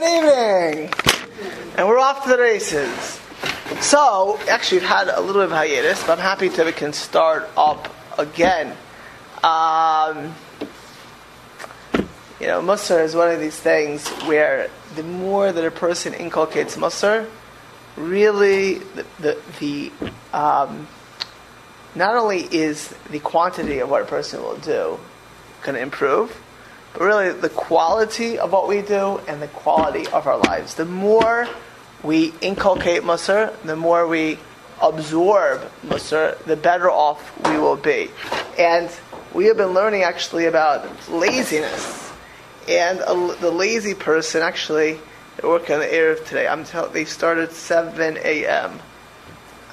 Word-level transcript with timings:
Good 0.00 0.24
evening. 0.24 0.90
And 1.76 1.86
we're 1.86 1.98
off 1.98 2.22
to 2.22 2.30
the 2.30 2.38
races. 2.38 3.20
So, 3.82 4.40
actually, 4.48 4.78
we've 4.78 4.88
had 4.88 5.08
a 5.08 5.20
little 5.20 5.42
bit 5.42 5.50
of 5.50 5.50
hiatus, 5.50 6.00
but 6.00 6.12
I'm 6.12 6.18
happy 6.20 6.48
that 6.48 6.64
we 6.64 6.72
can 6.72 6.94
start 6.94 7.50
up 7.54 7.94
again. 8.16 8.74
Um, 9.44 10.34
you 12.40 12.46
know, 12.46 12.62
Musar 12.62 13.04
is 13.04 13.14
one 13.14 13.30
of 13.30 13.40
these 13.40 13.60
things 13.60 14.08
where 14.24 14.70
the 14.96 15.02
more 15.02 15.52
that 15.52 15.66
a 15.66 15.70
person 15.70 16.14
inculcates 16.14 16.76
Musar, 16.76 17.28
really 17.98 18.78
the, 18.78 19.06
the, 19.18 19.38
the 19.58 19.92
um, 20.32 20.88
not 21.94 22.16
only 22.16 22.40
is 22.40 22.88
the 23.10 23.18
quantity 23.18 23.80
of 23.80 23.90
what 23.90 24.00
a 24.00 24.06
person 24.06 24.40
will 24.40 24.56
do 24.56 24.98
going 25.62 25.74
to 25.74 25.82
improve, 25.82 26.34
but 26.92 27.02
really 27.02 27.32
the 27.32 27.48
quality 27.48 28.38
of 28.38 28.52
what 28.52 28.68
we 28.68 28.82
do 28.82 29.18
and 29.28 29.40
the 29.40 29.48
quality 29.48 30.06
of 30.08 30.26
our 30.26 30.38
lives. 30.38 30.74
The 30.74 30.84
more 30.84 31.48
we 32.02 32.32
inculcate 32.40 33.02
Musar, 33.02 33.54
the 33.62 33.76
more 33.76 34.06
we 34.06 34.38
absorb 34.80 35.70
Musar, 35.84 36.42
the 36.44 36.56
better 36.56 36.90
off 36.90 37.38
we 37.48 37.58
will 37.58 37.76
be. 37.76 38.10
And 38.58 38.90
we 39.34 39.46
have 39.46 39.56
been 39.56 39.74
learning 39.74 40.02
actually 40.02 40.46
about 40.46 41.08
laziness. 41.08 42.12
And 42.68 43.00
a, 43.00 43.36
the 43.40 43.50
lazy 43.50 43.94
person 43.94 44.42
actually, 44.42 44.98
they 45.36 45.48
work 45.48 45.70
on 45.70 45.80
the 45.80 45.92
air 45.92 46.12
of 46.12 46.24
today. 46.26 46.46
I'm 46.46 46.64
tell, 46.64 46.88
they 46.88 47.04
started 47.04 47.52
7 47.52 48.18
a.m. 48.18 48.80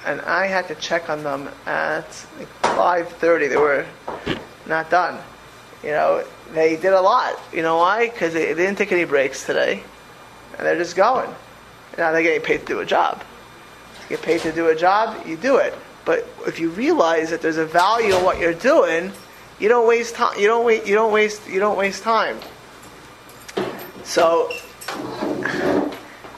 And 0.05 0.21
I 0.21 0.47
had 0.47 0.67
to 0.67 0.75
check 0.75 1.09
on 1.09 1.23
them 1.23 1.49
at 1.65 2.05
like 2.37 2.61
5.30. 2.61 3.49
They 3.49 3.57
were 3.57 3.85
not 4.67 4.89
done. 4.89 5.21
You 5.83 5.91
know, 5.91 6.23
they 6.53 6.75
did 6.75 6.93
a 6.93 7.01
lot. 7.01 7.39
You 7.53 7.61
know 7.61 7.77
why? 7.77 8.09
Because 8.09 8.33
they, 8.33 8.53
they, 8.53 8.65
didn't 8.65 8.77
take 8.77 8.91
any 8.91 9.05
breaks 9.05 9.45
today, 9.45 9.83
and 10.57 10.65
they're 10.65 10.77
just 10.77 10.95
going. 10.95 11.29
Now 11.97 12.11
they're 12.11 12.23
getting 12.23 12.41
paid 12.41 12.59
to 12.59 12.65
do 12.65 12.79
a 12.79 12.85
job. 12.85 13.23
You 14.03 14.17
get 14.17 14.25
paid 14.25 14.41
to 14.41 14.51
do 14.51 14.67
a 14.67 14.75
job, 14.75 15.25
you 15.25 15.37
do 15.37 15.57
it. 15.57 15.73
But 16.05 16.27
if 16.45 16.59
you 16.59 16.69
realize 16.69 17.31
that 17.31 17.41
there's 17.41 17.57
a 17.57 17.65
value 17.65 18.15
in 18.15 18.23
what 18.23 18.39
you're 18.39 18.53
doing, 18.53 19.11
you 19.59 19.67
don't 19.67 19.87
waste 19.87 20.15
time. 20.15 20.39
You 20.39 20.47
don't 20.47 20.65
wait. 20.65 20.85
You 20.85 20.95
don't 20.95 21.11
waste. 21.11 21.47
You 21.49 21.59
don't 21.59 21.77
waste 21.77 22.03
time. 22.03 22.39
So, 24.03 24.49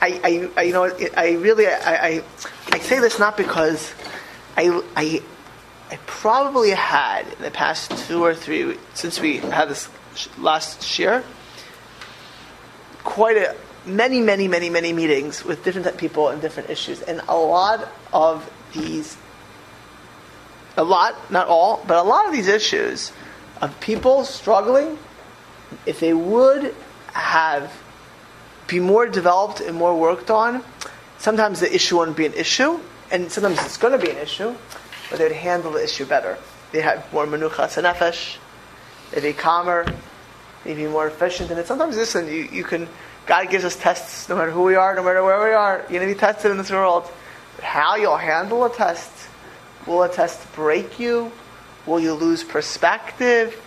I, 0.01 0.19
I, 0.23 0.49
I 0.57 0.61
you 0.63 0.73
know, 0.73 0.89
I 1.15 1.33
really, 1.33 1.67
I, 1.67 2.07
I, 2.07 2.23
I 2.71 2.79
say 2.79 2.99
this 2.99 3.19
not 3.19 3.37
because 3.37 3.93
I, 4.57 4.81
I 4.95 5.21
I 5.91 5.97
probably 6.05 6.69
had 6.69 7.27
in 7.27 7.41
the 7.41 7.49
past 7.49 7.91
two 8.07 8.23
or 8.23 8.35
three 8.35 8.77
since 8.93 9.19
we 9.19 9.37
had 9.37 9.69
this 9.69 9.89
last 10.37 10.99
year 10.99 11.23
quite 13.03 13.37
a 13.37 13.55
many 13.85 14.21
many 14.21 14.47
many 14.47 14.69
many 14.69 14.93
meetings 14.93 15.43
with 15.43 15.63
different 15.63 15.97
people 15.97 16.29
and 16.29 16.41
different 16.41 16.69
issues 16.69 17.01
and 17.01 17.21
a 17.27 17.35
lot 17.35 17.87
of 18.13 18.49
these 18.73 19.17
a 20.77 20.83
lot 20.83 21.31
not 21.31 21.47
all 21.47 21.83
but 21.87 21.97
a 21.97 22.03
lot 22.03 22.25
of 22.25 22.31
these 22.31 22.47
issues 22.47 23.11
of 23.61 23.79
people 23.79 24.23
struggling 24.23 24.97
if 25.85 25.99
they 25.99 26.13
would 26.13 26.75
have 27.13 27.71
be 28.67 28.79
more 28.79 29.07
developed 29.07 29.61
and 29.61 29.75
more 29.75 29.97
worked 29.97 30.29
on 30.29 30.63
sometimes 31.17 31.59
the 31.59 31.73
issue 31.73 31.97
wouldn't 31.97 32.17
be 32.17 32.25
an 32.25 32.33
issue 32.33 32.79
and 33.11 33.31
sometimes 33.31 33.59
it's 33.65 33.77
going 33.77 33.97
to 33.97 34.05
be 34.05 34.11
an 34.11 34.17
issue 34.17 34.53
but 35.09 35.17
they 35.17 35.25
would 35.25 35.33
handle 35.33 35.71
the 35.71 35.83
issue 35.83 36.05
better. 36.05 36.37
They 36.71 36.81
had 36.81 37.03
more 37.11 37.25
menuchas 37.25 37.81
nefesh. 37.81 38.37
They'd 39.11 39.23
be 39.23 39.33
calmer. 39.33 39.85
They'd 40.63 40.75
be 40.75 40.87
more 40.87 41.07
efficient. 41.07 41.51
And 41.51 41.65
sometimes, 41.65 41.97
listen, 41.97 42.27
you, 42.27 42.47
you 42.51 42.63
can. 42.63 42.87
God 43.25 43.49
gives 43.49 43.63
us 43.63 43.75
tests 43.75 44.27
no 44.27 44.35
matter 44.35 44.51
who 44.51 44.63
we 44.63 44.75
are, 44.75 44.95
no 44.95 45.03
matter 45.03 45.23
where 45.23 45.43
we 45.43 45.53
are. 45.53 45.79
You're 45.81 45.99
going 45.99 46.09
to 46.09 46.13
be 46.15 46.19
tested 46.19 46.51
in 46.51 46.57
this 46.57 46.71
world. 46.71 47.09
But 47.55 47.65
how 47.65 47.95
you'll 47.95 48.17
handle 48.17 48.65
a 48.65 48.73
test. 48.73 49.11
Will 49.85 50.03
a 50.03 50.09
test 50.09 50.51
break 50.53 50.99
you? 50.99 51.31
Will 51.85 51.99
you 51.99 52.13
lose 52.13 52.43
perspective? 52.43 53.61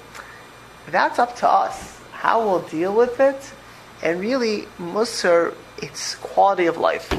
That's 0.90 1.18
up 1.18 1.36
to 1.36 1.48
us. 1.48 2.00
How 2.10 2.44
we'll 2.44 2.68
deal 2.68 2.94
with 2.94 3.20
it. 3.20 3.52
And 4.02 4.20
really, 4.20 4.62
Musar, 4.78 5.54
it's 5.78 6.16
quality 6.16 6.66
of 6.66 6.76
life. 6.76 7.12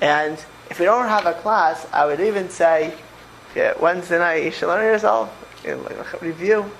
And 0.00 0.42
if 0.70 0.78
we 0.78 0.86
don't 0.86 1.08
have 1.08 1.26
a 1.26 1.34
class, 1.34 1.86
I 1.92 2.06
would 2.06 2.20
even 2.20 2.48
say 2.48 2.94
yeah, 3.54 3.74
Wednesday 3.80 4.18
night, 4.18 4.42
you 4.42 4.50
should 4.50 4.66
learn 4.66 4.84
yourself. 4.84 5.30
You 5.64 5.76
know, 5.76 6.06
review. 6.20 6.70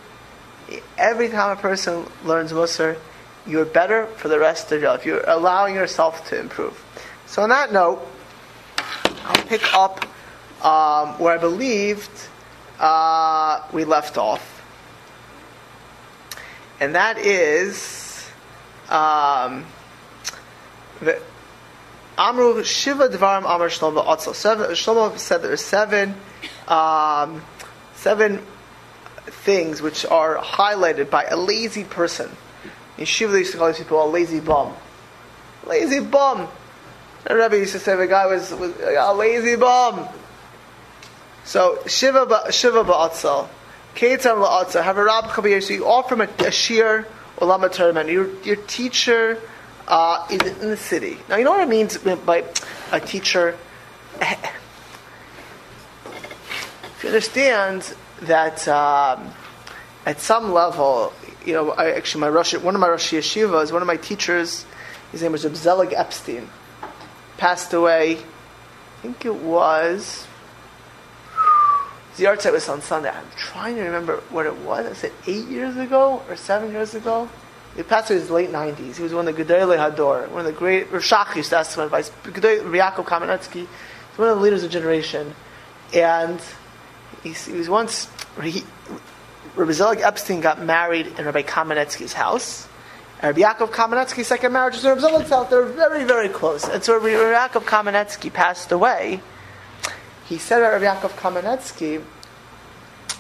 Every 0.97 1.29
time 1.29 1.57
a 1.57 1.61
person 1.61 2.07
learns 2.25 2.53
Musar, 2.53 2.99
you're 3.47 3.65
better 3.65 4.07
for 4.07 4.29
the 4.29 4.39
rest 4.39 4.73
of 4.73 4.81
your 4.81 4.91
life. 4.91 5.05
You're 5.05 5.25
allowing 5.29 5.75
yourself 5.75 6.29
to 6.29 6.39
improve. 6.39 6.83
So, 7.27 7.43
on 7.43 7.51
that 7.51 7.73
note, 7.73 8.07
I'll 8.79 9.45
pick 9.47 9.75
up 9.75 10.07
um, 10.65 11.19
where 11.19 11.35
I 11.35 11.39
believed 11.39 12.11
uh, 12.79 13.63
we 13.73 13.85
left 13.85 14.17
off. 14.17 14.51
And 16.81 16.95
that 16.95 17.19
is 17.19 18.27
um, 18.89 19.65
the 21.01 21.21
Amru 22.17 22.63
Shiva 22.65 23.09
Dvarim 23.09 23.45
Amr 23.45 23.69
Shlomo 23.69 24.05
Atzel. 24.05 24.33
Shlomo 24.73 25.19
said 25.19 25.39
there 25.39 25.53
are 25.53 25.57
seven 25.57 26.15
um, 26.69 27.43
seven 27.95 28.45
things 29.27 29.81
which 29.83 30.05
are 30.07 30.37
highlighted 30.39 31.11
by 31.11 31.25
a 31.25 31.37
lazy 31.37 31.85
person. 31.85 32.31
Yeshiva 32.99 33.39
used 33.39 33.53
to 33.53 33.59
call 33.59 33.69
these 33.69 33.79
people 33.79 34.05
a 34.05 34.09
lazy 34.09 34.41
bum. 34.41 34.73
Lazy 35.67 36.01
bum. 36.01 36.49
The 37.25 37.35
Rebbe 37.37 37.59
used 37.59 37.73
to 37.73 37.79
say 37.79 37.97
the 37.97 38.07
guy 38.07 38.27
was, 38.27 38.53
was 38.53 38.73
a 38.81 39.15
lazy 39.15 39.57
bum. 39.57 40.09
So 41.45 41.79
Shiva 41.87 42.27
ba, 42.27 42.53
Shiva 42.53 42.85
ba'atzel, 42.85 43.49
Ketam 43.95 44.45
la'atzel. 44.45 44.83
Have 44.83 44.99
a 44.99 45.05
rab 45.05 45.31
kabir. 45.31 45.61
So 45.61 45.75
you 45.75 45.87
offer 45.87 46.15
him 46.15 46.23
a, 46.23 46.47
a 46.47 46.51
shir 46.51 47.07
or 47.37 47.47
lama 47.47 47.71
Your 48.07 48.29
your 48.43 48.57
teacher 48.57 49.41
uh, 49.87 50.27
is 50.31 50.41
in 50.41 50.71
the 50.71 50.77
city. 50.77 51.19
Now 51.29 51.37
you 51.37 51.45
know 51.45 51.53
what 51.53 51.61
it 51.61 51.69
means 51.69 51.99
by 51.99 52.45
a 52.93 53.01
teacher 53.01 53.57
if 54.21 54.39
you 57.03 57.09
understand 57.09 57.95
that 58.27 58.67
um, 58.69 59.33
at 60.07 60.21
some 60.21 60.53
level, 60.53 61.13
you 61.45 61.53
know, 61.53 61.71
I, 61.73 61.93
actually, 61.93 62.23
my 62.23 62.29
Rosh, 62.29 62.55
one 62.55 62.75
of 62.75 62.81
my 62.81 62.89
Rosh 62.89 63.13
Yeshivas, 63.13 63.73
one 63.73 63.83
of 63.83 63.87
my 63.87 63.97
teachers, 63.97 64.67
his 65.13 65.23
name 65.23 65.33
was 65.33 65.43
Zelig 65.43 65.93
Epstein, 65.93 66.49
passed 67.37 67.73
away. 67.73 68.19
I 68.19 69.03
think 69.03 69.25
it 69.25 69.35
was. 69.35 70.27
The 72.17 72.25
yahrzeit 72.25 72.53
was 72.53 72.69
on 72.69 72.81
Sunday. 72.81 73.11
I'm 73.11 73.27
trying 73.37 73.75
to 73.75 73.83
remember 73.83 74.19
what 74.31 74.47
it 74.47 74.57
was. 74.59 74.87
I 74.87 74.93
said 74.93 75.13
eight 75.27 75.49
years 75.49 75.77
ago 75.77 76.23
or 76.29 76.37
seven 76.37 76.71
years 76.71 76.95
ago. 76.95 77.29
He 77.77 77.83
passed 77.83 78.09
away 78.11 78.19
in 78.19 78.23
his 78.23 78.31
late 78.31 78.51
90s. 78.51 78.97
He 78.97 79.03
was 79.03 79.13
one 79.13 79.27
of 79.27 79.37
the 79.37 79.45
Gedolei 79.45 79.77
Hador, 79.77 80.29
one 80.31 80.41
of 80.41 80.47
the 80.47 80.53
great. 80.53 80.93
Rashach 80.93 81.35
used 81.35 81.51
to 81.51 81.59
ask 81.59 81.77
him 81.77 81.83
advice. 81.83 82.11
Yaakov 82.23 83.05
Kamenetsky, 83.05 83.67
one 84.17 84.29
of 84.29 84.37
the 84.37 84.43
leaders 84.43 84.63
of 84.63 84.71
the 84.71 84.73
generation. 84.73 85.35
And 85.93 86.41
he, 87.23 87.31
he 87.31 87.53
was 87.53 87.69
once 87.69 88.09
Rabbi 88.37 89.73
Zelig 89.73 90.01
Epstein 90.01 90.41
got 90.41 90.63
married 90.63 91.07
in 91.19 91.25
Rabbi 91.25 91.43
Kamenetsky's 91.43 92.13
house. 92.13 92.67
Uh, 93.23 93.29
Rabbi 93.29 93.41
Yaakov 93.41 93.71
Kamenetsky's 93.71 94.27
second 94.27 94.53
marriage 94.53 94.75
was 94.75 94.85
in 94.85 94.91
Rabbi 94.91 95.01
Zelig's 95.01 95.31
house. 95.31 95.49
They 95.49 95.57
were 95.57 95.65
very, 95.65 96.05
very 96.05 96.29
close. 96.29 96.69
And 96.69 96.83
so 96.83 96.99
Rabbi 96.99 97.09
Yaakov 97.09 97.65
Kamenetsky 97.65 98.33
passed 98.33 98.73
away. 98.73 99.21
He 100.27 100.39
said 100.39 100.61
about 100.61 100.81
Rabbi 100.81 100.87
Yaakov 100.87 101.11
Kamenetsky 101.11 102.03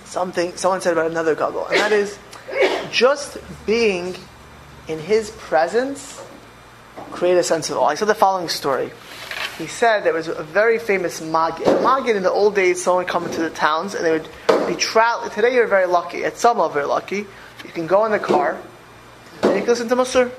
something. 0.04 0.56
Someone 0.56 0.80
said 0.80 0.92
about 0.92 1.10
another 1.10 1.34
gadol, 1.34 1.66
and 1.66 1.78
that 1.78 1.92
is 1.92 2.18
just 2.90 3.38
being 3.66 4.16
in 4.88 4.98
his 4.98 5.30
presence 5.30 6.20
create 7.10 7.36
a 7.36 7.42
sense 7.42 7.70
of 7.70 7.78
awe. 7.78 7.86
I 7.86 7.94
said 7.94 8.08
the 8.08 8.14
following 8.14 8.48
story 8.48 8.90
he 9.58 9.66
said 9.68 10.02
there 10.02 10.12
was 10.12 10.28
a 10.28 10.42
very 10.42 10.78
famous 10.78 11.20
Magid. 11.20 11.64
Magid 11.82 12.16
in 12.16 12.22
the 12.24 12.30
old 12.30 12.54
days, 12.56 12.82
someone 12.82 13.04
come 13.04 13.24
into 13.24 13.40
the 13.40 13.50
towns 13.50 13.94
and 13.94 14.04
they 14.04 14.10
would 14.10 14.28
be 14.66 14.74
traveling. 14.74 15.30
Today 15.30 15.54
you're 15.54 15.68
very 15.68 15.86
lucky. 15.86 16.24
At 16.24 16.38
some 16.38 16.58
level, 16.58 16.72
very 16.72 16.86
lucky. 16.86 17.26
You 17.64 17.70
can 17.72 17.86
go 17.86 18.04
in 18.04 18.12
the 18.12 18.18
car 18.18 18.58
and 19.42 19.52
you 19.52 19.60
can 19.60 19.68
listen 19.68 19.88
to 19.88 19.96
Musar. 19.96 20.30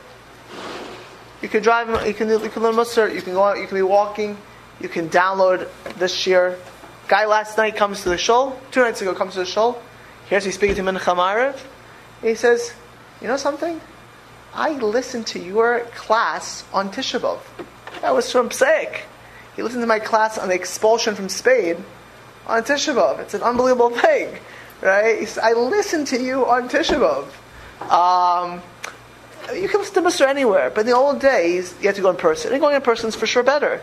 You 1.42 1.50
can 1.50 1.64
drive. 1.64 1.88
You 2.06 2.14
can 2.14 2.28
you 2.28 2.50
can 2.50 2.64
learn 2.64 2.76
Musar. 2.76 3.14
You 3.14 3.22
can 3.22 3.34
go 3.34 3.44
out. 3.44 3.58
You 3.58 3.68
can 3.68 3.78
be 3.78 3.82
walking. 3.82 4.38
You 4.82 4.90
can 4.90 5.10
download 5.10 5.70
this 5.98 6.28
year. 6.28 6.58
Guy 7.08 7.26
last 7.26 7.58
night 7.58 7.76
comes 7.76 8.02
to 8.04 8.10
the 8.10 8.18
shul. 8.18 8.60
Two 8.72 8.82
nights 8.82 9.02
ago 9.02 9.14
comes 9.14 9.34
to 9.34 9.40
the 9.40 9.46
shul. 9.46 9.82
Here's 10.28 10.44
he 10.44 10.52
speaking 10.52 10.76
to 10.76 10.82
him 10.82 10.88
in 10.90 10.96
Chamarav. 10.96 11.58
He 12.22 12.36
says, 12.36 12.74
"You 13.22 13.28
know 13.28 13.38
something? 13.38 13.80
I 14.54 14.72
listened 14.72 15.28
to 15.28 15.40
your 15.40 15.82
class 15.96 16.64
on 16.74 16.92
Tisha 16.92 17.20
B'av." 17.20 17.40
That 18.06 18.14
was 18.14 18.32
from 18.32 18.50
Pseik. 18.50 19.02
He 19.56 19.64
listened 19.64 19.82
to 19.82 19.88
my 19.88 19.98
class 19.98 20.38
on 20.38 20.50
the 20.50 20.54
expulsion 20.54 21.16
from 21.16 21.28
Spain 21.28 21.84
on 22.46 22.62
Tisha 22.62 22.94
B'Av. 22.94 23.18
It's 23.18 23.34
an 23.34 23.42
unbelievable 23.42 23.90
thing, 23.90 24.38
right? 24.80 25.28
Said, 25.28 25.44
I 25.44 25.54
listened 25.54 26.06
to 26.14 26.22
you 26.22 26.46
on 26.46 26.70
Tisha 26.70 27.00
B'Av. 27.02 27.92
Um, 27.92 28.62
you 29.56 29.68
can 29.68 29.80
listen 29.80 29.96
to 29.96 30.08
Musar 30.08 30.28
anywhere, 30.28 30.70
but 30.70 30.82
in 30.82 30.86
the 30.86 30.96
old 30.96 31.20
days, 31.20 31.74
you 31.82 31.88
had 31.88 31.96
to 31.96 32.04
go 32.04 32.12
in 32.12 32.16
person. 32.16 32.52
And 32.52 32.62
going 32.62 32.76
in 32.76 32.84
person 32.84 33.10
is 33.10 33.16
for 33.16 33.26
sure 33.26 33.42
better. 33.42 33.82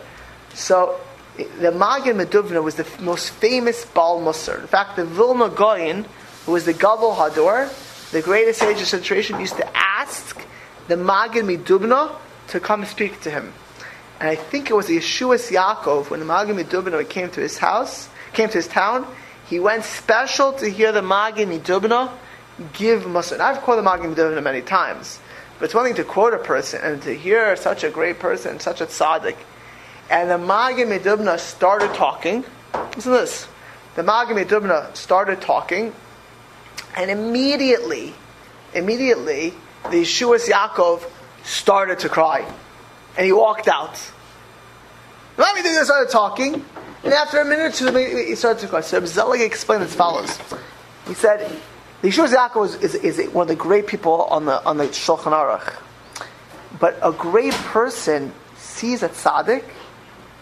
So, 0.55 1.01
the 1.37 1.73
Magid 1.73 2.15
Medubna 2.15 2.63
was 2.63 2.77
the 2.77 2.87
most 3.01 3.31
famous 3.31 3.85
Baal 3.87 4.21
Musar. 4.21 4.61
In 4.61 4.69
fact, 4.69 4.95
the 4.95 5.05
Vilna 5.05 5.49
Gaon, 5.49 6.07
who 6.47 6.53
was 6.53 6.65
the 6.65 6.75
Gadol 6.75 7.17
Hador, 7.17 7.67
the 8.13 8.23
greatest 8.23 8.61
sage 8.61 8.81
of 8.81 8.89
the 8.89 9.01
tradition, 9.01 9.41
used 9.41 9.57
to 9.57 9.77
ask 9.77 10.47
the 10.87 10.95
Magid 10.95 11.43
Medubna 11.43 12.15
to 12.47 12.61
come 12.61 12.85
speak 12.85 13.21
to 13.23 13.31
him. 13.33 13.53
And 14.23 14.31
I 14.31 14.37
think 14.37 14.71
it 14.71 14.75
was 14.75 14.87
Yeshuos 14.87 15.51
Yaakov, 15.51 16.09
when 16.09 16.21
the 16.21 16.27
Magid 16.27 16.55
Medubna 16.55 17.09
came 17.09 17.29
to 17.31 17.41
his 17.41 17.59
house, 17.59 18.09
came 18.33 18.49
to 18.51 18.55
his 18.55 18.69
town, 18.69 19.05
he 19.49 19.59
went 19.59 19.83
special 19.83 20.53
to 20.53 20.71
hear 20.71 20.93
the 20.93 21.01
Magid 21.01 21.49
Medubna 21.49 22.09
give 22.73 23.03
Musar. 23.03 23.41
I've 23.41 23.63
quoted 23.63 23.83
the 23.83 23.91
Magid 23.91 24.15
Medubna 24.15 24.41
many 24.41 24.63
times, 24.63 25.19
but 25.59 25.65
it's 25.65 25.75
one 25.75 25.87
thing 25.87 25.97
to 25.97 26.05
quote 26.05 26.35
a 26.35 26.39
person 26.39 26.81
and 26.85 27.03
to 27.03 27.13
hear 27.13 27.57
such 27.57 27.83
a 27.83 27.91
great 27.91 28.21
person, 28.21 28.61
such 28.61 28.81
a 28.81 28.87
tzaddik. 28.87 29.35
And 30.09 30.31
the 30.31 30.39
Magid 30.39 30.87
Medubna 30.87 31.37
started 31.41 31.93
talking. 31.93 32.45
Listen 32.95 33.11
to 33.11 33.19
this. 33.19 33.49
The 33.97 34.03
Magid 34.03 34.41
Medubna 34.41 34.95
started 34.95 35.41
talking, 35.41 35.93
and 36.97 37.11
immediately, 37.11 38.15
immediately, 38.73 39.53
the 39.91 40.03
Yeshuos 40.03 40.49
Yaakov 40.49 41.03
started 41.43 41.99
to 41.99 42.09
cry. 42.09 42.47
And 43.17 43.27
he 43.27 43.33
walked 43.33 43.69
out. 43.69 43.99
Let 45.37 45.55
me 45.55 45.63
think 45.63 45.77
they 45.77 45.85
started 45.85 46.11
talking. 46.11 46.65
And 47.05 47.13
after 47.13 47.41
a 47.41 47.45
minute 47.45 47.81
or 47.81 47.91
two, 47.91 47.97
he 47.97 48.35
started 48.35 48.61
to 48.61 48.69
cry. 48.69 48.81
So 48.81 49.05
Zelig 49.05 49.41
explained 49.41 49.83
as 49.83 49.95
follows. 49.95 50.39
He 51.07 51.15
said, 51.15 51.51
the 52.01 52.09
Yeshuos 52.09 52.35
Yaakov 52.35 52.83
is, 52.83 52.95
is, 52.95 53.19
is, 53.19 53.31
one 53.31 53.45
of 53.45 53.49
the 53.49 53.57
great 53.57 53.87
people 53.87 54.23
on 54.25 54.45
the, 54.45 54.65
on 54.65 54.77
the 54.77 54.85
Shulchan 54.87 55.33
Aruch. 55.33 55.75
But 56.79 56.99
a 57.03 57.13
great 57.13 57.53
person 57.53 58.33
sees 58.57 59.03
a 59.03 59.09
tzaddik, 59.09 59.65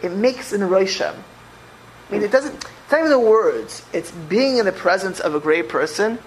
it 0.02 0.12
makes 0.12 0.52
an 0.52 0.62
Roshem. 0.62 1.14
I 1.14 2.12
mean, 2.12 2.22
it 2.22 2.30
doesn't, 2.30 2.54
it's 2.54 2.92
not 2.92 3.00
even 3.00 3.10
the 3.10 3.20
words. 3.20 3.84
It's 3.92 4.10
being 4.10 4.58
in 4.58 4.64
the 4.64 4.72
presence 4.72 5.20
of 5.20 5.34
a 5.34 5.40
great 5.40 5.68
person. 5.68 6.18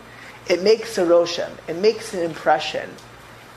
It 0.48 0.62
makes 0.62 0.98
a 0.98 1.02
Roshem. 1.02 1.52
It 1.68 1.78
makes 1.78 2.14
an 2.14 2.22
impression. 2.22 2.90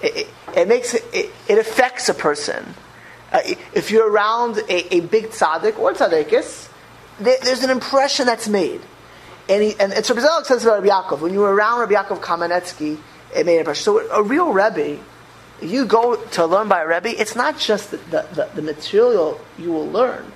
It, 0.03 0.29
it, 0.55 0.69
makes 0.69 0.95
it, 0.95 1.05
it, 1.13 1.31
it 1.49 1.59
affects 1.59 2.09
a 2.09 2.15
person. 2.15 2.75
Uh, 3.33 3.41
if 3.75 3.91
you're 3.91 4.11
around 4.11 4.59
a, 4.69 4.95
a 4.95 5.01
big 5.01 5.27
tzaddik 5.27 5.79
or 5.79 5.93
tzaddikis, 5.93 6.71
there, 7.19 7.37
there's 7.43 7.63
an 7.63 7.71
impression 7.71 8.27
that's 8.27 8.49
made. 8.49 8.81
And, 9.49 9.63
he, 9.63 9.75
and, 9.79 9.93
and 9.93 10.05
so 10.05 10.15
Bezalel 10.15 10.45
says 10.45 10.65
about 10.65 10.83
Rabbi 10.83 10.89
Yaakov, 10.89 11.21
when 11.21 11.33
you 11.33 11.41
were 11.41 11.55
around 11.55 11.81
Rabbi 11.81 11.95
Yaakov 11.95 12.21
Kamenetsky, 12.21 12.99
it 13.35 13.47
made 13.47 13.55
an 13.55 13.61
impression. 13.61 13.85
So 13.85 14.11
a 14.11 14.23
real 14.23 14.53
Rebbe, 14.53 14.99
you 15.63 15.87
go 15.87 16.17
to 16.17 16.47
learn 16.47 16.69
by 16.69 16.83
a 16.83 16.87
Rebbe, 16.87 17.09
it's 17.21 17.37
not 17.37 17.59
just 17.59 17.91
the, 17.91 17.97
the, 17.97 18.27
the, 18.35 18.51
the 18.57 18.63
material 18.63 19.41
you 19.59 19.73
will 19.73 19.89
learn, 19.89 20.33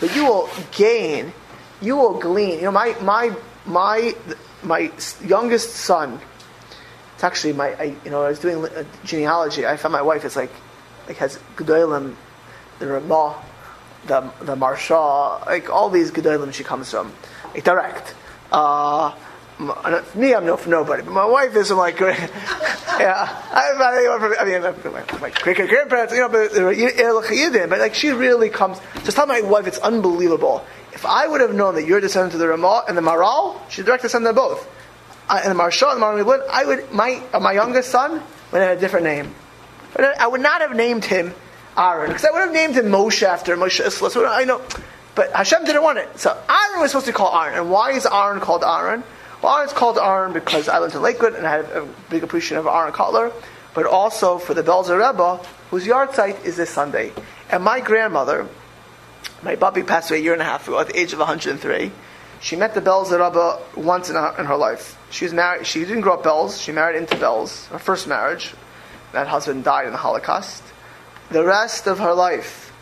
but 0.00 0.14
you 0.14 0.24
will 0.24 0.50
gain, 0.72 1.32
you 1.80 1.96
will 1.96 2.18
glean. 2.18 2.56
You 2.56 2.64
know, 2.64 2.72
my, 2.72 2.96
my, 3.00 3.34
my, 3.66 4.14
my 4.62 4.90
youngest 5.24 5.70
son, 5.70 6.20
it's 7.20 7.24
actually 7.26 7.52
my, 7.52 7.74
I, 7.74 7.84
you 8.02 8.10
know, 8.10 8.22
I 8.22 8.30
was 8.30 8.38
doing 8.38 8.66
genealogy. 9.04 9.66
I 9.66 9.76
found 9.76 9.92
my 9.92 10.00
wife 10.00 10.24
is 10.24 10.36
like, 10.36 10.50
like 11.06 11.18
has 11.18 11.38
Gedolim, 11.54 12.16
the 12.78 12.86
Ramah, 12.86 13.44
the 14.06 14.22
the 14.40 14.56
Maharsha, 14.56 15.44
like 15.44 15.68
all 15.68 15.90
these 15.90 16.10
Gedolim 16.12 16.50
she 16.54 16.64
comes 16.64 16.90
from, 16.90 17.12
like 17.52 17.62
direct. 17.62 18.14
Uh, 18.50 19.14
me, 20.14 20.34
I'm 20.34 20.46
no 20.46 20.56
for 20.56 20.70
nobody, 20.70 21.02
but 21.02 21.12
my 21.12 21.26
wife 21.26 21.54
is 21.56 21.70
like, 21.70 22.00
yeah, 22.00 23.28
I, 23.52 24.36
I 24.40 24.44
mean, 24.46 24.62
my, 24.62 25.18
my 25.20 25.28
great 25.28 25.58
grandparents, 25.58 26.14
you 26.14 26.20
know, 26.20 26.30
but 26.30 26.54
but 27.68 27.80
like 27.80 27.94
she 27.94 28.12
really 28.12 28.48
comes. 28.48 28.78
Just 29.04 29.18
tell 29.18 29.26
my 29.26 29.42
wife, 29.42 29.66
it's 29.66 29.76
unbelievable. 29.80 30.64
If 30.94 31.04
I 31.04 31.28
would 31.28 31.42
have 31.42 31.52
known 31.52 31.74
that 31.74 31.84
you're 31.84 32.00
descendant 32.00 32.32
of 32.32 32.40
the 32.40 32.48
Ramah 32.48 32.84
and 32.88 32.96
the 32.96 33.02
Maharal, 33.02 33.60
she's 33.68 33.84
direct 33.84 34.04
descendant 34.04 34.30
of 34.30 34.36
both. 34.36 34.79
I, 35.30 35.42
and 35.42 35.56
the 35.56 35.62
Maharsha 35.62 35.92
and 35.92 36.02
the 36.02 36.06
Maharal 36.06 36.48
I 36.50 36.64
would 36.64 36.90
my 36.92 37.22
uh, 37.32 37.38
my 37.38 37.52
youngest 37.52 37.90
son 37.90 38.20
would 38.50 38.60
have 38.60 38.78
a 38.78 38.80
different 38.80 39.04
name. 39.04 39.32
I 39.96 40.26
would 40.26 40.40
not 40.40 40.60
have 40.60 40.74
named 40.74 41.04
him 41.04 41.34
Aaron 41.76 42.08
because 42.08 42.24
I 42.24 42.30
would 42.30 42.40
have 42.40 42.52
named 42.52 42.74
him 42.74 42.86
Moshe 42.86 43.22
after 43.22 43.56
Moshe 43.56 43.84
Isserles. 43.84 44.10
So 44.10 44.26
I 44.26 44.44
know, 44.44 44.60
but 45.14 45.32
Hashem 45.32 45.64
didn't 45.64 45.82
want 45.82 45.98
it. 45.98 46.18
So 46.18 46.30
Aaron 46.30 46.80
was 46.80 46.90
supposed 46.90 47.06
to 47.06 47.12
call 47.12 47.36
Aaron. 47.40 47.58
And 47.58 47.70
why 47.70 47.92
is 47.92 48.06
Aaron 48.06 48.40
called 48.40 48.64
Aaron? 48.64 49.04
Well, 49.42 49.56
Aaron's 49.56 49.72
called 49.72 49.98
Aaron 49.98 50.32
because 50.32 50.68
I 50.68 50.80
lived 50.80 50.94
in 50.94 51.02
Lakewood 51.02 51.34
and 51.34 51.46
I 51.46 51.56
had 51.56 51.64
a 51.66 51.88
big 52.10 52.24
appreciation 52.24 52.58
of 52.58 52.66
Aaron 52.66 52.92
Kotler, 52.92 53.32
but 53.72 53.86
also 53.86 54.38
for 54.38 54.54
the 54.54 54.62
Belzer 54.62 54.98
Rebbe, 54.98 55.36
whose 55.70 55.86
yahrzeit 55.86 56.44
is 56.44 56.56
this 56.56 56.70
Sunday. 56.70 57.12
And 57.50 57.62
my 57.62 57.80
grandmother, 57.80 58.48
my 59.42 59.56
Bobby 59.56 59.82
passed 59.82 60.10
away 60.10 60.20
a 60.20 60.22
year 60.22 60.32
and 60.32 60.42
a 60.42 60.44
half 60.44 60.66
ago 60.68 60.78
at 60.80 60.88
the 60.88 60.98
age 60.98 61.12
of 61.12 61.20
103. 61.20 61.92
She 62.40 62.56
met 62.56 62.74
the 62.74 62.80
Belzer 62.80 63.24
Rebbe 63.24 63.58
once 63.76 64.08
in 64.08 64.16
her, 64.16 64.34
in 64.38 64.46
her 64.46 64.56
life. 64.56 64.98
She 65.10 65.26
was 65.26 65.34
married. 65.34 65.66
She 65.66 65.80
didn't 65.80 66.00
grow 66.00 66.14
up 66.14 66.22
Belz. 66.22 66.62
She 66.62 66.72
married 66.72 66.96
into 66.96 67.16
Belz. 67.16 67.66
Her 67.68 67.78
first 67.78 68.06
marriage. 68.06 68.54
That 69.12 69.28
husband 69.28 69.64
died 69.64 69.86
in 69.86 69.92
the 69.92 69.98
Holocaust. 69.98 70.62
The 71.30 71.44
rest 71.44 71.86
of 71.86 71.98
her 71.98 72.14
life, 72.14 72.72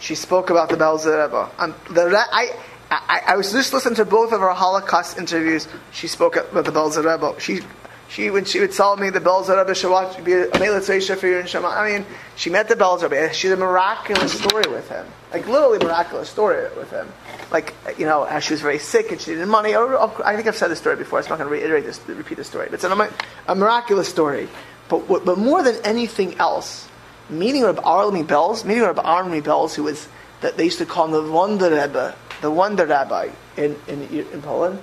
she 0.00 0.14
spoke 0.14 0.50
about 0.50 0.68
the 0.68 0.76
Belzer 0.76 1.24
Rebbe. 1.24 1.50
Um, 1.58 1.74
the 1.90 2.06
re- 2.06 2.16
I, 2.16 2.50
I, 2.90 3.22
I, 3.28 3.36
was 3.36 3.52
just 3.52 3.72
listening 3.72 3.94
to 3.96 4.04
both 4.04 4.32
of 4.32 4.40
her 4.40 4.50
Holocaust 4.50 5.18
interviews. 5.18 5.68
She 5.92 6.06
spoke 6.08 6.36
about 6.36 6.64
the 6.64 6.72
Belzer 6.72 7.04
Rebbe. 7.04 7.40
She, 7.40 7.60
she 8.08 8.30
when 8.30 8.44
she 8.44 8.60
would 8.60 8.72
tell 8.72 8.96
me 8.96 9.10
the 9.10 9.20
Belzer 9.20 9.58
Rebbe 9.58 9.74
should 9.74 9.90
watch 9.90 10.22
be 10.22 10.32
a 10.32 10.46
for 10.46 11.26
you 11.26 11.38
and 11.38 11.48
Shema. 11.48 11.68
I 11.68 11.92
mean, 11.92 12.06
she 12.36 12.50
met 12.50 12.68
the 12.68 12.74
Belzer 12.74 13.04
Rebbe. 13.04 13.32
She 13.32 13.48
had 13.48 13.58
a 13.58 13.60
miraculous 13.60 14.38
story 14.38 14.64
with 14.68 14.88
him, 14.88 15.06
like 15.34 15.48
literally 15.48 15.78
miraculous 15.78 16.30
story 16.30 16.68
with 16.76 16.90
him. 16.90 17.08
Like 17.50 17.74
you 17.98 18.06
know, 18.06 18.24
how 18.24 18.38
she 18.38 18.52
was 18.52 18.62
very 18.62 18.78
sick 18.78 19.10
and 19.10 19.20
she 19.20 19.32
needed 19.32 19.46
money. 19.46 19.74
Oh, 19.74 19.96
oh, 19.98 20.22
I 20.24 20.36
think 20.36 20.46
I've 20.46 20.56
said 20.56 20.68
this 20.68 20.78
story 20.78 20.96
before. 20.96 21.18
I'm 21.18 21.28
not 21.28 21.38
going 21.38 21.48
to 21.48 21.52
reiterate 21.52 21.84
this, 21.84 22.00
repeat 22.06 22.36
the 22.36 22.44
story. 22.44 22.66
But 22.70 22.74
it's 22.74 22.84
a, 22.84 23.12
a 23.48 23.54
miraculous 23.54 24.08
story. 24.08 24.48
But, 24.88 25.08
but 25.08 25.36
more 25.38 25.62
than 25.62 25.76
anything 25.84 26.36
else, 26.38 26.88
meeting 27.28 27.64
Rabbi 27.64 27.82
Arlemi 27.82 28.24
Belz, 28.24 28.64
meeting 28.64 28.84
Rabbi 28.84 29.02
Arlemi 29.02 29.42
Belz, 29.42 29.74
who 29.74 29.82
was 29.82 30.06
that 30.40 30.56
they 30.56 30.64
used 30.64 30.78
to 30.78 30.86
call 30.86 31.06
him 31.06 31.12
the 31.12 31.32
Wonder 31.32 31.70
Rebbe, 31.70 32.14
the 32.40 32.50
Wonder 32.50 32.86
Rabbi 32.86 33.30
in, 33.56 33.76
in, 33.88 34.02
in 34.10 34.42
Poland, 34.42 34.78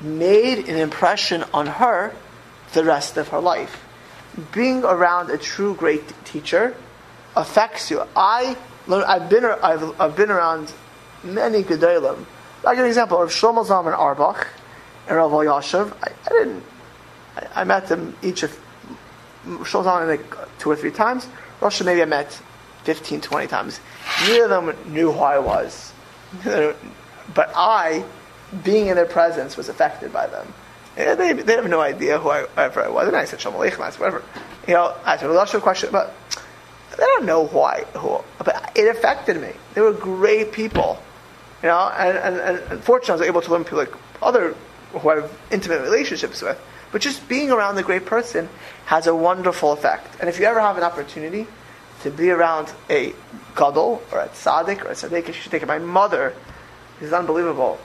made 0.00 0.68
an 0.68 0.76
impression 0.76 1.44
on 1.54 1.66
her 1.66 2.14
the 2.74 2.84
rest 2.84 3.16
of 3.16 3.28
her 3.28 3.40
life. 3.40 3.84
Being 4.52 4.84
around 4.84 5.30
a 5.30 5.38
true 5.38 5.74
great 5.74 6.12
teacher 6.24 6.76
affects 7.34 7.90
you. 7.90 8.02
I, 8.14 8.56
I've 8.88 9.28
been, 9.28 9.44
I've, 9.44 10.00
I've 10.00 10.16
been 10.16 10.30
around 10.30 10.72
many 11.22 11.62
Gedolim. 11.62 12.24
I'll 12.64 12.74
give 12.74 12.84
an 12.84 12.88
example 12.88 13.22
of 13.22 13.30
Shlomo 13.30 13.64
Zalman 13.66 13.96
Auerbach 13.96 14.46
and 15.06 15.16
Rav 15.16 15.30
Yashiv. 15.30 15.92
I, 16.02 16.12
I 16.26 16.28
didn't, 16.30 16.64
I, 17.36 17.46
I 17.56 17.64
met 17.64 17.86
them 17.86 18.16
each 18.22 18.42
of 18.42 18.58
shows 19.64 19.86
on 19.86 20.08
like 20.08 20.24
two 20.58 20.70
or 20.70 20.76
three 20.76 20.90
times. 20.90 21.26
Russia 21.60 21.84
maybe 21.84 22.02
I 22.02 22.06
met 22.06 22.40
15, 22.84 23.20
20 23.20 23.46
times. 23.46 23.80
Neither 24.26 24.44
of 24.44 24.66
them 24.66 24.92
knew 24.92 25.12
who 25.12 25.18
I 25.18 25.38
was. 25.38 25.92
but 26.44 27.52
I, 27.54 28.04
being 28.64 28.88
in 28.88 28.96
their 28.96 29.06
presence, 29.06 29.56
was 29.56 29.68
affected 29.68 30.12
by 30.12 30.26
them. 30.26 30.52
Yeah, 30.96 31.14
they, 31.14 31.32
they 31.32 31.54
have 31.54 31.68
no 31.68 31.80
idea 31.80 32.18
who 32.18 32.30
I, 32.30 32.42
whoever 32.46 32.82
I 32.82 32.88
was. 32.88 33.08
And 33.08 33.16
I 33.16 33.24
said, 33.24 33.40
Shalom 33.40 33.60
Aleichem, 33.60 33.78
whatever. 33.98 34.24
You 34.66 34.74
know, 34.74 34.94
I 35.04 35.14
asked 35.14 35.22
a 35.22 35.28
Russia 35.28 35.60
question, 35.60 35.90
but 35.92 36.14
they 36.98 37.04
don't 37.04 37.26
know 37.26 37.46
why, 37.46 37.84
who, 37.94 38.20
but 38.44 38.72
it 38.74 38.88
affected 38.88 39.40
me. 39.40 39.52
They 39.74 39.80
were 39.80 39.92
great 39.92 40.52
people. 40.52 41.00
You 41.62 41.68
know, 41.68 41.92
and, 41.96 42.18
and, 42.18 42.36
and 42.36 42.72
unfortunately 42.72 43.26
I 43.26 43.30
was 43.30 43.38
able 43.38 43.42
to 43.42 43.50
learn 43.52 43.64
people 43.64 43.78
like 43.78 43.92
other 44.20 44.54
who 44.92 45.08
I 45.08 45.16
have 45.16 45.38
intimate 45.50 45.82
relationships 45.82 46.42
with. 46.42 46.60
But 46.90 47.00
just 47.00 47.28
being 47.28 47.50
around 47.50 47.76
the 47.76 47.82
great 47.82 48.04
person 48.04 48.48
has 48.86 49.06
a 49.06 49.14
wonderful 49.14 49.72
effect. 49.72 50.16
And 50.20 50.28
if 50.28 50.40
you 50.40 50.46
ever 50.46 50.60
have 50.60 50.76
an 50.76 50.82
opportunity 50.82 51.46
to 52.02 52.10
be 52.10 52.30
around 52.30 52.72
a 52.90 53.12
gadol 53.54 54.02
or 54.10 54.20
a 54.20 54.28
tzaddik 54.28 54.84
or 54.84 54.88
a 54.88 54.94
tzaddik, 54.94 55.28
you 55.28 55.32
should 55.32 55.52
take 55.52 55.62
it. 55.62 55.66
My 55.66 55.78
mother 55.78 56.34
is 57.00 57.12
unbelievable. 57.12 57.78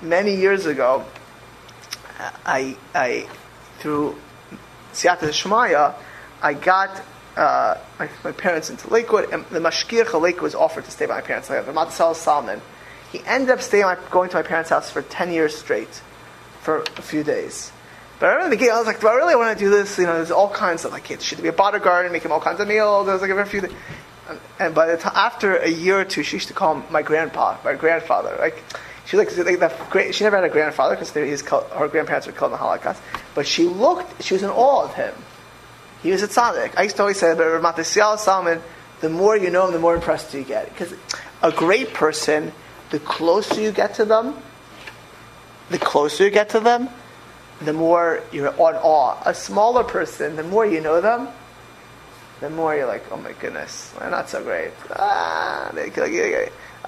Many 0.00 0.36
years 0.36 0.64
ago, 0.66 1.04
I, 2.46 2.76
I 2.94 3.28
through 3.78 4.16
Siyata 4.92 5.28
Shemaya, 5.28 5.94
I 6.40 6.54
got 6.54 7.02
uh, 7.36 7.78
my, 7.98 8.08
my, 8.22 8.32
parents 8.32 8.70
into 8.70 8.88
Lakewood, 8.88 9.32
and 9.32 9.44
the 9.46 9.58
mashgiach 9.58 10.14
of 10.14 10.42
was 10.42 10.54
offered 10.54 10.84
to 10.84 10.90
stay 10.90 11.06
by 11.06 11.16
my 11.16 11.20
parents. 11.20 11.48
The 11.48 11.54
Matzal 11.54 12.14
Salman. 12.14 12.60
He 13.10 13.20
ended 13.26 13.50
up 13.50 13.60
staying, 13.60 13.86
going 14.10 14.30
to 14.30 14.36
my 14.36 14.42
parents' 14.42 14.70
house 14.70 14.90
for 14.90 15.02
10 15.02 15.32
years 15.32 15.56
straight 15.56 16.02
for 16.60 16.80
a 16.96 17.02
few 17.02 17.22
days. 17.22 17.72
But 18.18 18.30
I 18.30 18.34
remember 18.34 18.56
the 18.56 18.70
I 18.70 18.78
was 18.78 18.86
like, 18.86 19.00
do 19.00 19.08
I 19.08 19.14
really 19.14 19.36
want 19.36 19.56
to 19.56 19.64
do 19.64 19.70
this? 19.70 19.98
You 19.98 20.04
know, 20.04 20.14
there's 20.14 20.30
all 20.30 20.48
kinds 20.48 20.84
of 20.84 20.92
like, 20.92 21.04
kids 21.04 21.24
should 21.24 21.42
be 21.42 21.48
a 21.48 21.52
bodyguard 21.52 22.06
and 22.06 22.12
make 22.12 22.24
him 22.24 22.32
all 22.32 22.40
kinds 22.40 22.60
of 22.60 22.68
meals. 22.68 23.06
There 23.06 23.14
was 23.14 23.22
like 23.22 23.30
a 23.30 23.46
few. 23.46 23.62
And, 24.28 24.40
and 24.58 24.74
by 24.74 24.86
the 24.86 24.96
time, 24.96 25.12
after 25.14 25.56
a 25.56 25.68
year 25.68 26.00
or 26.00 26.04
two, 26.04 26.22
she 26.22 26.36
used 26.36 26.48
to 26.48 26.54
call 26.54 26.76
him 26.76 26.84
my 26.90 27.02
grandpa, 27.02 27.58
my 27.64 27.74
grandfather. 27.74 28.36
Like, 28.38 28.62
she 29.06 29.16
like, 29.16 29.36
like 29.36 29.58
that 29.58 29.90
great, 29.90 30.14
she 30.14 30.24
never 30.24 30.36
had 30.36 30.44
a 30.44 30.48
grandfather 30.48 30.94
because 30.94 31.10
her 31.10 31.88
grandparents 31.88 32.26
were 32.26 32.32
killed 32.32 32.48
in 32.48 32.52
the 32.52 32.58
Holocaust. 32.58 33.02
But 33.34 33.46
she 33.46 33.64
looked, 33.64 34.22
she 34.22 34.34
was 34.34 34.42
in 34.42 34.50
awe 34.50 34.84
of 34.84 34.94
him. 34.94 35.14
He 36.04 36.10
was 36.10 36.22
a 36.22 36.28
tzaddik. 36.28 36.74
I 36.76 36.82
used 36.82 36.96
to 36.96 37.02
always 37.02 37.18
say 37.18 37.32
about 37.32 37.62
Matisyahu 37.62 38.18
Salomon, 38.18 38.60
the 39.00 39.08
more 39.08 39.38
you 39.38 39.48
know 39.48 39.66
him, 39.66 39.72
the 39.72 39.78
more 39.78 39.94
impressed 39.94 40.34
you 40.34 40.44
get. 40.44 40.68
Because 40.68 40.92
a 41.42 41.50
great 41.50 41.94
person, 41.94 42.52
the 42.90 42.98
closer 42.98 43.62
you 43.62 43.72
get 43.72 43.94
to 43.94 44.04
them, 44.04 44.36
the 45.70 45.78
closer 45.78 46.24
you 46.24 46.30
get 46.30 46.50
to 46.50 46.60
them, 46.60 46.90
the 47.62 47.72
more 47.72 48.22
you're 48.32 48.50
on 48.50 48.74
awe. 48.74 49.16
A 49.24 49.32
smaller 49.32 49.82
person, 49.82 50.36
the 50.36 50.42
more 50.42 50.66
you 50.66 50.82
know 50.82 51.00
them, 51.00 51.28
the 52.40 52.50
more 52.50 52.76
you're 52.76 52.86
like, 52.86 53.10
oh 53.10 53.16
my 53.16 53.32
goodness, 53.32 53.90
they're 53.98 54.10
not 54.10 54.28
so 54.28 54.44
great. 54.44 54.72
Ah, 54.90 55.70
uh, 55.70 55.72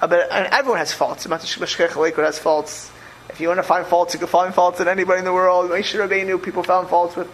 but 0.05 0.31
and 0.31 0.47
everyone 0.53 0.77
has 0.77 0.93
faults. 0.93 1.25
has 1.25 2.37
faults. 2.37 2.91
If 3.29 3.41
you 3.41 3.47
want 3.47 3.57
to 3.57 3.63
find 3.63 3.87
faults, 3.87 4.13
you 4.13 4.19
can 4.19 4.27
find 4.27 4.53
faults 4.53 4.79
in 4.79 4.87
anybody 4.87 5.17
in 5.19 5.25
the 5.25 5.33
world. 5.33 5.71
Make 5.71 5.85
Moshe 5.85 6.07
Rabbeinu, 6.07 6.43
people 6.43 6.61
found 6.61 6.87
faults 6.87 7.15
with. 7.15 7.27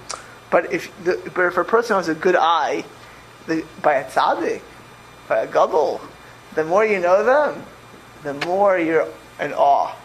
But 0.53 0.71
if, 0.71 1.03
the, 1.03 1.19
but 1.33 1.45
if 1.45 1.57
a 1.57 1.63
person 1.63 1.95
has 1.95 2.09
a 2.09 2.13
good 2.13 2.35
eye, 2.35 2.85
the, 3.47 3.65
by 3.81 3.95
a 3.95 4.05
tzaddik, 4.07 4.61
by 5.27 5.39
a 5.39 5.47
gadol, 5.47 5.99
the 6.53 6.63
more 6.63 6.85
you 6.85 6.99
know 6.99 7.23
them, 7.23 7.65
the 8.21 8.35
more 8.45 8.77
you're 8.77 9.07
in 9.39 9.51
awe. 9.53 9.95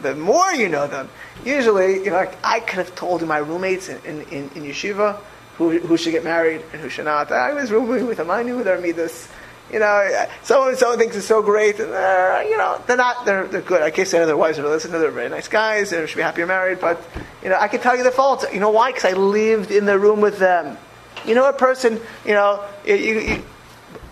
The 0.00 0.14
more 0.14 0.52
you 0.52 0.68
know 0.68 0.86
them. 0.86 1.10
Usually, 1.44 2.04
you 2.04 2.10
know, 2.10 2.12
like 2.12 2.38
I 2.44 2.60
could 2.60 2.78
have 2.78 2.94
told 2.94 3.26
my 3.26 3.38
roommates 3.38 3.88
in, 3.88 3.98
in, 4.04 4.20
in, 4.28 4.50
in 4.54 4.62
yeshiva 4.62 5.18
who, 5.56 5.80
who 5.80 5.96
should 5.96 6.12
get 6.12 6.22
married 6.22 6.62
and 6.72 6.80
who 6.80 6.88
should 6.88 7.06
not. 7.06 7.32
I 7.32 7.52
was 7.54 7.72
rooming 7.72 8.06
with 8.06 8.18
them. 8.18 8.30
I 8.30 8.44
knew 8.44 8.62
their 8.62 8.80
midas. 8.80 9.28
You 9.72 9.80
know, 9.80 10.26
someone 10.42 10.76
someone 10.76 10.98
thinks 10.98 11.14
it's 11.14 11.26
so 11.26 11.42
great, 11.42 11.78
and 11.78 11.92
they're, 11.92 12.42
you 12.44 12.56
know, 12.56 12.80
they're 12.86 12.96
not. 12.96 13.26
They're, 13.26 13.46
they're 13.46 13.60
good. 13.60 13.82
I 13.82 13.90
can't 13.90 14.08
say 14.08 14.24
their 14.24 14.36
wives 14.36 14.58
are 14.58 14.66
listen. 14.66 14.92
They're 14.92 15.10
very 15.10 15.28
nice 15.28 15.48
guys. 15.48 15.90
They 15.90 16.06
should 16.06 16.16
be 16.16 16.22
happy 16.22 16.38
you're 16.38 16.46
married. 16.46 16.80
But 16.80 17.02
you 17.42 17.50
know, 17.50 17.58
I 17.60 17.68
can 17.68 17.80
tell 17.80 17.94
you 17.94 18.02
the 18.02 18.10
faults. 18.10 18.46
You 18.52 18.60
know 18.60 18.70
why? 18.70 18.92
Because 18.92 19.04
I 19.04 19.12
lived 19.12 19.70
in 19.70 19.84
the 19.84 19.98
room 19.98 20.22
with 20.22 20.38
them. 20.38 20.78
You 21.26 21.34
know, 21.34 21.46
a 21.46 21.52
person. 21.52 22.00
You 22.24 22.32
know, 22.32 22.64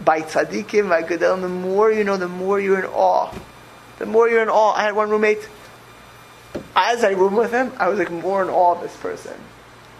by 0.04 0.20
tzaddikim, 0.20 0.90
by 0.90 1.02
gedolim, 1.02 1.40
the 1.40 1.48
more 1.48 1.90
you 1.90 2.04
know, 2.04 2.18
the 2.18 2.28
more 2.28 2.60
you're 2.60 2.78
in 2.78 2.84
awe. 2.84 3.32
The 3.98 4.06
more 4.06 4.28
you're 4.28 4.42
in 4.42 4.50
awe. 4.50 4.72
I 4.74 4.82
had 4.82 4.94
one 4.94 5.08
roommate. 5.08 5.48
As 6.74 7.02
I 7.02 7.10
roomed 7.10 7.36
with 7.36 7.52
him, 7.52 7.72
I 7.78 7.88
was 7.88 7.98
like 7.98 8.10
more 8.10 8.42
in 8.42 8.50
awe 8.50 8.74
of 8.74 8.82
this 8.82 8.96
person. 8.96 9.34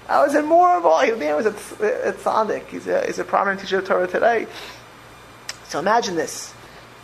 I 0.09 0.23
was 0.23 0.35
in 0.35 0.45
more 0.45 0.77
of 0.77 0.87
awe. 0.87 1.03
He 1.03 1.13
was 1.13 1.47
a 1.47 1.53
tzaddik. 1.53 2.67
He's 2.69 2.87
a, 2.87 3.07
he's 3.07 3.19
a 3.19 3.25
prominent 3.25 3.61
teacher 3.61 3.79
of 3.79 3.87
Torah 3.87 4.07
today. 4.07 4.47
So 5.69 5.79
imagine 5.79 6.17
this. 6.17 6.53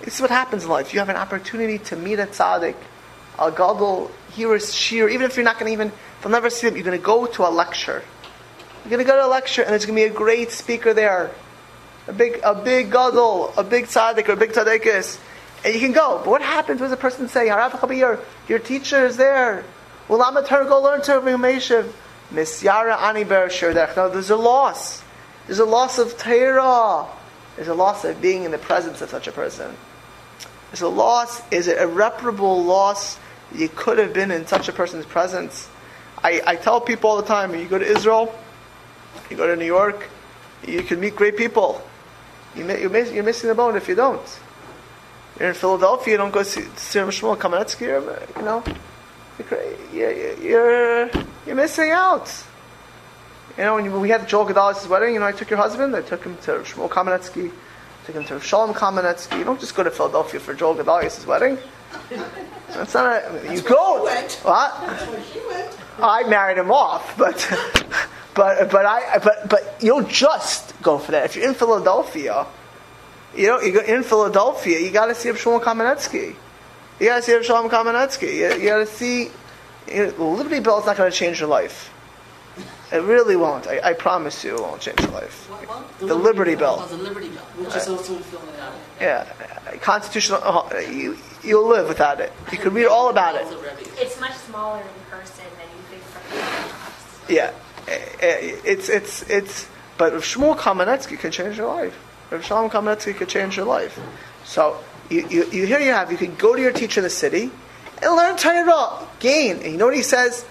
This 0.00 0.16
is 0.16 0.20
what 0.20 0.30
happens 0.30 0.64
in 0.64 0.70
life. 0.70 0.92
You 0.92 0.98
have 1.00 1.08
an 1.08 1.16
opportunity 1.16 1.78
to 1.78 1.96
meet 1.96 2.18
a 2.18 2.26
tzaddik, 2.26 2.76
a 3.38 3.50
gadol, 3.50 4.10
hear 4.32 4.54
a 4.54 4.60
shir, 4.60 5.08
even 5.08 5.22
if 5.22 5.36
you're 5.36 5.44
not 5.44 5.58
going 5.58 5.66
to 5.66 5.72
even, 5.72 5.92
you'll 6.22 6.30
never 6.30 6.50
see 6.50 6.68
them, 6.68 6.76
you're 6.76 6.84
going 6.84 6.98
to 6.98 7.04
go 7.04 7.26
to 7.26 7.46
a 7.46 7.50
lecture. 7.50 8.02
You're 8.84 8.90
going 8.90 9.04
to 9.04 9.10
go 9.10 9.16
to 9.16 9.26
a 9.26 9.28
lecture, 9.28 9.62
and 9.62 9.70
there's 9.70 9.86
going 9.86 9.96
to 9.96 10.08
be 10.08 10.12
a 10.12 10.16
great 10.16 10.50
speaker 10.50 10.92
there 10.92 11.30
a 12.08 12.12
big, 12.12 12.40
a 12.42 12.54
big 12.54 12.90
gadol, 12.90 13.52
a 13.56 13.64
big 13.64 13.86
tzaddik 13.86 14.28
or 14.28 14.32
a 14.32 14.36
big 14.36 14.50
tzaddikus, 14.50 15.18
and 15.64 15.74
you 15.74 15.80
can 15.80 15.92
go. 15.92 16.18
But 16.18 16.26
what 16.28 16.42
happens 16.42 16.80
when 16.80 16.92
a 16.92 16.96
person 16.96 17.28
say, 17.28 17.46
your, 17.46 18.20
your 18.48 18.58
teacher 18.58 19.06
is 19.06 19.16
there. 19.16 19.64
Well, 20.08 20.22
I'm 20.22 20.36
a 20.36 20.42
go 20.42 20.82
learn 20.82 21.02
to 21.02 21.12
Meshiv. 21.12 21.92
Misyara 22.32 22.96
ani 22.98 23.24
ber 23.24 23.48
No, 23.96 24.08
there's 24.08 24.30
a 24.30 24.36
loss. 24.36 25.02
There's 25.46 25.58
a 25.58 25.64
loss 25.64 25.98
of 25.98 26.16
Torah. 26.18 27.06
There's 27.56 27.68
a 27.68 27.74
loss 27.74 28.04
of 28.04 28.20
being 28.20 28.44
in 28.44 28.50
the 28.50 28.58
presence 28.58 29.00
of 29.02 29.10
such 29.10 29.28
a 29.28 29.32
person. 29.32 29.74
There's 30.70 30.82
a 30.82 30.88
loss, 30.88 31.42
is 31.50 31.68
an 31.68 31.78
irreparable 31.78 32.64
loss. 32.64 33.18
You 33.54 33.68
could 33.68 33.98
have 33.98 34.14
been 34.14 34.30
in 34.30 34.46
such 34.46 34.68
a 34.68 34.72
person's 34.72 35.04
presence. 35.04 35.68
I, 36.24 36.40
I 36.46 36.56
tell 36.56 36.80
people 36.80 37.10
all 37.10 37.16
the 37.16 37.26
time, 37.26 37.50
when 37.50 37.60
you 37.60 37.68
go 37.68 37.78
to 37.78 37.84
Israel, 37.84 38.34
you 39.28 39.36
go 39.36 39.46
to 39.46 39.56
New 39.56 39.66
York, 39.66 40.08
you 40.66 40.82
can 40.82 41.00
meet 41.00 41.16
great 41.16 41.36
people. 41.36 41.82
You, 42.56 42.68
are 42.68 42.78
you're 42.78 43.22
missing 43.22 43.48
the 43.48 43.54
boat 43.54 43.76
if 43.76 43.88
you 43.88 43.94
don't. 43.94 44.40
You're 45.38 45.48
in 45.48 45.54
Philadelphia, 45.54 46.12
you 46.12 46.18
don't 46.18 46.30
go 46.30 46.42
see, 46.42 46.62
see 46.76 46.98
Shmuel 47.00 47.36
Kamenetsky, 47.36 48.36
you 48.36 48.42
know, 48.42 48.62
you're, 49.92 50.34
you're, 50.38 51.10
you're 51.46 51.56
missing 51.56 51.90
out. 51.90 52.28
You 53.58 53.64
know, 53.64 53.74
when 53.74 54.00
we 54.00 54.08
had 54.08 54.26
Joel 54.28 54.46
Gedalis' 54.46 54.88
wedding, 54.88 55.12
you 55.14 55.20
know, 55.20 55.26
I 55.26 55.32
took 55.32 55.50
your 55.50 55.58
husband, 55.58 55.94
I 55.94 56.00
took 56.00 56.24
him 56.24 56.36
to 56.38 56.52
Shmuel 56.60 56.88
Kamenetsky, 56.88 57.52
took 58.06 58.14
him 58.14 58.24
to 58.24 58.40
Shalom 58.40 58.74
Kamenetsky. 58.74 59.38
You 59.38 59.44
don't 59.44 59.60
just 59.60 59.74
go 59.74 59.82
to 59.82 59.90
Philadelphia 59.90 60.40
for 60.40 60.54
Joel 60.54 60.74
Gedalis' 60.74 61.26
wedding. 61.26 61.58
That's 62.68 62.94
not 62.94 63.22
a, 63.22 63.54
you 63.54 63.60
go. 63.60 64.02
What? 64.02 64.40
I 65.98 66.24
married 66.26 66.56
him 66.56 66.70
off, 66.70 67.16
but 67.18 67.36
but 68.34 68.70
but 68.70 68.86
I 68.86 69.18
but 69.18 69.50
but 69.50 69.76
you 69.80 69.90
don't 69.90 70.08
just 70.08 70.80
go 70.80 70.98
for 70.98 71.12
that. 71.12 71.26
If 71.26 71.36
you're 71.36 71.46
in 71.46 71.54
Philadelphia, 71.54 72.46
you 73.36 73.48
know 73.48 73.60
you 73.60 73.72
go 73.72 73.80
in 73.80 74.02
Philadelphia, 74.02 74.80
you 74.80 74.90
got 74.90 75.06
to 75.06 75.14
see 75.14 75.28
Shmuel 75.28 75.62
Kamenetsky. 75.62 76.34
You 76.98 77.06
got 77.06 77.16
to 77.16 77.22
see 77.22 77.42
Shalom 77.42 77.68
Kamenetsky. 77.68 78.34
You, 78.34 78.62
you 78.62 78.68
got 78.68 78.78
to 78.78 78.86
see. 78.86 79.30
You 79.88 80.14
know, 80.16 80.32
Liberty 80.32 80.60
Bell 80.60 80.78
is 80.80 80.86
not 80.86 80.96
going 80.96 81.10
to 81.10 81.16
change 81.16 81.40
your 81.40 81.48
life. 81.50 81.91
It 82.92 83.02
really 83.04 83.36
won't. 83.36 83.66
I, 83.66 83.80
I, 83.82 83.92
promise 83.94 84.44
you, 84.44 84.56
it 84.56 84.60
won't 84.60 84.82
change 84.82 85.00
your 85.00 85.10
life. 85.12 85.48
What, 85.48 85.66
what? 85.66 85.98
The, 85.98 86.06
the, 86.06 86.14
Liberty, 86.14 86.50
Liberty 86.50 86.54
Bell. 86.56 86.76
Bell. 86.76 86.88
Oh, 86.90 86.96
the 86.96 87.02
Liberty 87.02 87.28
Bell, 87.28 87.44
which 87.56 87.68
right. 87.68 87.76
is 87.78 87.88
also 87.88 88.18
filling 88.18 88.60
out. 88.60 88.74
Yeah, 89.00 89.24
constitutional. 89.80 90.42
Uh, 90.44 90.78
you 90.78 91.16
you'll 91.42 91.66
live 91.66 91.88
without 91.88 92.20
it. 92.20 92.32
You 92.52 92.58
can 92.58 92.74
read 92.74 92.86
all 92.86 93.08
about 93.08 93.34
it. 93.36 93.46
It's 93.96 94.20
much 94.20 94.34
smaller 94.34 94.80
in 94.80 94.86
person 95.10 95.44
than 95.56 95.68
you 95.74 95.82
think 95.88 96.02
from 96.02 97.26
the 97.26 97.34
Yeah, 97.34 97.52
eh, 97.88 97.98
eh, 98.20 98.56
it's 98.64 98.90
it's 98.90 99.22
it's. 99.30 99.68
But 99.96 100.12
if 100.12 100.24
Shmuel 100.24 100.56
Kamenetsky 100.56 101.18
can 101.18 101.30
change 101.30 101.56
your 101.56 101.68
life, 101.68 101.96
if 102.30 102.44
Shalom 102.44 102.70
Kamenetsky 102.70 103.14
can 103.16 103.26
change 103.26 103.56
your 103.56 103.66
life, 103.66 103.98
so 104.44 104.82
you, 105.08 105.26
you, 105.28 105.50
you 105.50 105.66
here 105.66 105.80
you 105.80 105.92
have 105.92 106.10
you 106.10 106.18
can 106.18 106.34
go 106.34 106.54
to 106.54 106.60
your 106.60 106.72
teacher 106.72 107.00
in 107.00 107.04
the 107.04 107.10
city 107.10 107.50
and 108.02 108.16
learn 108.16 108.36
Torah, 108.36 109.06
gain. 109.20 109.56
And 109.62 109.72
you 109.72 109.78
know 109.78 109.86
what 109.86 109.96
he 109.96 110.02
says? 110.02 110.44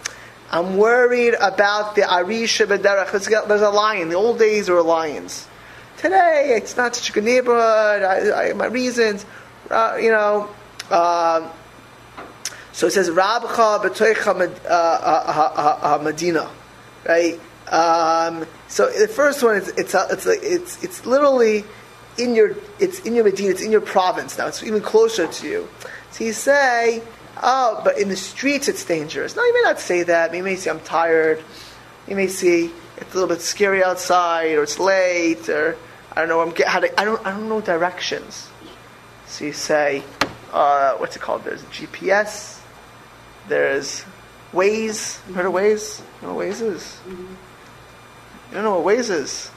I'm 0.52 0.76
worried 0.76 1.34
about 1.36 1.96
the 1.96 2.02
Arish 2.02 2.60
B'derech. 2.60 3.48
There's 3.48 3.62
a 3.62 3.70
lion. 3.70 4.10
The 4.10 4.16
old 4.16 4.38
days 4.38 4.70
were 4.70 4.82
lions. 4.82 5.48
Today 5.98 6.56
it's 6.58 6.76
not 6.76 6.94
such 6.94 7.10
a 7.10 7.14
good 7.14 7.24
neighborhood. 7.24 8.04
I, 8.04 8.50
I, 8.50 8.54
my 8.54 8.66
reasons, 8.66 9.26
uh, 9.70 9.98
you 10.00 10.12
know. 10.12 10.50
Uh, 10.90 11.50
so 12.74 12.88
it 12.88 12.92
says 12.92 13.10
Rabcha 13.10 13.82
b'toicha 13.82 14.52
uh, 14.70 16.00
Medina, 16.04 16.50
right? 17.08 17.40
Um, 17.70 18.46
so 18.68 18.92
the 18.92 19.08
first 19.08 19.44
one 19.44 19.56
is 19.56 19.70
it's 19.70 19.94
it's 19.96 20.26
it's 20.26 20.84
it's 20.84 21.06
literally 21.06 21.64
in 22.18 22.36
your 22.36 22.58
it's 22.80 23.00
in 23.02 23.16
your 23.16 23.24
Medina, 23.24 23.52
it's 23.52 23.62
in 23.62 23.72
your 23.72 23.80
province 23.80 24.38
now. 24.38 24.48
It's 24.48 24.64
even 24.64 24.82
closer 24.82 25.28
to 25.28 25.48
you. 25.48 25.70
So 26.12 26.26
you 26.26 26.34
say, 26.34 27.02
oh, 27.42 27.82
but 27.84 28.00
in 28.00 28.10
the 28.10 28.16
streets 28.16 28.68
it's 28.68 28.84
dangerous. 28.86 29.36
No, 29.36 29.44
you 29.44 29.54
may 29.54 29.62
not 29.64 29.80
say 29.80 30.04
that. 30.04 30.34
You 30.34 30.44
may 30.44 30.56
say 30.56 30.70
I'm 30.70 30.80
tired. 30.80 31.44
You 32.08 32.16
may 32.16 32.28
see 32.28 32.72
it's 32.98 33.12
a 33.12 33.14
little 33.14 33.30
bit 33.30 33.42
scary 33.42 33.84
outside, 33.84 34.58
or 34.58 34.64
it's 34.64 34.80
late, 34.80 35.50
or 35.50 35.76
I 36.12 36.20
don't 36.20 36.30
know. 36.30 36.42
I'm 36.42 36.52
get, 36.52 36.68
how 36.68 36.80
to, 36.80 37.00
I 37.00 37.06
don't 37.06 37.26
I 37.26 37.32
don't 37.32 37.50
know 37.50 37.62
directions. 37.62 38.48
So 39.28 39.46
you 39.46 39.54
say, 39.54 40.04
uh, 40.52 40.96
what's 40.98 41.16
it 41.16 41.22
called? 41.22 41.44
There's 41.44 41.64
GPS. 41.64 42.60
There's 43.48 44.06
Waze. 44.54 45.26
You 45.28 45.34
heard 45.34 45.46
of 45.46 45.54
Waze? 45.54 46.02
You 46.22 46.28
know 46.28 46.36
what 46.36 46.48
Waze 46.48 46.62
is? 46.62 46.84
Mm-hmm. 47.08 47.22
You 48.50 48.56
don't 48.56 48.64
know 48.64 48.80
what 48.80 48.96
Waze 48.96 49.10
is. 49.10 49.50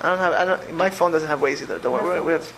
I 0.00 0.08
don't 0.08 0.18
have. 0.18 0.32
I 0.32 0.44
don't. 0.44 0.74
My 0.74 0.90
phone 0.90 1.12
doesn't 1.12 1.28
have 1.28 1.40
Waze 1.40 1.62
either. 1.62 1.78
Don't 1.78 1.92
worry. 1.92 2.20
We 2.20 2.32
have. 2.32 2.52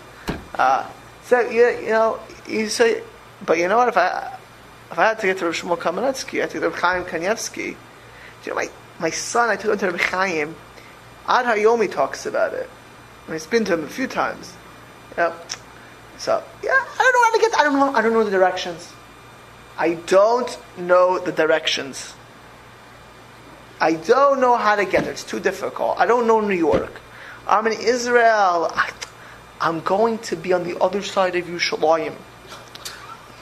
Uh, 0.55 0.89
so 1.25 1.41
you, 1.41 1.69
you 1.69 1.89
know 1.89 2.21
you 2.47 2.69
say, 2.69 3.03
but 3.45 3.59
you 3.59 3.69
know 3.69 3.77
what? 3.79 3.89
If 3.89 3.97
I 3.97 4.38
if 4.91 4.99
I 4.99 5.09
had 5.09 5.19
to 5.21 5.27
get 5.27 5.39
to 5.39 5.47
Rav 5.47 5.55
Shmuel 5.55 5.79
Kamenetsky, 5.79 6.39
I 6.39 6.43
had 6.43 6.51
to 6.51 6.61
get 6.61 6.61
to 6.61 6.69
Rav 6.71 6.79
Chaim. 6.79 7.05
You 8.45 8.51
know, 8.51 8.55
my 8.55 8.69
my 8.99 9.11
son, 9.11 9.51
I 9.51 9.57
took 9.57 9.73
him 9.73 9.79
to 9.79 9.91
Rav 9.91 10.01
Chaim. 10.01 10.57
Ad 11.29 11.45
Hayomi 11.45 11.91
talks 11.91 12.25
about 12.25 12.55
it. 12.55 12.69
I 13.27 13.31
mean, 13.31 13.37
it's 13.37 13.47
been 13.47 13.65
to 13.67 13.75
him 13.75 13.85
a 13.85 13.89
few 13.89 14.07
times. 14.07 14.55
Yeah. 15.17 15.35
So 16.17 16.43
yeah, 16.63 16.71
I 16.73 16.99
don't 16.99 17.13
know 17.13 17.25
how 17.25 17.33
to 17.33 17.41
get. 17.41 17.61
I 17.61 17.65
don't 17.65 17.79
know. 17.79 17.99
I 17.99 18.03
don't 18.03 18.13
know 18.13 18.25
the 18.25 18.31
directions. 18.31 18.93
I 19.77 19.95
don't 19.95 20.59
know 20.79 21.19
the 21.19 21.33
directions. 21.33 22.15
I 23.81 23.93
don't 23.93 24.41
know 24.41 24.57
how 24.57 24.75
to 24.75 24.85
get 24.85 25.05
there. 25.05 25.13
It's 25.13 25.23
too 25.23 25.39
difficult. 25.39 25.99
I 26.01 26.07
don't 26.07 26.27
know 26.27 26.41
New 26.41 26.57
York. 26.57 27.01
I'm 27.47 27.67
in 27.67 27.81
Israel. 27.81 28.71
I, 28.75 28.93
am 29.61 29.81
going 29.81 30.19
to 30.19 30.37
be 30.37 30.53
on 30.53 30.65
the 30.65 30.81
other 30.81 31.03
side 31.03 31.37
of 31.37 31.47
Yerushalayim. 31.47 32.15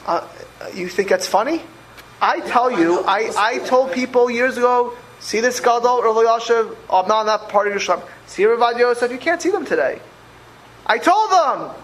Uh, 0.05 0.27
you 0.73 0.89
think 0.89 1.09
that's 1.09 1.27
funny? 1.27 1.61
I 2.21 2.39
tell 2.41 2.71
you, 2.71 3.03
I, 3.05 3.31
I 3.37 3.57
told 3.59 3.91
people 3.91 4.29
years 4.29 4.57
ago, 4.57 4.95
see 5.19 5.39
this 5.39 5.59
Gadol, 5.59 6.01
Rav 6.01 6.15
Yashiv, 6.15 6.75
I'm 6.89 7.07
not 7.07 7.25
that 7.25 7.49
part 7.49 7.67
of 7.67 7.73
your 7.73 7.81
Yerushalayim. 7.81 8.07
See 8.25 8.45
Rav 8.45 8.79
Yosef, 8.79 9.11
you 9.11 9.17
can't 9.17 9.41
see 9.41 9.51
them 9.51 9.65
today. 9.65 10.01
I 10.85 10.97
told 10.97 11.31
them! 11.31 11.75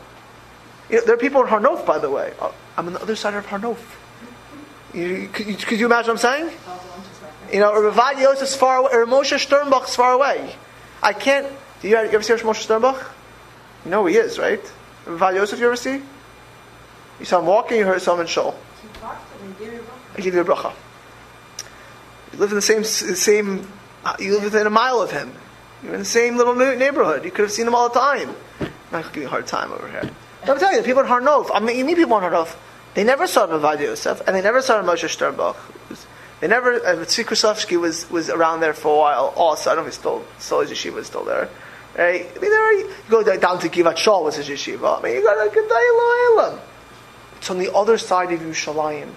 You 0.89 0.97
know, 0.97 1.05
there 1.05 1.15
are 1.15 1.19
people 1.19 1.41
in 1.41 1.47
Har 1.47 1.59
Nof, 1.59 1.85
by 1.85 1.99
the 1.99 2.09
way. 2.09 2.33
Uh, 2.39 2.51
I'm 2.77 2.87
on 2.87 2.93
the 2.93 3.01
other 3.01 3.15
side 3.15 3.33
of 3.33 3.45
Har 3.45 3.59
Nof. 3.59 3.77
You, 4.93 5.29
could, 5.31 5.47
you, 5.47 5.55
could 5.55 5.79
you 5.79 5.85
imagine 5.85 6.15
what 6.15 6.25
I'm 6.25 6.47
saying? 6.47 6.57
You 7.51 7.59
know, 7.59 7.71
Ravad 7.73 8.19
Yosef 8.19 8.43
is 8.43 8.55
far 8.55 8.77
away, 8.77 8.91
or 8.93 9.05
Moshe 9.05 9.37
Sternbuch 9.37 9.87
is 9.87 9.95
far 9.95 10.13
away. 10.13 10.55
I 11.01 11.13
can't. 11.13 11.47
Do 11.81 11.89
you, 11.89 11.97
you 11.97 12.05
ever 12.05 12.21
see 12.21 12.33
Moshe 12.33 12.65
Sternbuch? 12.65 13.03
You 13.85 13.91
know 13.91 14.01
who 14.01 14.07
he 14.07 14.15
is, 14.15 14.39
right? 14.39 14.61
Val 15.05 15.35
Yosef, 15.35 15.59
you 15.59 15.65
ever 15.65 15.75
see? 15.75 16.01
You 17.19 17.25
saw 17.25 17.39
him 17.39 17.45
walking, 17.45 17.77
you 17.77 17.85
heard 17.85 18.01
someone 18.01 18.27
shul. 18.27 18.55
I 19.01 20.21
give 20.21 20.33
you 20.33 20.41
a 20.41 20.45
bracha. 20.45 20.73
You 22.31 22.39
live 22.39 22.49
in 22.49 22.55
the 22.55 22.61
same, 22.61 22.83
same. 22.83 23.67
You 24.19 24.33
live 24.33 24.43
within 24.43 24.67
a 24.67 24.71
mile 24.71 25.01
of 25.01 25.11
him. 25.11 25.33
You're 25.83 25.93
in 25.93 25.99
the 25.99 26.05
same 26.05 26.37
little 26.37 26.55
neighborhood. 26.55 27.25
You 27.25 27.31
could 27.31 27.43
have 27.43 27.51
seen 27.51 27.67
him 27.67 27.75
all 27.75 27.89
the 27.89 27.99
time. 27.99 28.35
I'm 28.59 28.71
not 28.91 29.03
giving 29.05 29.23
you 29.23 29.27
a 29.27 29.31
hard 29.31 29.47
time 29.47 29.71
over 29.71 29.87
here. 29.87 30.09
But 30.41 30.49
I'm 30.49 30.59
telling 30.59 30.77
you, 30.77 30.83
people 30.83 31.01
in 31.01 31.07
Har 31.07 31.21
Nof, 31.21 31.49
I 31.53 31.59
mean, 31.59 31.77
you 31.77 31.85
meet 31.85 31.97
people 31.97 32.17
in 32.17 32.23
Har 32.23 32.31
Nof, 32.31 32.55
they 32.93 33.03
never 33.03 33.27
saw 33.27 33.47
Bavad 33.47 33.79
Yosef, 33.79 34.21
and 34.27 34.35
they 34.35 34.41
never 34.41 34.61
saw 34.61 34.81
Moshe 34.81 35.07
Sternbuch. 35.07 35.55
They 36.39 36.47
never, 36.47 36.73
uh, 36.85 36.97
was, 37.79 38.11
was 38.11 38.29
around 38.29 38.59
there 38.59 38.73
for 38.73 38.95
a 38.95 38.99
while 38.99 39.33
also. 39.37 39.71
I 39.71 39.75
don't 39.75 39.85
know 39.85 39.87
if 39.87 39.93
he's 39.93 39.99
still, 39.99 40.25
still 40.39 40.59
his 40.59 40.71
yeshiva 40.71 40.97
is 40.97 41.07
still 41.07 41.23
there. 41.23 41.49
Right? 41.97 42.29
I 42.35 42.39
mean, 42.39 42.51
there, 42.51 42.79
you 42.79 42.93
go 43.09 43.23
down 43.23 43.59
to 43.59 43.69
Givat 43.69 43.95
Shaul 43.95 44.25
was 44.25 44.35
his 44.35 44.49
yeshiva. 44.49 44.99
I 44.99 45.01
mean, 45.01 45.15
you 45.15 45.23
got 45.23 45.37
a 45.37 45.49
Gedai 45.49 46.37
Elam. 46.37 46.59
It's 47.43 47.49
on 47.49 47.57
the 47.57 47.73
other 47.73 47.97
side 47.97 48.31
of 48.31 48.39
Yerushalayim. 48.39 49.09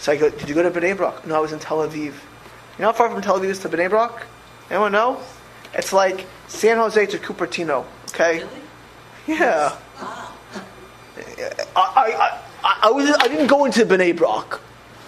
So 0.00 0.10
I 0.10 0.16
go, 0.16 0.30
did 0.30 0.48
you 0.48 0.54
go 0.56 0.68
to 0.68 0.70
Bnei 0.72 0.96
Brak? 0.96 1.24
No, 1.28 1.36
I 1.36 1.38
was 1.38 1.52
in 1.52 1.60
Tel 1.60 1.78
Aviv. 1.88 1.94
You 1.94 2.12
know 2.80 2.86
how 2.86 2.92
far 2.92 3.08
from 3.08 3.22
Tel 3.22 3.38
Aviv 3.38 3.50
is 3.50 3.60
to 3.60 3.68
Bnei 3.68 3.88
Brak? 3.88 4.26
Anyone 4.68 4.90
know? 4.90 5.20
It's 5.72 5.92
like 5.92 6.26
San 6.48 6.78
Jose 6.78 7.06
to 7.06 7.18
Cupertino. 7.18 7.86
Okay? 8.08 8.38
Really? 8.38 8.50
Yeah. 9.28 9.76
Wow. 10.00 10.34
I, 11.76 11.76
I, 11.76 12.40
I, 12.64 12.78
I, 12.82 12.90
was, 12.90 13.08
I 13.08 13.28
didn't 13.28 13.46
go 13.46 13.64
into 13.64 13.86
Bnei 13.86 14.16
Brak. 14.16 14.54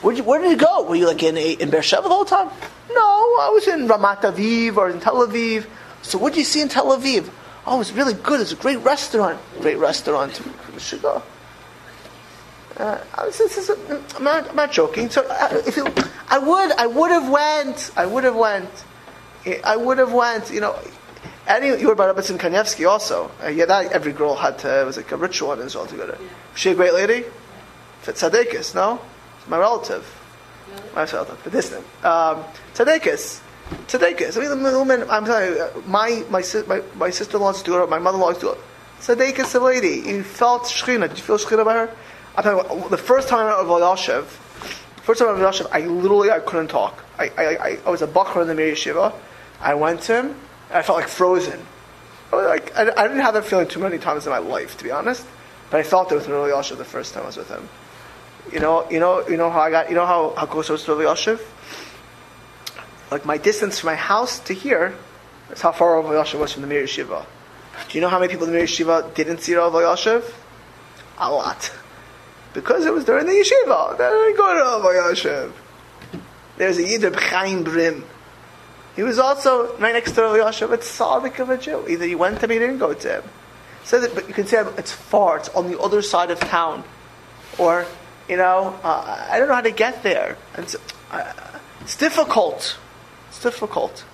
Where'd 0.03 0.17
you, 0.17 0.23
where 0.23 0.41
did 0.41 0.53
you 0.53 0.57
go? 0.57 0.85
Were 0.85 0.95
you 0.95 1.09
like 1.09 1.25
in, 1.25 1.37
in 1.37 1.71
Beersheba 1.71 2.05
the 2.05 2.09
whole 2.09 2.25
time? 2.25 2.51
No, 2.89 3.03
I 3.03 3.51
was 3.53 3.67
in 3.67 3.89
Ramat 3.89 4.21
Aviv 4.21 4.77
or 4.77 4.91
in 4.91 5.01
Tel 5.01 5.27
Aviv. 5.27 5.67
So 6.03 6.19
what 6.19 6.35
did 6.35 6.39
you 6.39 6.45
see 6.45 6.61
in 6.61 6.69
Tel 6.69 6.97
Aviv? 6.97 7.29
Oh, 7.67 7.75
it 7.75 7.79
was 7.79 7.93
really 7.93 8.15
good. 8.15 8.41
It's 8.41 8.53
a 8.53 8.55
great 8.55 8.79
restaurant. 8.79 9.41
Great 9.61 9.79
restaurant. 9.79 10.41
We 10.73 10.79
should 10.79 11.03
go. 11.03 11.21
Uh, 12.77 12.99
I 13.15 13.27
was, 13.27 13.39
this 13.39 13.57
is 13.57 13.71
a, 13.71 14.03
I'm, 14.17 14.25
not, 14.25 14.51
I'm 14.51 14.57
not 14.57 14.73
joking. 14.73 15.09
So 15.09 15.25
uh, 15.29 15.63
if 15.67 15.79
it, 15.79 16.09
I 16.29 16.39
would, 16.39 16.73
I 16.73 16.87
would 16.87 17.11
have 17.11 17.29
went. 17.29 17.91
I 17.97 18.07
would 18.07 18.25
have 18.25 18.35
went. 18.37 18.69
I 19.65 19.77
would 19.77 19.99
have 19.99 20.13
went. 20.13 20.51
You 20.51 20.61
know, 20.61 20.79
any 21.47 21.69
you 21.69 21.87
were 21.87 21.93
about 21.93 22.17
Rabbitzin 22.17 22.39
Kanievsky 22.39 22.89
also. 22.89 23.31
Uh, 23.43 23.49
yeah, 23.49 23.67
that 23.67 23.93
every 23.93 24.13
girl 24.13 24.35
had 24.35 24.59
to. 24.61 24.81
It 24.81 24.85
was 24.85 24.97
like 24.97 25.13
a 25.13 25.17
ritual 25.17 25.53
in 25.53 25.61
Israel 25.61 25.87
to 25.87 25.97
go 25.97 26.07
to. 26.07 26.13
Was 26.13 26.21
she 26.55 26.71
a 26.71 26.75
great 26.75 26.95
lady? 26.95 27.25
Tzadekis, 28.03 28.75
no, 28.75 29.01
my 29.49 29.59
relative. 29.59 30.05
My 30.95 31.05
relative, 31.05 31.39
but 31.45 31.53
distant. 31.53 31.85
Um, 32.03 32.45
Tzadekis. 32.75 33.41
Tzadekis. 33.87 34.37
I 34.37 34.41
mean, 34.41 34.63
the 34.63 34.79
woman. 34.79 35.05
I'm 35.09 35.27
sorry. 35.27 35.61
uh, 35.61 35.69
my 35.87 36.25
my 36.29 36.43
my, 36.67 36.83
my 36.97 37.11
sister-in-law's 37.11 37.63
daughter, 37.63 37.87
my 37.87 37.99
mother-in-law's 37.99 38.39
daughter. 38.39 38.61
Tzadekis, 39.01 39.53
the 39.53 39.61
lady. 39.61 40.09
You 40.09 40.23
felt 40.25 40.65
shechina. 40.65 41.09
Did 41.09 41.19
you 41.19 41.25
feel 41.25 41.39
shechina 41.39 41.65
by 41.65 41.75
her? 41.75 41.97
The 42.37 43.01
first 43.03 43.29
time 43.29 43.47
with 43.47 43.69
Yashiv, 43.69 44.25
first 45.05 45.21
time 45.21 45.33
with 45.39 45.43
Yashiv, 45.43 45.69
I 45.71 45.87
literally 45.87 46.31
I 46.33 46.41
couldn't 46.41 46.69
talk. 46.69 47.05
I 47.17 47.31
I, 47.39 47.79
I, 47.87 47.91
was 47.91 48.03
a 48.03 48.09
bacher 48.09 48.43
in 48.43 48.49
the 48.49 48.57
Mir 48.57 48.73
Yeshiva. 48.73 49.15
I 49.61 49.75
went 49.75 50.03
to 50.03 50.17
him, 50.17 50.27
and 50.69 50.79
I 50.79 50.83
felt 50.83 50.99
like 50.99 51.09
frozen. 51.09 51.65
I, 52.33 52.37
like, 52.47 52.77
I, 52.77 52.91
I 52.91 53.07
didn't 53.07 53.23
have 53.23 53.35
that 53.35 53.45
feeling 53.45 53.69
too 53.69 53.79
many 53.79 53.99
times 53.99 54.27
in 54.27 54.33
my 54.33 54.39
life, 54.39 54.77
to 54.79 54.85
be 54.85 54.91
honest. 54.91 55.25
But 55.71 55.79
I 55.79 55.83
felt 55.85 56.11
it 56.11 56.17
with 56.17 56.29
Rabbi 56.29 56.49
Yashiv 56.49 56.77
the 56.77 56.85
first 56.85 57.15
time 57.15 57.23
I 57.23 57.27
was 57.27 57.37
with 57.37 57.49
him. 57.49 57.69
You 58.53 58.59
know, 58.59 58.91
you 58.91 58.99
know, 58.99 59.27
you 59.29 59.37
know 59.37 59.51
how 59.51 59.61
I 59.61 59.71
got. 59.71 59.89
You 59.89 59.95
know 59.95 60.07
how 60.07 60.35
how 60.37 60.47
close 60.47 60.69
I 60.71 60.73
was 60.73 60.83
to 60.85 60.95
Rabbi 60.97 61.05
Yashiv. 61.05 61.41
Like 63.13 63.25
my 63.25 63.39
distance 63.39 63.79
from 63.79 63.91
my 63.91 63.97
house 63.97 64.41
to 64.41 64.55
here, 64.55 64.93
that's 65.49 65.61
how 65.61 65.71
far 65.71 66.01
Rabbi 66.01 66.15
Yashiv 66.15 66.41
was 66.41 66.53
from 66.53 66.63
the 66.63 66.69
Mir 66.69 66.83
Yeshiva. 66.83 67.25
Do 67.89 67.97
you 67.97 68.01
know 68.01 68.09
how 68.09 68.19
many 68.19 68.33
people 68.33 68.47
in 68.47 68.53
the 68.53 68.59
Mir 68.59 68.67
Yeshiva 68.67 69.15
didn't 69.15 69.39
see 69.39 69.55
Rabbi 69.55 69.83
Yashiv? 69.83 70.33
A 71.19 71.31
lot. 71.31 71.71
Because 72.55 72.87
it 72.87 72.95
was 72.95 73.05
during 73.05 73.27
the 73.27 73.33
yeshiva. 73.33 73.99
They 73.99 74.09
didn't 74.09 74.37
go 74.37 74.55
to 74.55 74.85
Rabbi 74.85 75.13
Yashiv. 75.13 75.53
There's 76.57 76.79
a 76.79 76.83
Yidr 76.83 77.15
Chaim 77.15 77.65
Brim. 77.65 78.05
He 78.95 79.03
was 79.03 79.19
also 79.19 79.77
right 79.79 79.93
next 79.93 80.13
to 80.13 80.23
Rabbi 80.23 80.39
Yashiv. 80.39 80.73
It's 80.73 80.87
Sadik 80.87 81.41
of 81.41 81.51
a 81.51 81.59
Jew. 81.59 81.87
Either 81.89 82.07
he 82.07 82.15
went 82.15 82.39
to 82.41 82.45
him, 82.45 82.51
or 82.51 82.55
you 82.55 82.61
didn't 82.61 82.79
go 82.79 82.95
to 82.95 83.17
him. 83.17 83.25
So 83.83 84.01
that, 84.01 84.15
but 84.15 84.29
you 84.29 84.35
can 84.35 84.47
say 84.47 84.65
it's 84.79 84.93
far. 84.93 85.39
It's 85.39 85.49
on 85.51 85.71
the 85.71 85.79
other 85.79 86.01
side 86.01 86.31
of 86.31 86.39
town, 86.39 86.85
or 87.59 87.87
you 88.29 88.37
know, 88.37 88.79
uh, 88.83 89.27
I 89.31 89.39
don't 89.39 89.49
know 89.49 89.55
how 89.55 89.61
to 89.61 89.71
get 89.71 90.03
there. 90.03 90.39
So, 90.67 90.79
uh, 91.11 91.33
it's 91.81 91.97
difficult. 91.97 92.79
It's 93.29 93.43
difficult. 93.43 94.05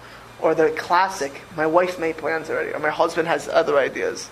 Or 0.41 0.55
the 0.55 0.71
classic. 0.71 1.43
My 1.57 1.67
wife 1.67 1.99
made 1.99 2.17
plans 2.17 2.49
already, 2.49 2.73
or 2.73 2.79
my 2.79 2.91
husband 2.91 3.29
has 3.29 3.49
other 3.49 3.79
ideas. 3.79 4.31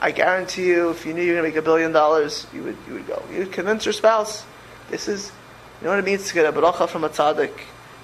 I 0.00 0.10
guarantee 0.10 0.66
you, 0.66 0.90
if 0.90 1.06
you 1.06 1.14
knew 1.14 1.22
you 1.22 1.32
were 1.32 1.40
going 1.40 1.50
to 1.50 1.56
make 1.56 1.64
a 1.64 1.64
billion 1.64 1.92
dollars, 1.92 2.46
you 2.52 2.62
would 2.64 2.76
you 2.86 2.94
would 2.94 3.06
go. 3.06 3.22
You 3.32 3.38
would 3.38 3.52
convince 3.52 3.86
your 3.86 3.94
spouse. 3.94 4.44
This 4.90 5.08
is, 5.08 5.32
you 5.80 5.84
know 5.84 5.90
what 5.90 5.98
it 5.98 6.04
means 6.04 6.28
to 6.28 6.34
get 6.34 6.44
a 6.46 6.52
bracha 6.52 6.88
from 6.88 7.04
a 7.04 7.08
tzaddik. 7.08 7.52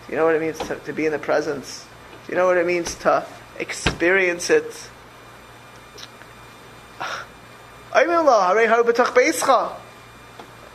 You 0.09 0.17
know 0.17 0.25
what 0.25 0.35
it 0.35 0.41
means 0.41 0.59
to, 0.59 0.77
to 0.77 0.93
be 0.93 1.07
in 1.07 1.13
the 1.13 1.19
presence. 1.19 1.87
You 2.29 2.35
know 2.35 2.47
what 2.47 2.57
it 2.57 2.67
means 2.67 2.95
to 2.97 3.27
experience 3.59 4.51
it. 4.51 4.91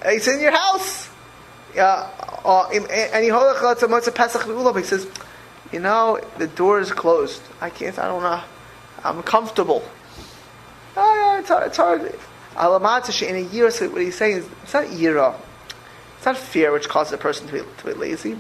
It's 0.06 0.28
in 0.28 0.40
your 0.40 0.52
house. 0.52 1.10
Yeah, 1.76 2.10
uh, 2.46 2.70
and 2.70 3.24
he 3.24 3.32
He 3.32 4.84
says, 4.84 5.08
you 5.72 5.80
know, 5.80 6.20
the 6.38 6.48
door 6.48 6.80
is 6.80 6.92
closed. 6.92 7.42
I 7.60 7.70
can't. 7.72 7.98
I 7.98 8.08
don't 8.08 8.22
know. 8.22 8.42
I'm 9.04 9.24
comfortable. 9.24 9.84
Oh, 11.00 11.38
it's 11.40 11.50
hard. 11.50 12.02
It's 13.06 13.22
in 13.22 13.36
a 13.36 13.40
year, 13.40 13.70
so 13.70 13.88
what 13.90 14.02
he's 14.02 14.18
saying 14.18 14.38
is, 14.38 14.50
it's 14.64 14.74
not 14.74 14.86
yira. 14.86 15.36
It's 16.18 16.26
not 16.26 16.38
fear 16.38 16.72
which 16.72 16.90
causes 16.90 17.14
a 17.14 17.18
person 17.18 17.46
to 17.48 17.54
be, 17.54 17.60
to 17.60 17.86
be 17.86 17.94
lazy, 17.94 18.38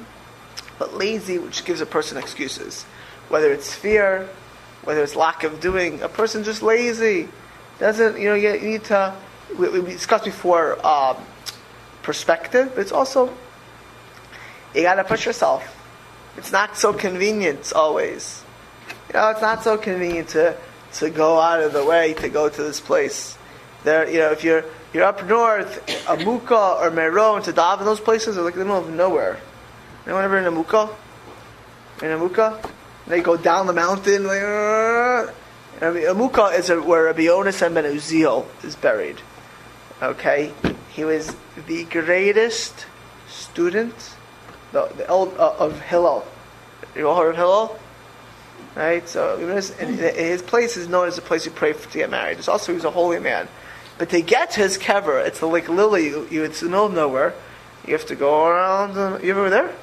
but 0.79 0.95
lazy 0.95 1.37
which 1.37 1.63
gives 1.65 1.81
a 1.81 1.85
person 1.85 2.17
excuses. 2.17 2.83
Whether 3.29 3.51
it's 3.51 3.75
fear, 3.75 4.27
whether 4.83 5.03
it's 5.03 5.15
lack 5.15 5.43
of 5.43 5.59
doing, 5.59 6.01
a 6.01 6.09
person 6.09 6.43
just 6.43 6.63
lazy. 6.63 7.29
Doesn't, 7.77 8.19
you 8.19 8.29
know, 8.29 8.33
you 8.33 8.59
need 8.59 8.85
to, 8.85 9.13
we, 9.59 9.69
we 9.79 9.91
discussed 9.91 10.25
before, 10.25 10.83
um, 10.85 11.17
perspective, 12.01 12.71
but 12.73 12.81
it's 12.81 12.91
also, 12.91 13.31
you 14.73 14.81
gotta 14.81 15.03
push 15.03 15.27
yourself. 15.27 15.75
It's 16.37 16.51
not 16.51 16.75
so 16.75 16.91
convenient 16.91 17.71
always. 17.73 18.43
You 19.09 19.13
know, 19.13 19.29
it's 19.29 19.41
not 19.41 19.63
so 19.63 19.77
convenient 19.77 20.29
to, 20.29 20.57
to 20.99 21.09
go 21.09 21.39
out 21.39 21.61
of 21.61 21.73
the 21.73 21.85
way 21.85 22.13
to 22.15 22.29
go 22.29 22.49
to 22.49 22.63
this 22.63 22.79
place. 22.79 23.37
There, 23.83 24.09
you 24.09 24.19
know, 24.19 24.31
if 24.31 24.43
you're 24.43 24.65
you're 24.93 25.03
up 25.03 25.25
north, 25.25 25.85
Amuka 26.05 26.81
or 26.81 26.91
Meron 26.91 27.43
to 27.43 27.53
Dav, 27.53 27.83
those 27.83 27.99
places 27.99 28.37
are 28.37 28.41
like 28.41 28.53
in 28.53 28.59
the 28.59 28.65
middle 28.65 28.79
of 28.79 28.89
nowhere. 28.89 29.39
Anyone 30.05 30.23
ever 30.23 30.37
in 30.37 30.45
Amuka? 30.45 30.89
In 32.01 32.07
Amuka, 32.07 32.69
they 33.07 33.21
go 33.21 33.37
down 33.37 33.67
the 33.67 33.73
mountain. 33.73 34.25
Like, 34.25 34.41
uh, 34.41 35.31
Amuka 35.81 36.57
is 36.57 36.69
where 36.69 37.03
Rabbi 37.05 37.23
Yonasan 37.23 37.73
Ben 37.73 37.83
Uziel 37.83 38.45
is 38.63 38.75
buried. 38.75 39.17
Okay, 40.01 40.53
he 40.89 41.03
was 41.03 41.35
the 41.67 41.83
greatest 41.85 42.85
student 43.27 44.15
the, 44.71 44.87
the 44.97 45.07
old, 45.07 45.35
uh, 45.37 45.55
of 45.59 45.81
Hillel. 45.81 46.25
You 46.95 47.09
all 47.09 47.21
heard 47.21 47.31
of 47.31 47.35
Hillel? 47.35 47.79
Right? 48.75 49.07
So 49.09 49.37
his 49.37 50.41
place 50.41 50.77
is 50.77 50.87
known 50.87 51.07
as 51.07 51.17
a 51.17 51.21
place 51.21 51.45
you 51.45 51.51
pray 51.51 51.73
for 51.73 51.89
to 51.89 51.97
get 51.97 52.09
married. 52.09 52.37
It's 52.37 52.47
also 52.47 52.73
he's 52.73 52.83
a 52.83 52.91
holy 52.91 53.19
man. 53.19 53.47
But 53.97 54.09
to 54.11 54.21
get 54.21 54.51
to 54.51 54.61
his 54.61 54.77
kever, 54.77 55.25
it's 55.25 55.39
the 55.39 55.47
Lake 55.47 55.67
Lily. 55.67 56.09
You, 56.09 56.43
it's 56.43 56.61
in 56.61 56.67
the 56.67 56.71
middle 56.71 56.85
of 56.85 56.93
nowhere. 56.93 57.33
You 57.87 57.93
have 57.93 58.05
to 58.07 58.15
go 58.15 58.45
around. 58.45 58.93
The, 58.93 59.19
you 59.23 59.31
ever 59.31 59.49
there? 59.49 59.73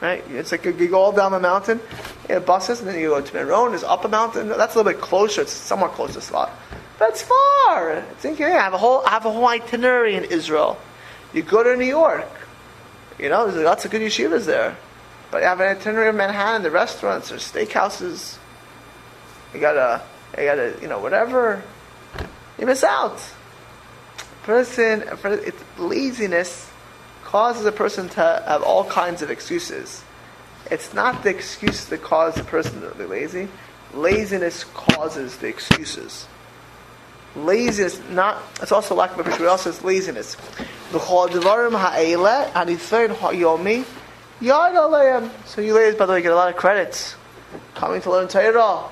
Right? 0.00 0.24
It's 0.30 0.52
like 0.52 0.64
you 0.64 0.88
go 0.88 1.00
all 1.00 1.12
down 1.12 1.32
the 1.32 1.40
mountain. 1.40 1.80
You 2.28 2.36
have 2.36 2.46
buses, 2.46 2.80
and 2.80 2.88
then 2.88 2.98
you 3.00 3.08
go 3.08 3.20
to 3.20 3.34
Meron. 3.34 3.74
it's 3.74 3.82
up 3.82 4.04
a 4.04 4.08
mountain. 4.08 4.48
That's 4.48 4.74
a 4.74 4.78
little 4.78 4.92
bit 4.92 5.00
closer. 5.00 5.42
It's 5.42 5.52
somewhat 5.52 5.92
close 5.92 6.14
to 6.14 6.20
Svat. 6.20 6.50
But 6.98 7.10
it's 7.10 7.22
far. 7.22 7.96
I 7.96 8.00
think 8.18 8.38
yeah, 8.38 8.48
I 8.48 8.62
have 8.62 8.74
a 8.74 8.78
whole 8.78 9.04
I 9.04 9.10
have 9.10 9.26
a 9.26 9.32
whole 9.32 9.46
itinerary 9.46 10.14
in 10.14 10.24
Israel. 10.24 10.78
You 11.32 11.42
go 11.42 11.62
to 11.62 11.76
New 11.76 11.84
York. 11.84 12.30
You 13.18 13.28
know, 13.28 13.50
there's 13.50 13.64
lots 13.64 13.84
of 13.84 13.90
good 13.90 14.02
yeshivas 14.02 14.46
there. 14.46 14.76
But 15.30 15.38
you 15.38 15.44
have 15.44 15.60
an 15.60 15.76
itinerary 15.76 16.08
of 16.08 16.14
Manhattan, 16.14 16.62
the 16.62 16.70
restaurants, 16.70 17.28
there's 17.28 17.50
steakhouses. 17.50 18.38
You 19.52 19.60
gotta, 19.60 20.02
you 20.36 20.44
gotta, 20.44 20.76
you 20.80 20.88
know, 20.88 20.98
whatever. 20.98 21.62
You 22.58 22.66
miss 22.66 22.82
out. 22.82 23.20
Person, 24.44 25.04
it's 25.24 25.62
laziness 25.78 26.70
causes 27.24 27.66
a 27.66 27.72
person 27.72 28.08
to 28.08 28.42
have 28.46 28.62
all 28.62 28.84
kinds 28.84 29.20
of 29.20 29.30
excuses. 29.30 30.02
It's 30.70 30.94
not 30.94 31.22
the 31.22 31.30
excuse 31.30 31.84
that 31.86 32.02
causes 32.02 32.40
a 32.40 32.44
person 32.44 32.80
to 32.80 32.94
be 32.94 33.04
lazy. 33.04 33.48
Laziness 33.92 34.64
causes 34.64 35.36
the 35.36 35.46
excuses. 35.48 36.26
Laziness, 37.36 38.00
not, 38.10 38.42
it's 38.62 38.72
also 38.72 38.94
lack 38.94 39.12
of 39.12 39.18
appreciation, 39.20 39.44
but 39.44 39.50
also 39.50 39.68
it's 39.70 39.84
laziness. 39.84 40.36
So 44.40 45.60
you 45.60 45.74
ladies, 45.74 45.98
by 45.98 46.06
the 46.06 46.12
way, 46.12 46.22
get 46.22 46.30
a 46.30 46.36
lot 46.36 46.48
of 46.48 46.56
credits 46.56 47.16
coming 47.74 48.00
to 48.02 48.10
learn 48.10 48.28
Torah. 48.28 48.84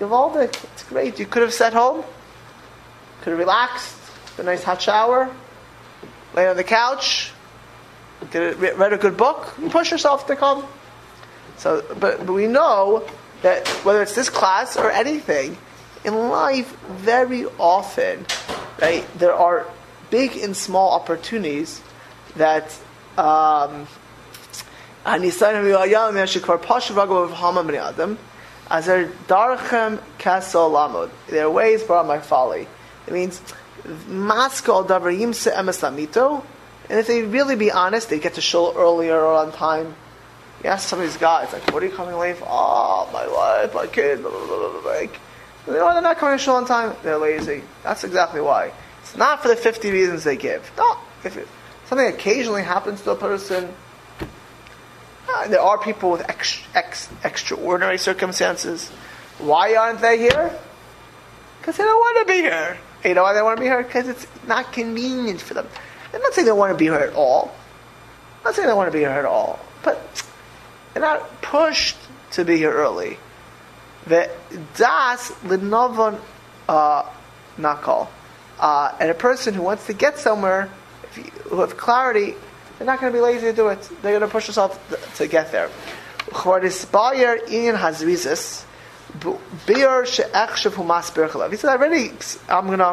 Givaldic, 0.00 0.64
it's 0.72 0.82
great. 0.82 1.20
You 1.20 1.26
could 1.26 1.42
have 1.42 1.54
sat 1.54 1.72
home, 1.72 2.02
could 3.20 3.30
have 3.30 3.38
relaxed, 3.38 3.96
a 4.38 4.42
nice 4.42 4.64
hot 4.64 4.82
shower, 4.82 5.32
lay 6.34 6.48
on 6.48 6.56
the 6.56 6.64
couch, 6.64 7.30
did 8.32 8.60
a, 8.60 8.74
read 8.74 8.92
a 8.92 8.98
good 8.98 9.16
book, 9.16 9.54
you 9.62 9.70
push 9.70 9.92
yourself 9.92 10.26
to 10.26 10.34
come. 10.34 10.66
So, 11.58 11.84
but, 12.00 12.26
but 12.26 12.32
we 12.32 12.48
know 12.48 13.08
that 13.42 13.68
whether 13.84 14.02
it's 14.02 14.16
this 14.16 14.28
class 14.28 14.76
or 14.76 14.90
anything, 14.90 15.56
in 16.04 16.14
life, 16.28 16.76
very 16.88 17.44
often, 17.58 18.26
right, 18.82 19.06
there 19.16 19.32
are 19.32 19.68
big 20.10 20.36
and 20.36 20.56
small 20.56 20.90
opportunities 20.90 21.80
that 22.34 22.76
um, 23.16 23.86
Er 25.06 25.18
lamod. 30.70 31.10
Their 31.28 31.50
ways 31.50 31.82
brought 31.82 32.06
my 32.06 32.18
folly. 32.18 32.66
It 33.06 33.12
means 33.12 33.40
And 36.88 36.98
if 36.98 37.06
they 37.06 37.22
really 37.22 37.56
be 37.56 37.70
honest, 37.70 38.08
they 38.08 38.18
get 38.18 38.34
to 38.34 38.40
shul 38.40 38.72
earlier 38.76 39.18
or 39.20 39.34
on 39.34 39.52
time. 39.52 39.94
Ask 40.64 40.88
some 40.88 40.98
of 41.00 41.04
these 41.04 41.18
guys, 41.18 41.52
like, 41.52 41.70
what 41.72 41.82
are 41.82 41.86
you 41.86 41.92
coming 41.92 42.16
late 42.16 42.38
for? 42.38 42.46
Oh, 42.48 43.10
my 43.12 43.28
wife, 43.28 43.74
my 43.74 43.86
kid, 43.86 44.22
blah, 44.22 44.30
blah, 44.30 44.46
blah, 44.46 44.80
blah, 44.80 44.90
like, 44.90 45.20
you 45.66 45.74
know, 45.74 45.92
they're 45.92 46.00
not 46.00 46.16
coming 46.16 46.38
to 46.38 46.42
shul 46.42 46.56
on 46.56 46.64
time. 46.64 46.94
They're 47.02 47.18
lazy. 47.18 47.62
That's 47.82 48.04
exactly 48.04 48.40
why. 48.40 48.72
It's 49.02 49.16
not 49.16 49.42
for 49.42 49.48
the 49.48 49.56
50 49.56 49.90
reasons 49.90 50.24
they 50.24 50.36
give. 50.38 50.70
No. 50.78 50.96
If 51.22 51.36
it, 51.36 51.48
something 51.86 52.06
occasionally 52.06 52.62
happens 52.62 53.02
to 53.02 53.10
a 53.10 53.16
person, 53.16 53.74
uh, 55.34 55.48
there 55.48 55.60
are 55.60 55.78
people 55.78 56.10
with 56.12 56.28
ex, 56.28 56.60
ex, 56.74 57.08
extraordinary 57.24 57.98
circumstances. 57.98 58.88
Why 59.38 59.74
aren't 59.74 60.00
they 60.00 60.18
here? 60.18 60.56
Because 61.58 61.76
they 61.76 61.82
don't 61.82 61.98
want 61.98 62.26
to 62.26 62.32
be 62.32 62.40
here. 62.40 62.78
You 63.04 63.14
know 63.14 63.24
why 63.24 63.34
they 63.34 63.42
want 63.42 63.56
to 63.56 63.60
be 63.60 63.66
here? 63.66 63.82
Because 63.82 64.08
it's 64.08 64.26
not 64.46 64.72
convenient 64.72 65.40
for 65.40 65.54
them. 65.54 65.66
I'm 66.12 66.20
not 66.20 66.34
saying 66.34 66.46
they 66.46 66.52
want 66.52 66.72
to 66.72 66.78
be 66.78 66.84
here 66.84 66.94
at 66.94 67.14
all. 67.14 67.52
I'm 68.38 68.44
not 68.44 68.54
saying 68.54 68.68
they 68.68 68.74
want 68.74 68.88
to 68.88 68.92
be 68.92 69.00
here 69.00 69.08
at 69.08 69.24
all. 69.24 69.58
But 69.82 70.24
they're 70.92 71.02
not 71.02 71.42
pushed 71.42 71.96
to 72.32 72.44
be 72.44 72.56
here 72.56 72.72
early. 72.72 73.18
The 74.06 74.30
das 74.76 75.32
linovon 75.42 76.20
uh, 76.68 77.10
nakal. 77.58 78.08
Uh, 78.60 78.96
and 79.00 79.10
a 79.10 79.14
person 79.14 79.52
who 79.54 79.62
wants 79.62 79.86
to 79.86 79.94
get 79.94 80.18
somewhere, 80.18 80.70
if 81.02 81.18
you, 81.18 81.24
who 81.24 81.60
have 81.60 81.76
clarity, 81.76 82.36
they're 82.84 82.92
not 82.92 83.00
going 83.00 83.14
to 83.14 83.16
be 83.16 83.22
lazy 83.22 83.46
to 83.46 83.52
do 83.54 83.68
it. 83.68 83.80
They're 84.02 84.18
going 84.18 84.20
to 84.20 84.28
push 84.28 84.44
themselves 84.44 84.78
to 85.16 85.26
get 85.26 85.50
there. 85.50 85.70
He 91.50 91.56
said, 91.56 91.70
I 91.70 91.76
already, 91.76 92.10
I'm 92.46 92.66
going 92.66 92.80
to, 92.80 92.90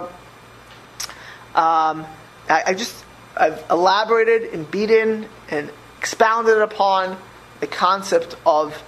um, 1.59 2.05
I, 2.47 2.63
I, 2.67 2.73
just, 2.73 3.03
I've 3.35 3.61
elaborated 3.69 4.53
and 4.53 4.71
beaten 4.71 5.27
and 5.49 5.69
expounded 5.97 6.59
upon 6.59 7.17
the 7.59 7.67
concept 7.67 8.37
of 8.45 8.81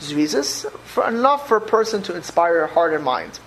zrizis 0.00 0.70
for 0.84 1.06
enough 1.06 1.48
for 1.48 1.58
a 1.58 1.60
person 1.60 2.02
to 2.04 2.16
inspire 2.16 2.66
heart 2.66 2.94
and 2.94 3.04
mind. 3.04 3.40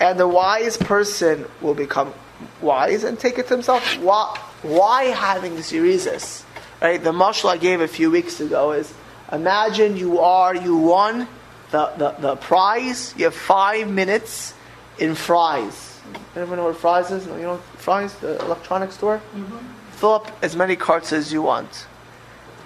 And 0.00 0.18
the 0.18 0.28
wise 0.28 0.76
person 0.76 1.46
will 1.60 1.74
become 1.74 2.12
wise 2.60 3.04
and 3.04 3.18
take 3.18 3.38
it 3.38 3.48
to 3.48 3.54
himself. 3.54 3.84
Why, 3.98 4.38
why 4.62 5.04
having 5.04 5.52
zrizis? 5.56 6.44
Right? 6.80 7.02
The 7.02 7.12
mashal 7.12 7.50
I 7.50 7.56
gave 7.56 7.80
a 7.80 7.88
few 7.88 8.10
weeks 8.10 8.40
ago 8.40 8.72
is 8.72 8.92
imagine 9.30 9.96
you 9.96 10.18
are, 10.18 10.54
you 10.54 10.76
won 10.76 11.28
the, 11.70 11.92
the, 11.96 12.10
the 12.18 12.36
prize, 12.36 13.14
you 13.16 13.24
have 13.24 13.34
five 13.34 13.90
minutes 13.90 14.54
in 14.98 15.14
Fry's. 15.14 16.00
Anyone 16.36 16.58
know 16.58 16.64
what 16.64 16.76
Fry's 16.76 17.10
is? 17.10 17.26
You 17.26 17.32
know 17.42 17.56
Fry's, 17.76 18.14
the 18.16 18.38
electronic 18.44 18.92
store? 18.92 19.18
Mm-hmm. 19.34 19.58
Fill 19.92 20.12
up 20.12 20.32
as 20.42 20.56
many 20.56 20.76
carts 20.76 21.12
as 21.12 21.32
you 21.32 21.42
want. 21.42 21.86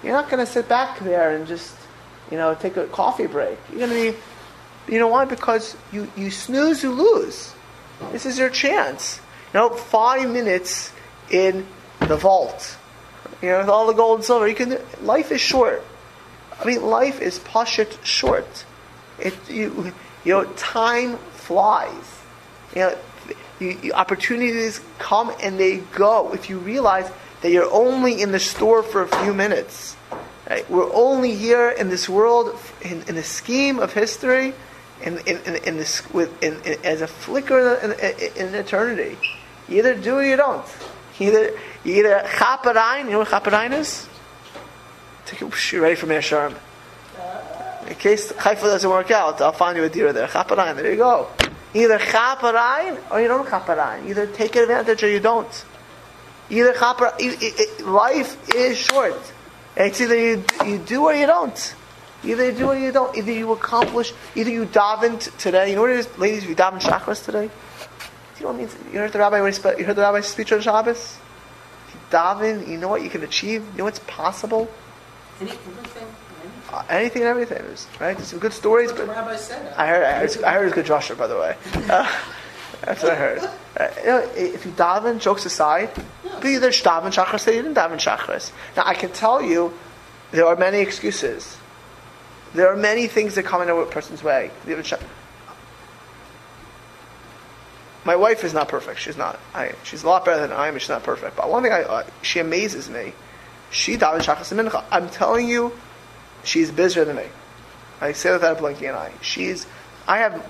You're 0.03 0.13
not 0.13 0.29
going 0.29 0.45
to 0.45 0.51
sit 0.51 0.67
back 0.67 0.99
there 0.99 1.35
and 1.35 1.47
just, 1.47 1.75
you 2.31 2.37
know, 2.37 2.55
take 2.55 2.77
a 2.77 2.87
coffee 2.87 3.27
break. 3.27 3.57
You're 3.69 3.87
going 3.87 3.91
to 3.91 4.11
be 4.11 4.17
you 4.87 4.99
know 4.99 5.07
why? 5.07 5.25
Because 5.25 5.75
you, 5.91 6.09
you 6.15 6.31
snooze, 6.31 6.83
you 6.83 6.91
lose. 6.91 7.53
This 8.11 8.25
is 8.25 8.37
your 8.37 8.49
chance. 8.49 9.19
You 9.53 9.59
know, 9.59 9.69
five 9.69 10.29
minutes 10.29 10.91
in 11.29 11.65
the 11.99 12.15
vault. 12.15 12.77
You 13.41 13.49
know, 13.49 13.59
with 13.59 13.69
all 13.69 13.87
the 13.87 13.93
gold 13.93 14.19
and 14.19 14.25
silver, 14.25 14.47
you 14.47 14.55
can. 14.55 14.77
Life 15.01 15.31
is 15.31 15.41
short. 15.41 15.83
I 16.59 16.65
mean, 16.65 16.83
life 16.83 17.21
is 17.21 17.39
pashit 17.39 18.03
short. 18.03 18.65
It 19.19 19.35
you 19.49 19.93
you 20.23 20.33
know, 20.33 20.45
time 20.53 21.17
flies. 21.17 22.21
You 22.75 22.81
know, 22.81 22.97
you, 23.59 23.79
you, 23.81 23.93
opportunities 23.93 24.81
come 24.99 25.31
and 25.41 25.59
they 25.59 25.77
go. 25.77 26.33
If 26.33 26.49
you 26.49 26.59
realize 26.59 27.09
that 27.41 27.51
you're 27.51 27.71
only 27.71 28.21
in 28.21 28.31
the 28.31 28.39
store 28.39 28.83
for 28.83 29.03
a 29.03 29.07
few 29.07 29.33
minutes, 29.33 29.95
right? 30.49 30.69
We're 30.69 30.93
only 30.93 31.35
here 31.35 31.69
in 31.69 31.89
this 31.89 32.09
world 32.09 32.57
in, 32.81 33.03
in 33.03 33.15
the 33.15 33.23
scheme 33.23 33.79
of 33.79 33.93
history 33.93 34.53
in, 35.03 35.17
in, 35.19 35.37
in, 35.45 35.55
in 35.63 35.77
this, 35.77 36.07
with, 36.13 36.43
in, 36.43 36.61
in, 36.61 36.79
as 36.83 37.01
a 37.01 37.07
flicker 37.07 37.75
in, 37.75 37.91
in, 37.91 38.47
in, 38.47 38.55
eternity. 38.55 39.17
You 39.67 39.79
either 39.79 39.95
do 39.95 40.15
or 40.15 40.23
you 40.23 40.35
don't. 40.35 40.65
You 41.19 41.29
either, 41.29 41.59
you 41.83 41.95
either 41.95 42.21
chaparain, 42.25 43.05
you 43.05 43.11
know 43.11 43.19
what 43.19 43.27
chaparain 43.27 43.73
is? 43.73 44.07
Take 45.25 45.41
it, 45.41 45.71
you 45.71 45.81
ready 45.81 45.95
for 45.95 46.05
Meir 46.05 46.21
Sharm. 46.21 46.55
Uh. 47.17 47.57
In 47.87 47.95
case 47.95 48.31
Haifa 48.31 48.61
doesn't 48.61 48.89
work 48.89 49.11
out, 49.11 49.41
I'll 49.41 49.51
find 49.51 49.77
you 49.77 49.83
a 49.83 49.89
deer 49.89 50.13
there. 50.13 50.27
Chaparain, 50.27 50.75
there 50.75 50.91
you 50.91 50.97
go. 50.97 51.29
Either 51.73 51.99
chaparain 51.99 52.99
or 53.11 53.21
you 53.21 53.27
don't 53.27 53.47
chaparain. 53.47 54.07
Either 54.07 54.27
take 54.27 54.55
advantage 54.55 55.03
or 55.03 55.09
you 55.09 55.19
don't. 55.19 55.65
Either 56.49 56.73
chaparain, 56.73 57.85
life 57.85 58.53
is 58.55 58.77
short. 58.77 59.33
It's 59.75 60.01
either 60.01 60.17
you, 60.17 60.43
you 60.65 60.79
do 60.79 61.03
or 61.03 61.13
you 61.13 61.27
don't. 61.27 61.75
Either 62.23 62.45
you 62.45 62.57
do 62.57 62.67
or 62.67 62.75
you 62.75 62.91
don't. 62.91 63.15
Either 63.15 63.31
you 63.31 63.51
accomplish, 63.51 64.13
either 64.35 64.49
you 64.49 64.65
daven 64.65 65.19
today. 65.37 65.69
You 65.69 65.75
know 65.75 65.81
what 65.81 65.91
it 65.91 65.99
is, 65.99 66.17
ladies? 66.17 66.45
You 66.45 66.55
daven 66.55 66.81
chakras 66.81 67.23
today. 67.23 67.49
You 68.37 68.43
know 68.43 68.47
what 68.49 68.57
means? 68.57 68.75
You 68.91 68.99
heard 68.99 69.13
the 69.13 69.19
rabbi. 69.19 69.37
You 69.37 69.85
heard 69.85 69.95
the 69.95 70.01
rabbi's 70.01 70.27
speech 70.27 70.51
on 70.51 70.61
Shabbos. 70.61 71.17
If 71.87 71.93
you 71.93 71.99
daven, 72.11 72.67
you 72.67 72.77
know 72.77 72.87
what 72.87 73.01
you 73.01 73.09
can 73.09 73.23
achieve. 73.23 73.65
You 73.71 73.77
know 73.79 73.83
what's 73.85 73.99
possible. 73.99 74.69
Anything. 75.39 75.77
Uh, 76.71 76.83
anything 76.89 77.21
and 77.21 77.29
everything, 77.29 77.63
right? 77.99 78.19
Some 78.19 78.39
good 78.39 78.51
stories, 78.51 78.91
but 78.91 79.09
I 79.09 79.87
heard, 79.87 80.03
I 80.03 80.19
heard, 80.19 80.43
I 80.43 80.53
heard 80.53 80.65
it's 80.65 80.75
good 80.75 80.85
Joshua, 80.85 81.15
by 81.15 81.27
the 81.27 81.37
way. 81.37 81.55
Uh, 82.79 82.85
that's 82.85 83.01
what 83.01 83.13
I 83.13 83.15
heard. 83.15 83.39
Uh, 83.39 83.87
you 84.01 84.05
know, 84.05 84.29
if 84.35 84.65
you 84.65 84.71
daven, 84.73 85.19
jokes 85.19 85.45
aside, 85.45 85.89
be 86.41 86.49
either 86.49 86.69
daven 86.69 87.11
chakras 87.11 87.47
or 87.47 87.51
you 87.51 87.63
didn't 87.63 87.75
daven 87.75 87.97
chakras. 87.97 88.51
Now, 88.75 88.83
I 88.85 88.93
can 88.93 89.11
tell 89.11 89.41
you, 89.41 89.73
there 90.31 90.45
are 90.45 90.55
many 90.55 90.79
excuses. 90.79 91.56
There 92.53 92.71
are 92.71 92.75
many 92.75 93.07
things 93.07 93.35
that 93.35 93.43
come 93.43 93.61
in 93.61 93.69
a 93.69 93.85
person's 93.85 94.23
way. 94.23 94.51
My 98.05 98.15
wife 98.15 98.43
is 98.43 98.53
not 98.53 98.69
perfect. 98.69 98.99
She's 98.99 99.17
not. 99.17 99.37
I, 99.53 99.73
she's 99.83 100.03
a 100.03 100.07
lot 100.07 100.23
better 100.23 100.39
than 100.39 100.53
I 100.53 100.69
am. 100.69 100.77
She's 100.79 100.89
not 100.89 101.03
perfect. 101.03 101.35
But 101.35 101.49
one 101.49 101.61
thing 101.63 101.73
I, 101.73 101.83
uh, 101.83 102.03
she 102.21 102.39
amazes 102.39 102.89
me. 102.89 103.13
She 103.69 103.97
daven 103.97 104.19
shachas 104.19 104.55
mincha. 104.55 104.83
I'm 104.91 105.09
telling 105.09 105.49
you, 105.49 105.73
she's 106.43 106.71
busier 106.71 107.03
than 107.03 107.17
me. 107.17 107.25
I 107.99 108.13
say 108.13 108.29
that 108.29 108.35
without 108.35 108.59
blinking 108.59 108.87
an 108.87 108.95
eye. 108.95 109.11
She's. 109.21 109.67
I 110.07 110.19
have 110.19 110.45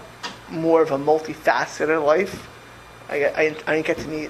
more 0.49 0.83
of 0.83 0.91
a 0.91 0.97
multifaceted 0.97 2.05
life. 2.05 2.47
I, 3.09 3.25
I, 3.25 3.55
I 3.65 3.81
get 3.81 3.97
to 3.97 4.07
meet 4.07 4.29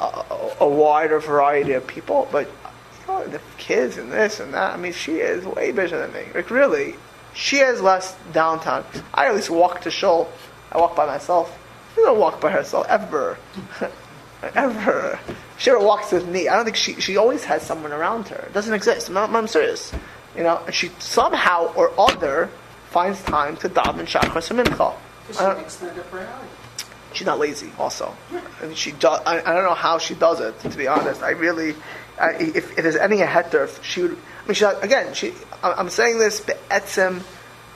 a, 0.00 0.54
a 0.60 0.68
wider 0.68 1.20
variety 1.20 1.72
of 1.72 1.86
people, 1.86 2.28
but 2.32 2.50
oh, 3.10 3.26
the 3.26 3.40
kids 3.58 3.96
and 3.96 4.12
this 4.12 4.40
and 4.40 4.54
that. 4.54 4.74
I 4.74 4.76
mean, 4.76 4.92
she 4.92 5.16
is 5.16 5.44
way 5.44 5.72
bigger 5.72 5.98
than 5.98 6.12
me. 6.12 6.30
Like, 6.34 6.50
really, 6.50 6.94
she 7.34 7.58
has 7.58 7.80
less 7.80 8.16
downtime. 8.32 8.84
I 9.12 9.26
at 9.26 9.34
least 9.34 9.50
walk 9.50 9.82
to 9.82 9.90
shul. 9.90 10.30
I 10.72 10.78
walk 10.78 10.96
by 10.96 11.06
myself. 11.06 11.56
She 11.94 12.02
don't 12.02 12.18
walk 12.18 12.40
by 12.40 12.50
herself 12.50 12.86
ever, 12.88 13.36
ever. 14.54 15.18
She 15.58 15.70
ever 15.70 15.80
walks 15.80 16.12
with 16.12 16.26
me. 16.28 16.48
I 16.48 16.56
don't 16.56 16.64
think 16.64 16.76
she. 16.76 17.00
She 17.00 17.16
always 17.16 17.44
has 17.44 17.62
someone 17.62 17.92
around 17.92 18.28
her. 18.28 18.46
It 18.46 18.52
doesn't 18.52 18.72
exist. 18.72 19.10
I'm, 19.10 19.34
I'm 19.34 19.48
serious. 19.48 19.92
You 20.36 20.44
know, 20.44 20.62
and 20.64 20.74
she 20.74 20.90
somehow 21.00 21.72
or 21.74 21.92
other 21.98 22.48
finds 22.90 23.20
time 23.22 23.56
to 23.58 23.68
daven 23.68 24.06
shachas 24.06 24.50
and 24.50 24.60
mincha. 24.60 24.94
She's 27.12 27.26
not 27.26 27.40
lazy. 27.40 27.72
Also, 27.78 28.14
I 28.62 28.66
mean, 28.66 28.74
she 28.74 28.92
does. 28.92 29.20
I, 29.26 29.40
I 29.40 29.54
don't 29.54 29.64
know 29.64 29.74
how 29.74 29.98
she 29.98 30.14
does 30.14 30.40
it. 30.40 30.58
To 30.60 30.68
be 30.68 30.86
honest, 30.86 31.22
I 31.22 31.30
really 31.30 31.74
if, 32.20 32.56
if, 32.56 32.76
there's 32.76 32.96
any 32.96 33.18
heter, 33.18 33.70
she 33.82 34.02
would. 34.02 34.12
I 34.12 34.46
mean, 34.46 34.54
she 34.54 34.64
again. 34.64 35.14
She. 35.14 35.32
I'm 35.62 35.90
saying 35.90 36.18
this 36.18 36.40
etzem. 36.40 37.22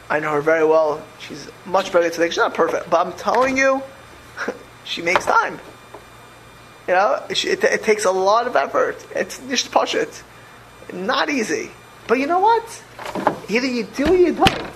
I 0.09 0.21
know 0.21 0.33
her 0.33 0.41
very 0.41 0.65
well. 0.65 1.03
She's 1.19 1.51
much 1.65 1.93
better 1.93 2.11
today. 2.11 2.29
She's 2.29 2.37
not 2.37 2.55
perfect, 2.55 2.91
but 2.91 3.07
I'm 3.07 3.13
telling 3.15 3.57
you, 3.57 3.83
she 4.85 5.03
makes 5.03 5.25
time. 5.25 5.59
You 6.87 6.95
know, 6.95 7.23
she, 7.33 7.49
it, 7.49 7.65
it, 7.65 7.83
takes 7.83 8.05
a 8.05 8.11
lot 8.11 8.47
of 8.47 8.57
effort. 8.57 9.05
It's 9.15 9.39
just 9.49 9.71
push 9.71 9.95
it. 9.95 10.23
Not 10.93 11.31
easy. 11.31 11.71
But 12.07 12.19
you 12.19 12.27
know 12.27 12.41
what? 12.41 12.83
Either 13.49 13.67
you 13.67 13.85
do 13.85 14.07
or 14.07 14.17
you 14.17 14.35
don't. 14.35 14.73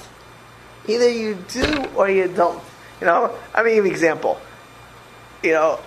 Either 0.86 1.10
you 1.10 1.34
do 1.48 1.84
or 1.94 2.08
you 2.08 2.28
don't. 2.28 2.62
You 3.00 3.06
know, 3.06 3.36
I 3.54 3.62
mean, 3.62 3.80
an 3.80 3.86
example. 3.86 4.40
You 5.42 5.52
know, 5.52 5.80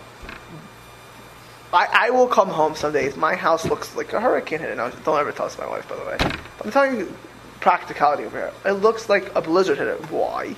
I, 1.74 2.08
I 2.08 2.10
will 2.10 2.28
come 2.28 2.50
home 2.50 2.76
some 2.76 2.92
days. 2.92 3.16
My 3.16 3.36
house 3.36 3.66
looks 3.66 3.96
like 3.96 4.12
a 4.14 4.20
hurricane 4.20 4.60
hit. 4.60 4.76
No, 4.76 4.92
don't 5.06 5.20
ever 5.20 5.32
tell 5.32 5.46
us 5.46 5.58
my 5.58 5.68
wife, 5.68 5.88
by 5.88 5.96
the 5.96 6.06
way. 6.06 6.18
But 6.20 6.66
I'm 6.66 6.72
telling 6.72 7.00
you 7.00 7.16
practicality 7.62 8.26
over 8.26 8.38
here. 8.38 8.54
It 8.66 8.74
looks 8.74 9.08
like 9.08 9.34
a 9.36 9.42
blizzard 9.42 9.78
hit 9.78 9.88
it. 9.88 10.12
Why? 10.12 10.56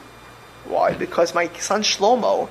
Why? 0.65 0.93
Because 0.93 1.35
my 1.35 1.49
son 1.59 1.83
Shlomo, 1.83 2.49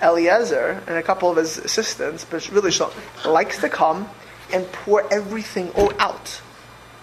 Eliezer, 0.00 0.82
and 0.86 0.96
a 0.96 1.02
couple 1.02 1.30
of 1.30 1.36
his 1.36 1.58
assistants, 1.58 2.24
but 2.24 2.48
really 2.50 2.70
Shlomo, 2.70 2.94
likes 3.26 3.60
to 3.60 3.68
come 3.68 4.08
and 4.52 4.70
pour 4.72 5.12
everything 5.12 5.70
all 5.72 5.92
out. 5.98 6.40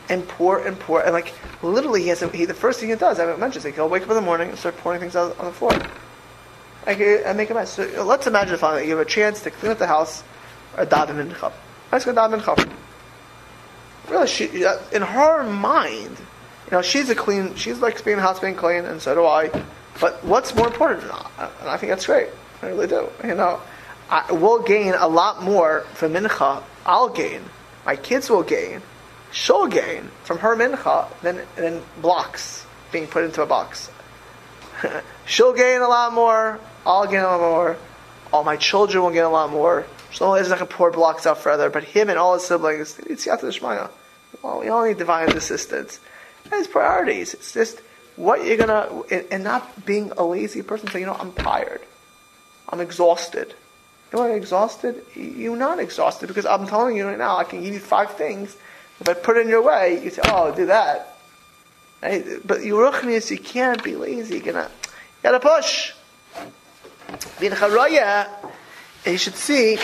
And 0.09 0.27
pour 0.27 0.65
and 0.65 0.79
pour. 0.79 1.01
And 1.01 1.13
like, 1.13 1.33
literally, 1.61 2.01
he 2.01 2.07
has 2.09 2.21
a, 2.21 2.29
he, 2.29 2.45
the 2.45 2.53
first 2.53 2.79
thing 2.79 2.89
he 2.89 2.95
does, 2.95 3.19
I 3.19 3.25
haven't 3.25 3.39
mentioned, 3.39 3.65
like, 3.65 3.75
he'll 3.75 3.87
wake 3.87 4.03
up 4.03 4.09
in 4.09 4.15
the 4.15 4.21
morning 4.21 4.49
and 4.49 4.57
start 4.57 4.77
pouring 4.77 4.99
things 4.99 5.15
out 5.15 5.37
on 5.37 5.45
the 5.45 5.51
floor. 5.51 5.71
Like, 6.87 6.99
and 6.99 7.37
make 7.37 7.51
a 7.51 7.53
mess. 7.53 7.73
So 7.73 8.03
let's 8.03 8.25
imagine 8.25 8.55
if 8.55 8.61
you 8.61 8.97
have 8.97 8.99
a 8.99 9.05
chance 9.05 9.43
to 9.43 9.51
clean 9.51 9.71
up 9.71 9.77
the 9.77 9.87
house 9.87 10.23
or 10.77 10.85
daven 10.85 11.31
mincha. 11.31 11.51
Let's 11.91 12.05
go 12.05 12.13
daven 12.13 12.41
mincha. 12.41 12.71
Really, 14.09 14.27
she, 14.27 14.45
in 14.91 15.01
her 15.01 15.43
mind, 15.43 16.17
you 16.65 16.71
know, 16.71 16.81
she's 16.81 17.09
a 17.09 17.15
clean, 17.15 17.55
she's 17.55 17.79
like 17.79 18.03
being 18.03 18.17
house 18.17 18.39
being 18.39 18.55
clean, 18.55 18.85
and 18.85 19.01
so 19.01 19.15
do 19.15 19.25
I. 19.25 19.49
But 19.99 20.23
what's 20.23 20.55
more 20.55 20.67
important? 20.67 21.01
Than 21.01 21.09
that? 21.09 21.51
And 21.61 21.69
I 21.69 21.77
think 21.77 21.91
that's 21.91 22.05
great. 22.05 22.29
I 22.61 22.67
really 22.67 22.87
do. 22.87 23.09
You 23.23 23.35
know, 23.35 23.61
I 24.09 24.31
will 24.31 24.61
gain 24.61 24.93
a 24.93 25.07
lot 25.07 25.41
more 25.43 25.81
from 25.93 26.13
mincha. 26.13 26.63
I'll 26.85 27.09
gain. 27.09 27.41
My 27.85 27.95
kids 27.95 28.29
will 28.29 28.43
gain. 28.43 28.81
She'll 29.31 29.67
gain 29.67 30.11
from 30.23 30.39
her 30.39 30.55
mincha 30.55 31.07
than, 31.21 31.41
than 31.55 31.81
blocks 32.01 32.65
being 32.91 33.07
put 33.07 33.23
into 33.23 33.41
a 33.41 33.45
box. 33.45 33.89
She'll 35.25 35.53
gain 35.53 35.81
a 35.81 35.87
lot 35.87 36.13
more. 36.13 36.59
I'll 36.85 37.07
gain 37.07 37.21
a 37.21 37.23
lot 37.23 37.39
more. 37.39 37.77
All 38.33 38.43
my 38.43 38.57
children 38.57 39.03
will 39.03 39.11
gain 39.11 39.23
a 39.23 39.29
lot 39.29 39.51
more. 39.51 39.85
Shlomo 40.11 40.57
to 40.57 40.65
pour 40.65 40.91
blocks 40.91 41.25
out 41.25 41.37
further, 41.37 41.69
but 41.69 41.83
him 41.83 42.09
and 42.09 42.19
all 42.19 42.33
his 42.33 42.45
siblings, 42.45 42.99
need 43.07 43.17
siyata 43.17 43.49
d'shmaya. 43.49 43.89
Well, 44.41 44.59
we 44.59 44.67
all 44.67 44.85
need 44.85 44.97
divine 44.97 45.29
assistance. 45.29 45.99
His 46.49 46.67
priorities. 46.67 47.33
It's 47.33 47.53
just 47.53 47.81
what 48.17 48.45
you're 48.45 48.57
gonna, 48.57 49.03
and 49.31 49.43
not 49.43 49.85
being 49.85 50.11
a 50.17 50.23
lazy 50.23 50.61
person. 50.61 50.89
Saying, 50.89 51.01
you 51.01 51.07
know, 51.07 51.17
I'm 51.17 51.31
tired. 51.31 51.81
I'm 52.69 52.81
exhausted. 52.81 53.53
You 54.11 54.19
know, 54.19 54.25
exhausted. 54.25 55.01
You're 55.15 55.55
not 55.55 55.79
exhausted 55.79 56.27
because 56.27 56.45
I'm 56.45 56.67
telling 56.67 56.97
you 56.97 57.07
right 57.07 57.17
now. 57.17 57.37
I 57.37 57.45
can 57.45 57.63
give 57.63 57.73
you 57.73 57.79
five 57.79 58.15
things. 58.15 58.57
If 58.99 59.07
I 59.07 59.13
put 59.13 59.37
it 59.37 59.41
in 59.41 59.49
your 59.49 59.61
way, 59.61 60.03
you 60.03 60.09
say, 60.09 60.21
"Oh, 60.25 60.53
do 60.53 60.65
that." 60.65 61.17
Right? 62.03 62.25
But 62.45 62.63
you 62.65 62.75
ruchnius, 62.75 63.31
you 63.31 63.37
can't 63.37 63.81
be 63.83 63.95
lazy. 63.95 64.35
You're 64.35 64.53
gonna, 64.53 64.69
you 64.83 65.23
gotta 65.23 65.39
push. 65.39 65.93
And 69.03 69.13
you 69.13 69.17
should 69.17 69.35
see, 69.35 69.77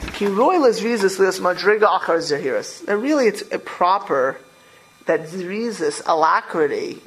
Kiroilas 0.00 0.82
Rizis 0.82 1.18
Lias 1.18 1.40
Madriga 1.40 2.00
Achar 2.00 2.18
Zahiris. 2.18 2.88
And 2.88 3.02
really, 3.02 3.26
it's 3.26 3.42
proper 3.64 4.38
that 5.04 5.28
Zrizis, 5.28 6.02
alacrity, 6.06 7.02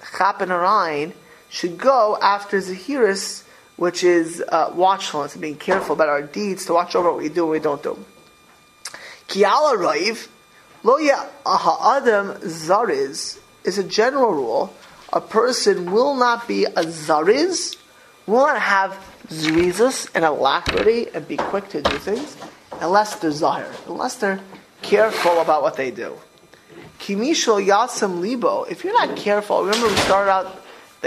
Chapen 0.00 1.12
should 1.48 1.76
go 1.76 2.16
after 2.20 2.58
Zahiris, 2.58 3.42
which 3.76 4.04
is 4.04 4.42
uh, 4.48 4.72
watchfulness, 4.74 5.36
being 5.36 5.56
careful 5.56 5.94
about 5.94 6.08
our 6.08 6.22
deeds, 6.22 6.66
to 6.66 6.74
watch 6.74 6.94
over 6.94 7.10
what 7.10 7.20
we 7.20 7.28
do 7.28 7.42
and 7.42 7.50
we 7.50 7.58
don't 7.58 7.82
do. 7.82 7.98
Kiala 9.28 9.76
Raiv, 9.76 10.28
Loya 10.84 11.28
Aha 11.44 12.00
Zariz, 12.42 13.38
is 13.64 13.78
a 13.78 13.84
general 13.84 14.32
rule. 14.32 14.74
A 15.12 15.20
person 15.20 15.90
will 15.90 16.14
not 16.16 16.46
be 16.46 16.64
a 16.64 16.84
Zariz, 16.84 17.76
will 18.26 18.46
not 18.46 18.60
have 18.60 19.11
zrizus 19.28 20.08
and 20.14 20.24
alacrity 20.24 21.08
and 21.14 21.26
be 21.26 21.36
quick 21.36 21.68
to 21.70 21.82
do 21.82 21.98
things 21.98 22.36
unless 22.80 23.20
zahir, 23.20 23.70
unless 23.86 24.16
they're 24.16 24.40
careful 24.82 25.40
about 25.40 25.62
what 25.62 25.76
they 25.76 25.90
do. 25.90 26.16
Kimishal 26.98 27.64
yasam 27.64 28.20
libo. 28.20 28.64
If 28.64 28.84
you're 28.84 28.92
not 28.92 29.16
careful, 29.16 29.64
remember 29.64 29.88
we 29.88 29.96
started 29.96 30.30
out 30.30 30.62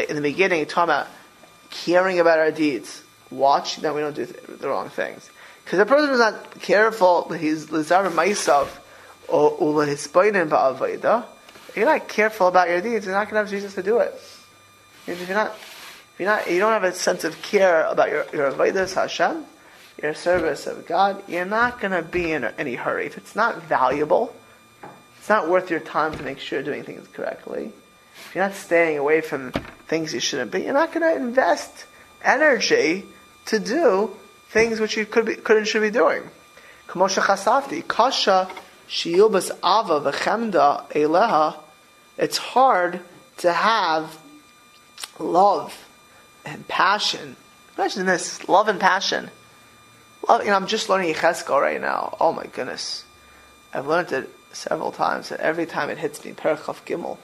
in 0.10 0.16
the 0.16 0.22
beginning 0.22 0.66
talking 0.66 0.84
about 0.86 1.08
caring 1.70 2.20
about 2.20 2.40
our 2.40 2.52
deeds. 2.52 3.02
Watch 3.32 3.78
that 3.78 3.94
we 3.96 4.02
don't 4.02 4.16
do 4.16 4.26
the 4.26 4.68
wrong 4.68 4.90
things. 4.90 5.30
Because 5.64 5.80
the 5.80 5.86
person 5.86 6.12
is 6.12 6.20
not 6.20 6.60
careful, 6.62 7.30
he's 7.30 7.68
lizar 7.68 8.10
ma'isav 8.12 8.68
or 9.28 9.58
ulehisbainim 9.58 10.50
ba'avayda. 10.50 11.26
If 11.70 11.78
you're 11.78 11.86
not 11.86 12.08
careful 12.08 12.48
about 12.48 12.70
your 12.70 12.82
deeds, 12.82 13.06
you're 13.06 13.16
not 13.16 13.30
going 13.30 13.34
to 13.34 13.40
have 13.40 13.50
Jesus 13.50 13.74
to 13.76 13.84
do 13.84 14.00
it. 14.00 14.14
If 15.08 15.28
you're 15.28 15.38
not 15.38 15.56
you're 16.18 16.30
not, 16.30 16.50
you 16.50 16.60
don't 16.60 16.72
have 16.72 16.84
a 16.84 16.94
sense 16.94 17.24
of 17.24 17.42
care 17.42 17.84
about 17.86 18.10
your 18.10 18.26
your 18.34 18.52
avodas 18.52 18.94
Hashem, 18.94 19.46
your 20.02 20.14
service 20.14 20.68
of 20.68 20.86
God, 20.86 21.24
you're 21.28 21.46
not 21.46 21.80
going 21.80 21.92
to 21.92 22.02
be 22.02 22.32
in 22.32 22.44
any 22.44 22.76
hurry. 22.76 23.06
If 23.06 23.18
it's 23.18 23.36
not 23.36 23.64
valuable, 23.64 24.36
it's 25.20 25.30
not 25.30 25.50
worth 25.50 25.70
your 25.70 25.80
time 25.80 26.18
to 26.18 26.24
make 26.24 26.40
sure 26.40 26.60
you're 26.60 26.66
doing 26.66 26.84
things 26.84 27.08
correctly. 27.10 27.72
If 28.16 28.36
you're 28.36 28.46
not 28.46 28.56
staying 28.56 28.98
away 28.98 29.22
from 29.22 29.52
things 29.88 30.14
you 30.14 30.20
shouldn't 30.20 30.52
be, 30.52 30.64
you're 30.64 30.74
not 30.74 30.94
going 30.94 31.02
to 31.02 31.16
invest 31.16 31.86
energy 32.24 33.06
to 33.48 33.60
do 33.60 34.16
things 34.50 34.80
which 34.80 34.98
you 34.98 35.06
could 35.06 35.26
be, 35.26 35.36
could 35.36 35.58
and 35.58 35.68
should 35.68 35.82
be 35.82 35.92
doing. 35.92 36.24
Kamosha 36.88 37.22
chasafti, 37.22 37.86
kasha 37.88 38.50
ava 38.88 40.12
v'chemda 40.12 40.90
eleha. 40.92 41.58
It's 42.18 42.38
hard 42.38 43.02
to 43.38 43.52
have 43.52 44.18
love 45.20 45.85
and 46.46 46.68
passion. 46.68 47.36
Imagine 47.78 48.06
this 48.06 48.48
love 48.48 48.68
and 48.68 48.80
passion. 48.80 49.30
Love, 50.28 50.42
you 50.44 50.50
know, 50.50 50.56
I'm 50.56 50.68
just 50.68 50.90
learning 50.90 51.14
Yecheskel 51.14 51.60
right 51.60 51.82
now. 51.82 52.16
Oh 52.20 52.32
my 52.32 52.46
goodness. 52.46 53.04
I've 53.74 53.88
learned 53.88 54.12
it 54.12 54.30
several 54.54 54.92
times, 54.92 55.32
and 55.32 55.42
every 55.42 55.66
time 55.66 55.90
it 55.90 55.98
hits 55.98 56.24
me, 56.24 56.32
Perachov 56.32 56.86
Gimel, 56.86 57.18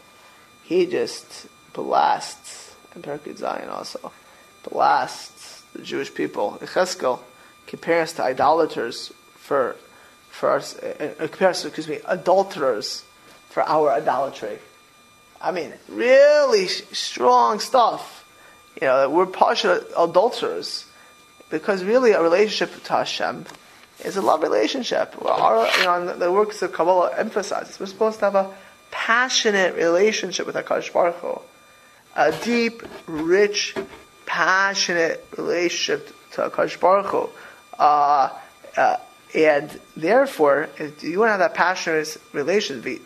he 0.64 0.86
just 0.86 1.48
blasts, 1.72 2.76
and 2.94 3.04
Perachid 3.04 3.38
Zion 3.38 3.70
also, 3.70 4.12
blasts 4.70 5.64
the 5.74 5.82
Jewish 5.82 6.14
people. 6.14 6.58
Yecheskel 6.62 7.20
compares 7.68 8.14
to 8.14 8.24
idolaters 8.24 9.14
for, 9.36 9.78
for 10.30 10.52
us, 10.52 10.78
uh, 10.78 11.14
uh, 11.20 11.28
compares 11.28 11.62
to, 11.62 11.68
excuse 11.68 11.88
me, 11.88 12.00
adulterers 12.06 13.06
for 13.50 13.64
our 13.64 13.92
idolatry. 13.92 14.60
I 15.40 15.52
mean, 15.52 15.74
really 15.88 16.68
strong 16.68 17.60
stuff 17.60 18.21
you 18.80 18.88
know, 18.88 19.10
we're 19.10 19.26
partial 19.26 19.80
adulterers 19.98 20.86
because 21.50 21.84
really 21.84 22.12
a 22.12 22.22
relationship 22.22 22.84
to 22.84 22.94
Hashem 22.94 23.46
is 24.04 24.18
a 24.18 24.22
love 24.22 24.42
relationship. 24.42 25.16
Our, 25.24 25.68
you 25.78 25.84
know, 25.84 26.18
the 26.18 26.32
works 26.32 26.62
of 26.62 26.72
Kabbalah 26.72 27.16
emphasizes 27.16 27.80
we're 27.80 27.86
supposed 27.86 28.20
to 28.20 28.26
have 28.26 28.36
a 28.36 28.56
passionate 28.90 29.76
relationship 29.76 30.46
with 30.46 30.56
Hakadosh 30.56 30.92
Baruch 30.92 31.16
Hu, 31.16 31.42
a 32.16 32.32
deep, 32.44 32.84
rich, 33.08 33.76
passionate 34.26 35.26
relationship 35.38 36.14
to 36.32 36.50
Hakadosh 36.50 36.80
Baruch 36.80 37.08
Hu. 37.08 37.30
Uh, 37.78 38.30
uh, 38.78 38.98
and 39.34 39.80
therefore, 39.96 40.70
if 40.78 41.04
you 41.04 41.20
want 41.20 41.30
to 41.30 41.32
have 41.32 41.40
that 41.40 41.54
passionate 41.54 42.18
relationship, 42.34 43.02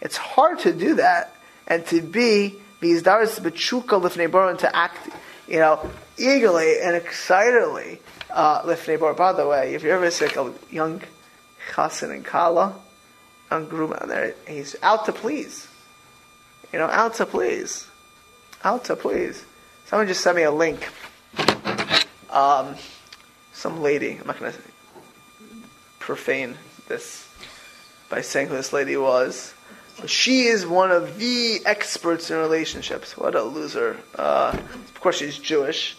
it's 0.00 0.16
hard 0.16 0.58
to 0.60 0.72
do 0.72 0.96
that 0.96 1.34
and 1.66 1.84
to 1.86 2.02
be 2.02 2.60
Vizdaris 2.84 3.40
b'tshuka 3.40 4.00
lifnei 4.00 4.30
bor 4.30 4.50
and 4.50 4.58
to 4.58 4.76
act, 4.76 5.08
you 5.48 5.58
know, 5.58 5.90
eagerly 6.18 6.80
and 6.82 6.94
excitedly 6.94 8.00
uh, 8.30 8.62
lifnei 8.62 8.98
bor. 8.98 9.14
By 9.14 9.32
the 9.32 9.46
way, 9.46 9.74
if 9.74 9.82
you're 9.82 9.94
ever 9.94 10.10
sick, 10.10 10.36
a 10.36 10.52
young 10.70 11.02
chassan 11.72 12.10
and 12.10 12.24
kala, 12.24 12.74
young 13.50 13.66
groom 13.68 13.92
out 13.92 14.08
there, 14.08 14.34
he's 14.46 14.76
out 14.82 15.06
to 15.06 15.12
please. 15.12 15.66
You 16.72 16.78
know, 16.78 16.86
out 16.86 17.14
to 17.14 17.26
please, 17.26 17.86
out 18.62 18.84
to 18.84 18.96
please. 18.96 19.44
Someone 19.86 20.08
just 20.08 20.22
sent 20.22 20.36
me 20.36 20.42
a 20.42 20.50
link. 20.50 20.88
Um, 22.30 22.74
some 23.52 23.80
lady. 23.80 24.18
I'm 24.20 24.26
not 24.26 24.40
going 24.40 24.52
to 24.52 24.58
profane 26.00 26.56
this 26.88 27.28
by 28.10 28.20
saying 28.20 28.48
who 28.48 28.56
this 28.56 28.72
lady 28.72 28.96
was. 28.96 29.54
She 30.06 30.44
is 30.44 30.66
one 30.66 30.90
of 30.90 31.18
the 31.18 31.60
experts 31.64 32.30
in 32.30 32.36
relationships. 32.36 33.16
What 33.16 33.34
a 33.34 33.42
loser. 33.42 33.98
Uh, 34.14 34.56
of 34.56 35.00
course, 35.00 35.18
she's 35.18 35.38
Jewish. 35.38 35.96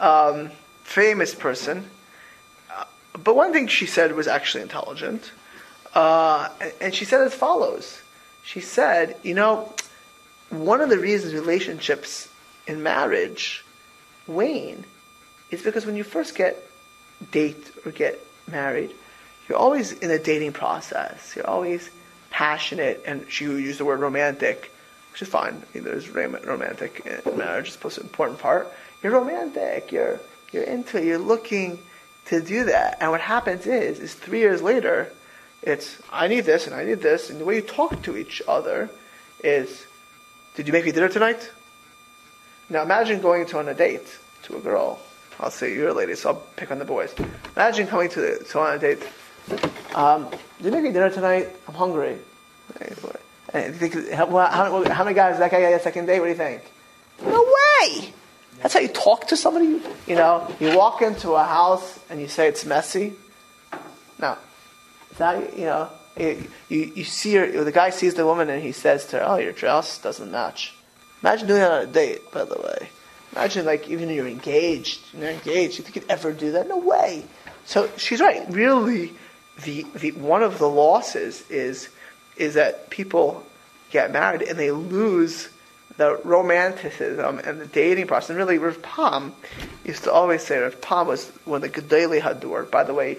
Um, 0.00 0.50
famous 0.82 1.34
person. 1.34 1.88
Uh, 2.70 2.84
but 3.22 3.36
one 3.36 3.52
thing 3.52 3.68
she 3.68 3.86
said 3.86 4.14
was 4.14 4.26
actually 4.26 4.62
intelligent. 4.62 5.30
Uh, 5.94 6.48
and 6.80 6.94
she 6.94 7.04
said 7.04 7.20
as 7.20 7.34
follows 7.34 8.02
She 8.42 8.60
said, 8.60 9.16
you 9.22 9.34
know, 9.34 9.72
one 10.50 10.80
of 10.80 10.88
the 10.88 10.98
reasons 10.98 11.34
relationships 11.34 12.28
in 12.66 12.82
marriage 12.82 13.64
wane 14.26 14.84
is 15.50 15.62
because 15.62 15.86
when 15.86 15.96
you 15.96 16.04
first 16.04 16.34
get 16.34 16.56
date 17.30 17.70
or 17.84 17.92
get 17.92 18.18
married, 18.50 18.94
you're 19.48 19.58
always 19.58 19.92
in 19.92 20.10
a 20.10 20.18
dating 20.18 20.52
process. 20.52 21.34
You're 21.36 21.48
always 21.48 21.90
passionate, 22.34 23.00
and 23.06 23.24
she 23.30 23.44
used 23.44 23.78
the 23.78 23.84
word 23.84 24.00
romantic, 24.00 24.72
which 25.12 25.22
is 25.22 25.28
fine. 25.28 25.54
I 25.54 25.78
mean, 25.78 25.84
there's 25.84 26.08
romantic 26.10 27.06
in 27.06 27.38
marriage; 27.38 27.66
it's 27.66 27.74
supposed 27.74 27.94
to 27.94 28.00
be 28.00 28.06
an 28.06 28.10
important 28.10 28.40
part. 28.40 28.72
You're 29.02 29.12
romantic. 29.12 29.92
You're 29.92 30.18
you're 30.50 30.64
into 30.64 30.98
it. 30.98 31.04
You're 31.04 31.18
looking 31.18 31.78
to 32.26 32.40
do 32.40 32.64
that. 32.64 32.98
And 33.00 33.12
what 33.12 33.20
happens 33.20 33.66
is, 33.66 34.00
is 34.00 34.14
three 34.14 34.40
years 34.40 34.62
later, 34.62 35.12
it's 35.62 35.96
I 36.12 36.26
need 36.26 36.40
this 36.40 36.66
and 36.66 36.74
I 36.74 36.84
need 36.84 37.00
this, 37.00 37.30
and 37.30 37.40
the 37.40 37.44
way 37.44 37.56
you 37.56 37.62
talk 37.62 38.02
to 38.02 38.16
each 38.16 38.42
other 38.48 38.90
is, 39.44 39.86
did 40.56 40.66
you 40.66 40.72
make 40.72 40.84
me 40.84 40.90
dinner 40.90 41.08
tonight? 41.08 41.52
Now 42.68 42.82
imagine 42.82 43.20
going 43.20 43.46
to 43.46 43.58
on 43.58 43.68
a 43.68 43.74
date 43.74 44.18
to 44.44 44.56
a 44.56 44.60
girl. 44.60 44.98
I'll 45.38 45.52
say 45.52 45.72
you're 45.72 45.90
a 45.90 45.94
lady, 45.94 46.16
so 46.16 46.30
I'll 46.30 46.42
pick 46.56 46.72
on 46.72 46.80
the 46.80 46.84
boys. 46.84 47.14
Imagine 47.54 47.86
coming 47.86 48.08
to, 48.10 48.20
the, 48.20 48.44
to 48.50 48.58
on 48.58 48.74
a 48.74 48.78
date. 48.80 49.02
Um, 49.94 50.28
you 50.60 50.70
make 50.70 50.82
me 50.82 50.92
dinner 50.92 51.10
tonight? 51.10 51.48
I'm 51.68 51.74
hungry. 51.74 52.18
How, 53.52 54.26
how 54.90 55.04
many 55.04 55.14
guys 55.14 55.38
that 55.38 55.50
guy 55.50 55.60
got 55.60 55.72
a 55.72 55.80
second 55.80 56.06
date? 56.06 56.18
What 56.18 56.26
do 56.26 56.30
you 56.30 56.36
think? 56.36 56.62
No 57.22 57.42
way! 57.42 58.12
That's 58.60 58.74
how 58.74 58.80
you 58.80 58.88
talk 58.88 59.28
to 59.28 59.36
somebody. 59.36 59.80
You 60.06 60.16
know, 60.16 60.52
you 60.58 60.76
walk 60.76 61.02
into 61.02 61.32
a 61.32 61.44
house 61.44 62.00
and 62.10 62.20
you 62.20 62.28
say 62.28 62.48
it's 62.48 62.64
messy. 62.64 63.12
No, 64.18 64.36
that 65.18 65.56
you 65.56 65.66
know, 65.66 65.90
you, 66.16 66.50
you, 66.68 66.92
you 66.96 67.04
see 67.04 67.34
her. 67.34 67.64
The 67.64 67.72
guy 67.72 67.90
sees 67.90 68.14
the 68.14 68.24
woman 68.24 68.48
and 68.48 68.62
he 68.62 68.72
says 68.72 69.06
to 69.06 69.18
her, 69.18 69.24
"Oh, 69.24 69.36
your 69.36 69.52
dress 69.52 69.98
doesn't 69.98 70.30
match." 70.30 70.74
Imagine 71.22 71.46
doing 71.46 71.60
that 71.60 71.72
on 71.72 71.82
a 71.82 71.86
date. 71.86 72.20
By 72.32 72.44
the 72.44 72.56
way, 72.56 72.88
imagine 73.32 73.66
like 73.66 73.88
even 73.88 74.08
you're 74.08 74.26
engaged, 74.26 75.00
you're 75.12 75.30
engaged. 75.30 75.78
You 75.78 75.84
think 75.84 75.96
you'd 75.96 76.10
ever 76.10 76.32
do 76.32 76.52
that? 76.52 76.68
No 76.68 76.78
way. 76.78 77.24
So 77.66 77.90
she's 77.96 78.20
right. 78.20 78.44
Really, 78.50 79.12
the, 79.62 79.86
the 79.96 80.12
one 80.12 80.42
of 80.42 80.58
the 80.58 80.68
losses 80.68 81.48
is 81.50 81.88
is 82.36 82.54
that 82.54 82.90
people 82.90 83.46
get 83.90 84.12
married 84.12 84.42
and 84.42 84.58
they 84.58 84.72
lose 84.72 85.48
the 85.96 86.20
romanticism 86.24 87.38
and 87.38 87.60
the 87.60 87.66
dating 87.66 88.08
process. 88.08 88.30
And 88.30 88.38
really, 88.38 88.58
Rav 88.58 88.82
Pam 88.82 89.32
used 89.84 90.04
to 90.04 90.12
always 90.12 90.42
say 90.42 90.58
Rav 90.58 90.80
Pam 90.80 91.06
was 91.06 91.28
one 91.44 91.62
of 91.62 91.72
the 91.72 91.80
Gedolei 91.80 92.20
Hador. 92.20 92.68
By 92.68 92.82
the 92.82 92.94
way, 92.94 93.18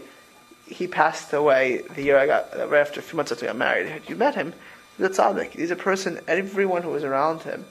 he 0.68 0.88
passed 0.88 1.32
away 1.32 1.84
the 1.96 2.04
year 2.04 2.18
I 2.18 2.26
got, 2.26 2.70
right 2.70 2.82
after 2.82 3.00
a 3.00 3.04
few 3.04 3.16
months 3.16 3.32
after 3.32 3.46
I 3.46 3.50
got 3.50 3.58
married. 3.58 3.88
Had 3.88 4.10
you 4.10 4.16
met 4.16 4.36
him? 4.36 4.54
He's 4.98 5.08
tzaddik. 5.08 5.52
He's 5.52 5.72
a 5.72 5.76
person, 5.76 6.20
everyone 6.28 6.82
who 6.82 6.90
was 6.90 7.04
around 7.04 7.44
him 7.44 7.66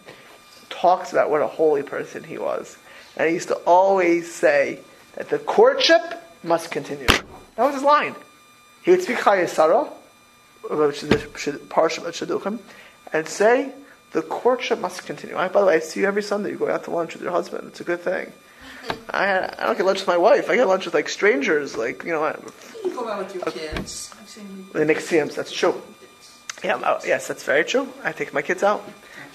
talks 0.70 1.12
about 1.12 1.30
what 1.30 1.40
a 1.40 1.46
holy 1.46 1.82
person 1.82 2.24
he 2.24 2.38
was. 2.38 2.76
And 3.16 3.28
he 3.28 3.34
used 3.34 3.48
to 3.48 3.56
always 3.66 4.32
say 4.32 4.80
that 5.16 5.28
the 5.28 5.38
courtship 5.38 6.02
must 6.42 6.70
continue. 6.70 7.06
That 7.06 7.64
was 7.64 7.74
his 7.74 7.82
line. 7.82 8.14
He 8.84 8.90
would 8.92 9.02
speak 9.02 9.16
Chayei 9.18 9.48
Sarah, 9.48 9.88
which 10.70 11.02
is 11.02 11.08
the 11.08 11.16
Parsha 11.16 11.98
of 12.06 12.14
Shidduchim, 12.14 12.58
and 13.12 13.26
say, 13.28 13.72
the 14.12 14.22
courtship 14.22 14.78
must 14.78 15.04
continue. 15.06 15.36
I, 15.36 15.48
by 15.48 15.60
the 15.60 15.66
way, 15.66 15.74
I 15.76 15.78
see 15.80 16.00
you 16.00 16.06
every 16.06 16.22
Sunday. 16.22 16.50
You 16.50 16.58
go 16.58 16.70
out 16.70 16.84
to 16.84 16.90
lunch 16.92 17.14
with 17.14 17.22
your 17.22 17.32
husband. 17.32 17.66
It's 17.68 17.80
a 17.80 17.84
good 17.84 18.00
thing. 18.00 18.30
I, 19.10 19.52
I 19.58 19.64
don't 19.66 19.76
get 19.76 19.86
lunch 19.86 20.00
with 20.00 20.08
my 20.08 20.16
wife. 20.18 20.48
I 20.50 20.54
get 20.56 20.68
lunch 20.68 20.84
with 20.84 20.94
like 20.94 21.08
strangers. 21.08 21.76
Like 21.76 22.04
you 22.04 22.12
know, 22.12 22.24
You 22.84 22.94
go 22.94 23.08
out 23.08 23.24
with 23.24 23.34
your 23.34 23.44
kids. 23.44 24.14
I've 24.20 24.28
seen 24.28 24.66
you. 24.72 24.78
they 24.78 24.84
make 24.84 24.98
siyams. 24.98 25.34
That's 25.34 25.50
true. 25.50 25.80
Yeah, 26.62 26.76
uh, 26.76 27.00
yes, 27.04 27.26
that's 27.28 27.42
very 27.42 27.64
true. 27.64 27.88
I 28.04 28.12
take 28.12 28.32
my 28.32 28.42
kids 28.42 28.62
out 28.62 28.84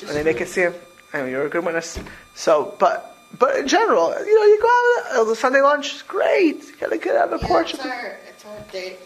and 0.01 0.09
they 0.11 0.23
make 0.23 0.39
a 0.39 0.45
siyam. 0.45 0.73
I 1.13 1.21
mean, 1.23 1.31
you're 1.31 1.45
a 1.45 1.49
good 1.49 1.65
witness. 1.65 1.99
So, 2.35 2.75
but 2.79 3.17
but 3.37 3.55
in 3.57 3.67
general, 3.67 4.09
you 4.23 4.35
know, 4.35 4.45
you 4.45 4.61
go 4.61 4.67
out 5.17 5.21
uh, 5.21 5.23
the 5.29 5.35
Sunday 5.35 5.61
lunch. 5.61 5.95
is 5.95 6.01
Great. 6.03 6.63
You 6.63 6.73
gotta 6.79 6.97
get 6.97 7.15
have 7.15 7.33
a 7.33 7.37
Yeah, 7.41 7.47
courtship. 7.47 7.79
it's 7.79 7.85
our, 7.89 8.17
it's 8.29 8.45
our 8.45 8.59
date. 8.71 8.99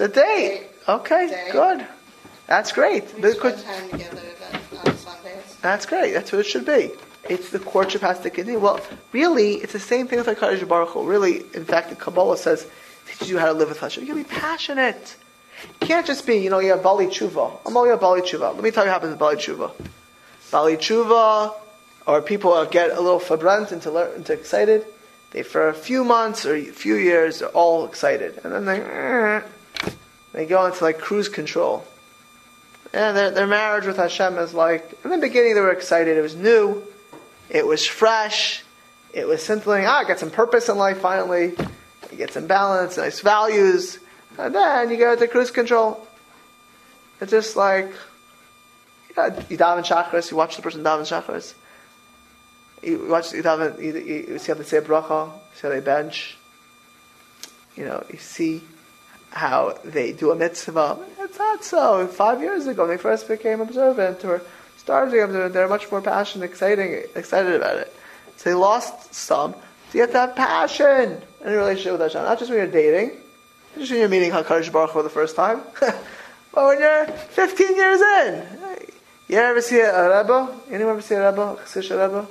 It's 0.00 0.16
a 0.16 0.20
date. 0.20 0.68
Okay, 0.88 1.48
good. 1.50 1.84
That's 2.46 2.70
great. 2.70 3.02
We 3.20 3.32
spend 3.32 3.64
time 3.64 3.90
together 3.90 4.22
on 4.86 4.96
Sundays. 4.96 5.56
That's 5.60 5.86
great. 5.86 6.12
That's 6.12 6.30
what 6.30 6.38
it 6.38 6.44
should 6.44 6.64
be. 6.64 6.92
It's 7.28 7.50
the 7.50 7.58
courtship 7.58 8.02
has 8.02 8.20
to 8.20 8.30
continue. 8.30 8.60
Well, 8.60 8.78
really, 9.10 9.54
it's 9.54 9.72
the 9.72 9.80
same 9.80 10.06
thing 10.06 10.20
with 10.20 10.28
HaKadosh 10.28 10.68
Baruch 10.68 10.90
Hu. 10.90 11.04
Really, 11.04 11.38
in 11.52 11.64
fact, 11.64 11.90
the 11.90 11.96
Kabbalah 11.96 12.36
says, 12.36 12.64
teaches 13.08 13.28
you 13.28 13.40
how 13.40 13.46
to 13.46 13.52
live 13.52 13.70
with 13.70 13.80
Hashem. 13.80 14.04
You 14.04 14.14
gotta 14.14 14.22
be 14.22 14.30
passionate. 14.30 15.16
You 15.80 15.88
can't 15.88 16.06
just 16.06 16.28
be, 16.28 16.36
you 16.36 16.48
know, 16.48 16.60
you 16.60 16.70
have 16.70 16.84
Bali 16.84 17.08
Tshuva. 17.08 17.58
I'm 17.66 17.76
only 17.76 17.90
a 17.90 17.96
Bali 17.96 18.20
Tshuva. 18.20 18.54
Let 18.54 18.62
me 18.62 18.70
tell 18.70 18.84
you 18.84 18.90
what 18.90 19.02
happens 19.02 19.10
with 19.10 19.18
Bali 19.18 19.34
Tshuva. 19.34 19.72
Bali 20.52 20.76
Tshuva, 20.76 21.54
or 22.06 22.22
people 22.22 22.64
get 22.66 22.92
a 22.92 23.00
little 23.00 23.18
fabrant 23.18 23.72
into, 23.72 24.14
into 24.14 24.32
excited. 24.32 24.86
They, 25.32 25.42
for 25.42 25.68
a 25.68 25.74
few 25.74 26.04
months 26.04 26.46
or 26.46 26.54
a 26.54 26.66
few 26.66 26.94
years, 26.94 27.40
they're 27.40 27.48
all 27.48 27.84
excited. 27.84 28.38
And 28.44 28.52
then 28.52 28.64
they, 28.64 28.80
eh, 28.80 29.42
they 30.38 30.46
go 30.46 30.64
into 30.66 30.84
like 30.84 31.00
cruise 31.00 31.28
control. 31.28 31.84
And 32.92 33.16
their, 33.16 33.30
their 33.32 33.46
marriage 33.46 33.86
with 33.86 33.96
Hashem 33.96 34.38
is 34.38 34.54
like, 34.54 34.96
in 35.04 35.10
the 35.10 35.18
beginning 35.18 35.54
they 35.54 35.60
were 35.60 35.72
excited. 35.72 36.16
It 36.16 36.22
was 36.22 36.36
new. 36.36 36.82
It 37.50 37.66
was 37.66 37.84
fresh. 37.84 38.62
It 39.12 39.26
was 39.26 39.42
scintillating. 39.42 39.86
Ah, 39.86 39.98
I 39.98 40.04
got 40.04 40.20
some 40.20 40.30
purpose 40.30 40.68
in 40.68 40.78
life 40.78 41.00
finally. 41.00 41.54
You 42.12 42.16
get 42.16 42.32
some 42.32 42.46
balance, 42.46 42.96
nice 42.96 43.18
values. 43.18 43.98
And 44.38 44.54
then 44.54 44.90
you 44.90 44.96
go 44.96 45.16
to 45.16 45.26
cruise 45.26 45.50
control. 45.50 46.06
It's 47.20 47.32
just 47.32 47.56
like, 47.56 47.90
you, 49.08 49.14
got, 49.16 49.50
you 49.50 49.58
daven 49.58 49.84
shacharis, 49.84 50.30
you 50.30 50.36
watch 50.36 50.54
the 50.54 50.62
person 50.62 50.84
daven 50.84 51.00
shacharis. 51.00 51.54
You 52.80 53.08
watch, 53.08 53.32
you 53.32 53.42
daven, 53.42 53.82
you, 53.82 53.92
you, 54.32 54.38
see 54.38 54.52
how 54.52 54.58
they 54.58 54.62
say 54.62 54.78
bracha, 54.78 55.32
see 55.56 55.62
how 55.62 55.70
they 55.70 55.80
bench. 55.80 56.38
You 57.74 57.86
know, 57.86 58.04
you 58.12 58.18
see 58.18 58.62
how 59.30 59.78
they 59.84 60.12
do 60.12 60.30
a 60.30 60.36
mitzvah. 60.36 60.98
It's 61.20 61.38
not 61.38 61.64
so. 61.64 62.06
Five 62.06 62.40
years 62.40 62.66
ago, 62.66 62.82
when 62.82 62.96
they 62.96 63.02
first 63.02 63.28
became 63.28 63.60
observant 63.60 64.24
or 64.24 64.42
started 64.76 65.14
observant, 65.20 65.54
they're 65.54 65.68
much 65.68 65.90
more 65.90 66.00
passionate, 66.00 66.44
exciting, 66.44 67.02
excited 67.14 67.54
about 67.54 67.76
it. 67.76 67.94
So 68.36 68.50
they 68.50 68.54
lost 68.54 69.14
some. 69.14 69.52
So 69.52 69.98
you 69.98 70.00
have 70.02 70.12
to 70.12 70.18
have 70.18 70.36
passion 70.36 71.20
in 71.42 71.48
a 71.48 71.56
relationship 71.56 71.92
with 71.92 72.00
Hashem, 72.00 72.22
not 72.22 72.38
just 72.38 72.50
when 72.50 72.58
you're 72.58 72.70
dating, 72.70 73.08
not 73.08 73.78
just 73.78 73.90
when 73.90 74.00
you're 74.00 74.08
meeting 74.08 74.30
Hakadosh 74.30 74.72
Baruch 74.72 74.90
Hu 74.90 74.98
for 74.98 75.02
the 75.02 75.10
first 75.10 75.36
time, 75.36 75.62
but 75.80 75.96
when 76.54 76.78
you're 76.80 77.06
15 77.06 77.76
years 77.76 78.00
in. 78.00 78.46
You 79.28 79.36
ever 79.36 79.60
see 79.60 79.80
a, 79.80 80.18
Rebbe? 80.18 80.48
Anyone 80.70 80.94
ever 80.94 81.02
see 81.02 81.14
a 81.14 81.30
Rebbe? 81.30 81.42
A 81.42 82.08
Rebbe? 82.08 82.26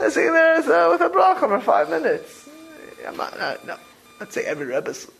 I'm 0.00 0.10
sitting 0.10 0.32
there 0.32 0.56
with 0.56 1.00
a, 1.02 1.10
bracha 1.10 1.40
for 1.40 1.60
five 1.60 1.90
minutes. 1.90 2.48
I'm 3.06 3.16
not, 3.16 3.38
not, 3.38 3.66
no, 3.66 3.76
I'd 4.20 4.32
say 4.32 4.44
every 4.44 4.66
Rebbe's. 4.66 5.10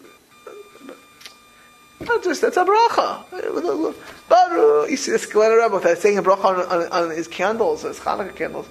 Not 2.00 2.24
just, 2.24 2.40
that's 2.40 2.56
a 2.56 2.64
bracha. 2.64 3.94
Baruch, 4.28 4.90
you 4.90 4.96
see 4.96 5.12
this 5.12 5.26
Glen 5.26 5.52
Rebbe 5.52 5.74
with 5.74 5.82
that 5.82 5.98
saying 5.98 6.16
a 6.16 6.22
bracha 6.22 6.44
on, 6.44 6.60
on, 6.60 6.92
on 6.92 7.10
his 7.10 7.28
candles, 7.28 7.82
his 7.82 7.98
Hanukkah 7.98 8.34
candles. 8.34 8.66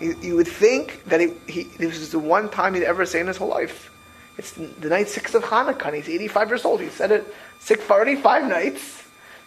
You, 0.00 0.16
you 0.20 0.36
would 0.36 0.48
think 0.48 1.02
that 1.04 1.20
he, 1.20 1.32
he, 1.46 1.62
this 1.78 1.96
is 1.96 2.10
the 2.10 2.18
one 2.18 2.50
time 2.50 2.74
he'd 2.74 2.82
ever 2.82 3.06
say 3.06 3.20
in 3.20 3.26
his 3.26 3.38
whole 3.38 3.48
life. 3.48 3.90
It's 4.36 4.52
the 4.52 4.88
night 4.88 5.08
six 5.08 5.34
of 5.34 5.44
Hanukkah, 5.44 5.86
and 5.86 5.96
he's 5.96 6.08
85 6.08 6.48
years 6.48 6.64
old. 6.64 6.80
He 6.80 6.90
said 6.90 7.10
it 7.10 7.34
six, 7.60 7.82
45 7.84 8.48
nights, 8.48 9.04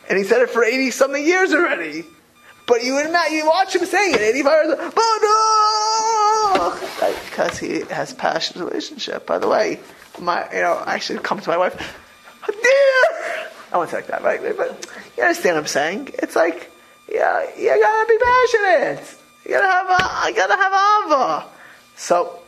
and 0.10 0.18
he 0.18 0.24
said 0.24 0.42
it 0.42 0.50
for 0.50 0.64
80 0.64 0.92
something 0.92 1.24
years 1.24 1.54
already. 1.54 2.06
But 2.68 2.84
you 2.84 2.96
would 2.96 3.10
not, 3.12 3.32
you 3.32 3.48
watch 3.48 3.76
him 3.76 3.86
saying 3.86 4.14
it 4.14 4.22
85 4.22 4.66
years 4.66 4.78
old. 6.60 7.16
Because 7.30 7.58
he 7.58 7.80
has 7.94 8.14
passionate 8.14 8.66
relationship. 8.66 9.26
By 9.26 9.40
the 9.40 9.48
way, 9.48 9.80
my, 10.20 10.48
you 10.54 10.62
know, 10.62 10.74
I 10.86 10.96
actually 10.96 11.20
come 11.20 11.40
to 11.40 11.50
my 11.50 11.58
wife, 11.58 11.76
dear! 12.46 13.48
I 13.72 13.78
won't 13.78 13.90
say 13.90 13.98
like 13.98 14.08
that, 14.08 14.22
right? 14.22 14.42
But 14.42 14.86
you 15.16 15.24
understand 15.24 15.56
what 15.56 15.62
I'm 15.62 15.68
saying? 15.68 16.10
It's 16.16 16.36
like, 16.36 16.70
yeah, 17.10 17.48
you 17.58 17.70
gotta 17.70 18.08
be 18.08 18.18
passionate. 18.18 19.16
You 19.46 19.52
gotta 19.52 19.68
have 19.68 19.90
a, 19.90 20.30
you 20.30 20.36
gotta 20.36 20.56
have 20.58 20.74
ava. 21.06 21.46
So, 21.96 22.40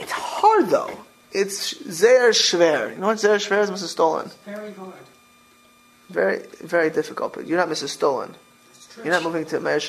it's 0.00 0.12
hard 0.12 0.70
though. 0.70 0.90
It's 1.32 1.76
Zer 1.90 2.30
Schwer. 2.30 2.94
You 2.94 2.98
know 2.98 3.08
what 3.08 3.20
Zer 3.20 3.36
Schwer 3.36 3.62
is, 3.62 3.70
Mrs. 3.70 3.88
Stolen? 3.88 4.30
Very 4.46 4.72
hard. 4.72 4.94
Very, 6.12 6.44
very 6.60 6.90
difficult. 6.90 7.34
But 7.34 7.46
you're 7.46 7.58
not 7.58 7.68
Mrs. 7.68 7.88
Stolen. 7.88 8.34
You're 8.98 9.12
not 9.12 9.22
moving 9.22 9.46
to 9.46 9.60
Meir. 9.60 9.80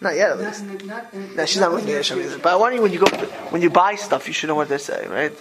Not 0.00 0.14
yet, 0.14 0.30
at 0.30 0.38
least. 0.38 0.64
not, 0.64 0.84
not, 0.84 1.14
No, 1.36 1.44
she's 1.44 1.60
not 1.60 1.72
moving 1.72 2.02
to 2.02 2.16
Meir. 2.16 2.38
But 2.38 2.52
I 2.52 2.56
want 2.56 2.74
you 2.74 2.82
when 2.82 2.92
you 2.92 3.00
go, 3.00 3.10
when 3.50 3.62
you 3.62 3.70
buy 3.70 3.96
stuff, 3.96 4.28
you 4.28 4.32
should 4.32 4.46
know 4.46 4.54
what 4.54 4.68
they 4.68 4.78
say, 4.78 5.06
right? 5.08 5.32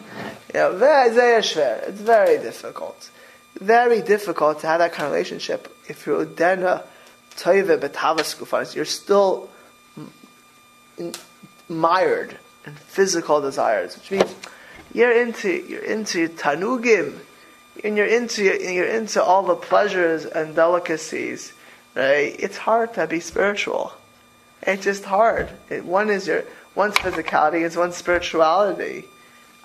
Yeah, 0.53 0.69
very 0.69 1.13
Zer 1.13 1.39
Shver. 1.41 1.89
It's 1.89 2.01
very 2.01 2.38
difficult. 2.39 3.11
Very 3.59 4.01
difficult 4.01 4.61
to 4.61 4.67
have 4.67 4.80
that 4.80 4.93
kind 4.93 5.05
of 5.07 5.13
relationship 5.13 5.71
if 5.88 6.05
you're 6.05 6.25
Udena 6.25 6.84
Toive 7.36 7.80
Betavas 7.80 8.36
Kufanis. 8.36 8.75
You're 8.75 8.86
still 8.86 9.49
mired 11.69 12.38
in 12.65 12.73
physical 12.73 13.41
desires, 13.41 13.95
which 13.95 14.11
means 14.11 14.36
you're 14.93 15.11
into 15.11 15.49
you're 15.49 15.84
into 15.84 16.30
tanugim, 16.30 17.19
and 17.84 17.97
you're 17.97 18.07
into 18.07 18.43
you're 18.43 18.88
into 18.88 19.23
all 19.23 19.43
the 19.43 19.55
pleasures 19.55 20.25
and 20.25 20.55
delicacies, 20.55 21.53
right? 21.95 22.36
It's 22.39 22.57
hard 22.57 22.93
to 22.95 23.07
be 23.07 23.19
spiritual. 23.19 23.93
It's 24.61 24.84
just 24.84 25.05
hard. 25.05 25.49
It, 25.69 25.86
one 25.86 26.09
is 26.09 26.28
your 26.28 26.43
one's 26.75 26.95
physicality, 26.95 27.65
it's 27.65 27.75
one's 27.75 27.95
spirituality. 27.95 29.05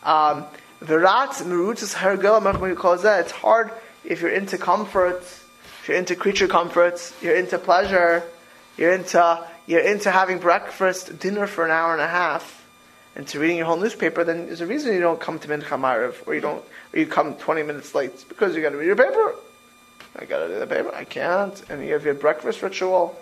Um, 0.02 0.46
Virat 0.80 1.30
merutzas 1.30 1.94
hergel 1.94 3.20
It's 3.20 3.32
hard 3.32 3.70
if 4.04 4.20
you're 4.20 4.30
into 4.30 4.58
comforts, 4.58 5.44
if 5.80 5.88
you're 5.88 5.96
into 5.96 6.16
creature 6.16 6.48
comforts, 6.48 7.14
you're 7.22 7.36
into 7.36 7.58
pleasure, 7.58 8.24
you're 8.76 8.92
into 8.92 9.46
you're 9.66 9.80
into 9.80 10.10
having 10.10 10.38
breakfast, 10.38 11.18
dinner 11.20 11.46
for 11.46 11.64
an 11.64 11.70
hour 11.70 11.92
and 11.92 12.02
a 12.02 12.08
half, 12.08 12.61
and 13.14 13.26
to 13.28 13.38
reading 13.38 13.58
your 13.58 13.66
whole 13.66 13.76
newspaper. 13.76 14.24
Then 14.24 14.46
there's 14.46 14.60
a 14.60 14.66
reason 14.66 14.94
you 14.94 15.00
don't 15.00 15.20
come 15.20 15.38
to 15.38 15.48
Mincha 15.48 15.78
Mariv, 15.78 16.26
or 16.26 16.34
you 16.34 16.40
don't, 16.40 16.64
or 16.92 16.98
you 16.98 17.06
come 17.06 17.34
20 17.34 17.62
minutes 17.62 17.94
late 17.94 18.24
because 18.28 18.56
you 18.56 18.62
got 18.62 18.70
to 18.70 18.76
read 18.76 18.86
your 18.86 18.96
paper. 18.96 19.34
I 20.18 20.24
got 20.24 20.40
to 20.40 20.52
read 20.52 20.60
the 20.60 20.66
paper. 20.66 20.94
I 20.94 21.04
can't. 21.04 21.62
And 21.70 21.84
you 21.84 21.92
have 21.92 22.04
your 22.04 22.14
breakfast 22.14 22.62
ritual 22.62 23.18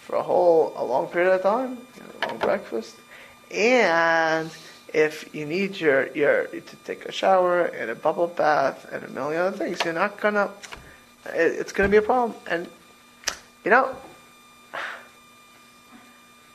for 0.00 0.16
a 0.16 0.22
whole 0.22 0.72
a 0.76 0.84
long 0.84 1.08
period 1.08 1.32
of 1.32 1.42
time, 1.42 1.78
a 2.22 2.28
long 2.28 2.38
breakfast, 2.38 2.96
and 3.50 4.50
if 4.92 5.34
you 5.34 5.46
need 5.46 5.78
your, 5.78 6.08
your 6.12 6.46
to 6.46 6.76
take 6.84 7.04
a 7.06 7.12
shower 7.12 7.64
and 7.64 7.90
a 7.90 7.94
bubble 7.94 8.28
bath 8.28 8.86
and 8.92 9.04
a 9.04 9.08
million 9.08 9.42
other 9.42 9.56
things, 9.56 9.84
you're 9.84 9.94
not 9.94 10.20
gonna. 10.20 10.50
It, 11.26 11.60
it's 11.60 11.72
gonna 11.72 11.88
be 11.88 11.96
a 11.96 12.02
problem. 12.02 12.34
And 12.46 12.68
you 13.64 13.70
know, 13.70 13.96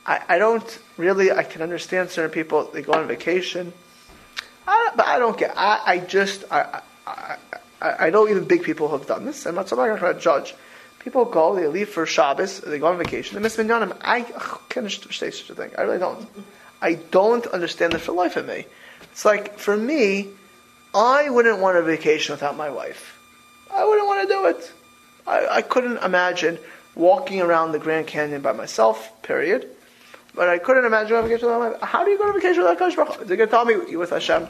I, 0.06 0.20
I 0.28 0.38
don't 0.38 0.78
really. 0.96 1.30
I 1.30 1.42
can 1.42 1.62
understand 1.62 2.10
certain 2.10 2.30
people. 2.30 2.64
They 2.64 2.82
go 2.82 2.92
on 2.92 3.06
vacation, 3.06 3.72
I, 4.66 4.92
but 4.96 5.06
I 5.06 5.18
don't 5.18 5.38
get. 5.38 5.52
I, 5.56 5.80
I 5.84 5.98
just. 5.98 6.44
I, 6.50 6.80
I, 7.06 7.36
I, 7.80 8.06
I 8.06 8.10
know 8.10 8.28
even 8.28 8.44
big 8.44 8.62
people 8.62 8.88
have 8.90 9.06
done 9.06 9.24
this. 9.24 9.46
I'm 9.46 9.54
not 9.54 9.68
so 9.68 9.80
I'm 9.80 9.88
not 9.88 10.00
going 10.00 10.14
to 10.14 10.20
judge. 10.20 10.54
People 11.00 11.24
go, 11.24 11.56
they 11.56 11.66
leave 11.66 11.88
for 11.88 12.06
Shabbos, 12.06 12.60
they 12.60 12.78
go 12.78 12.86
on 12.86 12.96
vacation, 12.96 13.34
they 13.34 13.42
miss 13.42 13.56
minyanim. 13.56 13.96
I 14.02 14.20
can't 14.22 14.76
understand 14.76 15.34
such 15.34 15.50
a 15.50 15.54
thing. 15.54 15.72
I 15.76 15.82
really 15.82 15.98
don't. 15.98 16.28
I 16.80 16.94
don't 16.94 17.44
understand 17.48 17.94
it 17.94 17.98
for 17.98 18.12
life 18.12 18.36
of 18.36 18.46
me. 18.46 18.66
It's 19.10 19.24
like, 19.24 19.58
for 19.58 19.76
me, 19.76 20.28
I 20.94 21.28
wouldn't 21.28 21.58
want 21.58 21.76
a 21.76 21.82
vacation 21.82 22.34
without 22.34 22.56
my 22.56 22.70
wife. 22.70 23.18
I 23.72 23.84
wouldn't 23.84 24.06
want 24.06 24.28
to 24.28 24.34
do 24.34 24.46
it. 24.46 24.72
I, 25.26 25.56
I 25.56 25.62
couldn't 25.62 25.98
imagine 25.98 26.58
walking 26.94 27.40
around 27.40 27.72
the 27.72 27.78
Grand 27.80 28.06
Canyon 28.06 28.40
by 28.40 28.52
myself, 28.52 29.10
period. 29.22 29.68
But 30.34 30.48
I 30.48 30.58
couldn't 30.58 30.84
imagine 30.84 31.10
going 31.10 31.24
on 31.24 31.28
vacation 31.28 31.48
without 31.48 31.80
my. 31.80 31.86
How 31.86 32.04
do 32.04 32.10
you 32.10 32.18
go 32.18 32.24
on 32.24 32.34
vacation 32.34 32.62
without 32.62 32.78
Kosh 32.78 32.96
Baruch 32.96 33.18
They're 33.26 33.36
going 33.36 33.48
to 33.48 33.54
tell 33.54 33.64
me 33.64 33.74
you 33.90 33.98
with 33.98 34.10
Hashem. 34.10 34.48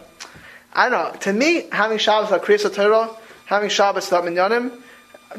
I 0.72 0.88
don't 0.88 1.12
know. 1.12 1.18
To 1.20 1.32
me, 1.32 1.68
having 1.72 1.98
Shabbos 1.98 2.30
without 2.30 2.46
Kriyas 2.46 2.74
Torah, 2.74 3.10
having 3.46 3.68
Shabbos 3.68 4.10
without 4.10 4.24
Minyanim, 4.24 4.80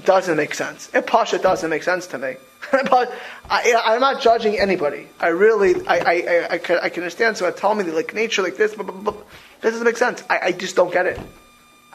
doesn't 0.03 0.35
make 0.35 0.53
sense. 0.53 0.89
It 0.93 1.07
Pasha 1.07 1.37
doesn't 1.37 1.69
make 1.69 1.83
sense 1.83 2.07
to 2.07 2.17
me. 2.17 2.35
but 2.71 3.13
I, 3.49 3.93
am 3.95 4.01
not 4.01 4.21
judging 4.21 4.59
anybody. 4.59 5.07
I 5.19 5.27
really, 5.27 5.75
I, 5.87 5.97
I, 5.97 6.11
I, 6.11 6.47
I, 6.51 6.57
can, 6.57 6.79
I 6.81 6.89
can 6.89 7.03
understand. 7.03 7.37
So 7.37 7.49
tell 7.51 7.75
me 7.75 7.83
like 7.85 8.13
nature 8.13 8.41
like 8.41 8.57
this, 8.57 8.73
this 8.73 9.15
doesn't 9.61 9.83
make 9.83 9.97
sense. 9.97 10.23
I, 10.29 10.39
I 10.39 10.51
just 10.51 10.75
don't 10.75 10.91
get 10.91 11.05
it. 11.05 11.19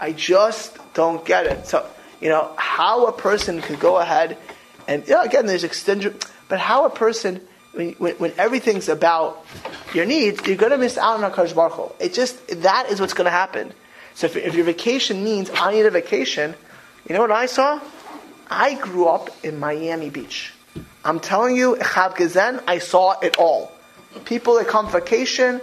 I 0.01 0.13
just 0.13 0.79
don't 0.95 1.25
get 1.25 1.47
it. 1.47 1.67
So 1.67 1.89
you 2.21 2.29
know 2.29 2.53
how 2.57 3.07
a 3.07 3.13
person 3.13 3.61
could 3.61 3.81
go 3.81 3.99
ahead 3.99 4.37
and 4.89 5.07
yeah, 5.07 5.23
again, 5.23 5.45
there's 5.45 5.65
extension, 5.65 6.17
but 6.49 6.59
how 6.59 6.87
a 6.87 6.91
person 6.91 7.47
when, 7.73 7.93
when, 7.93 8.15
when, 8.17 8.33
everything's 8.39 8.89
about 8.89 9.45
your 9.95 10.07
needs, 10.07 10.47
you're 10.47 10.57
going 10.57 10.73
to 10.73 10.79
miss 10.79 10.99
out 10.99 11.23
on 11.23 11.31
Hakadosh 11.31 11.55
Baruch 11.55 11.73
Hu. 11.73 11.93
It 12.01 12.15
just 12.15 12.63
that 12.63 12.91
is 12.91 13.01
what's 13.01 13.15
going 13.15 13.27
to 13.27 13.31
happen. 13.31 13.73
So 14.15 14.27
if, 14.27 14.37
if 14.37 14.55
your 14.55 14.65
vacation 14.65 15.23
means 15.23 15.51
I 15.55 15.73
need 15.73 15.87
a 15.87 15.91
vacation, 15.91 16.55
you 17.09 17.15
know 17.15 17.21
what 17.21 17.31
I 17.31 17.47
saw? 17.47 17.81
I 18.51 18.75
grew 18.75 19.07
up 19.07 19.31
in 19.45 19.61
Miami 19.61 20.11
Beach. 20.11 20.53
I'm 21.05 21.21
telling 21.21 21.57
you, 21.57 21.77
Echad 21.77 22.17
Gezen, 22.17 22.63
I 22.67 22.79
saw 22.79 23.19
it 23.21 23.37
all. 23.39 23.73
People 24.25 24.55
that 24.55 24.69
come 24.69 24.91
vacation, 24.91 25.61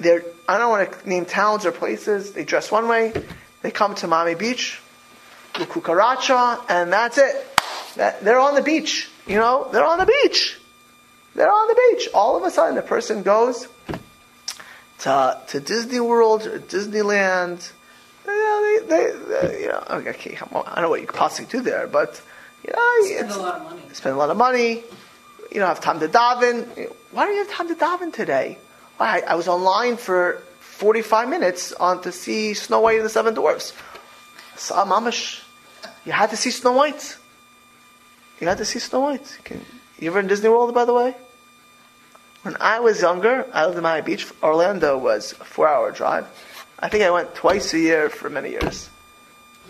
they're, 0.00 0.24
I 0.48 0.58
don't 0.58 0.70
want 0.70 0.90
to 0.90 1.08
name 1.08 1.24
towns 1.24 1.64
or 1.64 1.72
places, 1.72 2.32
they 2.32 2.44
dress 2.44 2.70
one 2.72 2.88
way, 2.88 3.12
they 3.62 3.70
come 3.70 3.94
to 3.96 4.06
Miami 4.06 4.34
Beach, 4.34 4.80
Kukaracha, 5.54 6.64
and 6.68 6.92
that's 6.92 7.18
it. 7.18 7.46
That, 7.96 8.22
they're 8.22 8.40
on 8.40 8.54
the 8.54 8.62
beach, 8.62 9.08
you 9.26 9.36
know, 9.36 9.68
they're 9.72 9.86
on 9.86 9.98
the 9.98 10.06
beach. 10.06 10.58
They're 11.36 11.52
on 11.52 11.68
the 11.68 11.80
beach. 11.90 12.08
All 12.14 12.36
of 12.38 12.44
a 12.44 12.50
sudden, 12.50 12.78
a 12.78 12.82
person 12.82 13.22
goes 13.22 13.68
to, 15.00 15.38
to 15.48 15.60
Disney 15.60 16.00
World 16.00 16.46
or 16.46 16.58
Disneyland. 16.58 17.70
You 18.26 18.32
know, 18.32 18.80
they, 18.80 18.86
they, 18.86 19.48
they, 19.48 19.62
you 19.62 19.68
know, 19.68 19.84
okay, 19.90 20.38
I 20.40 20.46
don't 20.50 20.82
know 20.82 20.88
what 20.88 21.02
you 21.02 21.06
could 21.06 21.18
possibly 21.18 21.50
do 21.50 21.60
there, 21.60 21.86
but 21.86 22.22
you 22.64 22.72
know, 22.72 23.02
spend 23.02 23.30
a 23.30 23.36
lot 23.36 23.54
of 23.56 23.62
money. 23.64 23.82
Spend 23.92 24.14
a 24.14 24.18
lot 24.18 24.30
of 24.30 24.36
money. 24.38 24.82
You 25.52 25.60
don't 25.60 25.68
have 25.68 25.80
time 25.80 26.00
to 26.00 26.08
daven. 26.08 26.90
Why 27.12 27.26
do 27.26 27.32
you 27.32 27.44
have 27.44 27.50
time 27.50 27.68
to 27.68 27.74
daven 27.74 28.14
today? 28.14 28.58
I, 28.98 29.20
I 29.20 29.34
was 29.34 29.46
online 29.46 29.98
for 29.98 30.42
45 30.60 31.28
minutes 31.28 31.74
on 31.74 32.00
to 32.02 32.12
see 32.12 32.54
Snow 32.54 32.80
White 32.80 32.96
and 32.96 33.04
the 33.04 33.10
Seven 33.10 33.34
Dwarfs. 33.34 33.74
Saw 34.56 34.82
ah, 34.82 34.86
Mamish. 34.86 35.42
You 36.06 36.12
had 36.12 36.30
to 36.30 36.36
see 36.36 36.50
Snow 36.50 36.72
White. 36.72 37.18
You 38.40 38.48
had 38.48 38.56
to 38.56 38.64
see 38.64 38.78
Snow 38.78 39.00
White. 39.00 39.38
Can, 39.44 39.60
you 39.98 40.10
ever 40.10 40.20
in 40.20 40.28
Disney 40.28 40.48
World, 40.48 40.74
by 40.74 40.86
the 40.86 40.94
way? 40.94 41.14
When 42.46 42.56
I 42.60 42.78
was 42.78 43.02
younger, 43.02 43.44
I 43.52 43.64
lived 43.64 43.76
in 43.76 43.82
Miami 43.82 44.06
Beach. 44.06 44.24
Orlando 44.40 44.96
was 44.96 45.32
a 45.32 45.42
four-hour 45.42 45.90
drive. 45.90 46.28
I 46.78 46.88
think 46.88 47.02
I 47.02 47.10
went 47.10 47.34
twice 47.34 47.74
a 47.74 47.78
year 47.80 48.08
for 48.08 48.30
many 48.30 48.50
years. 48.50 48.88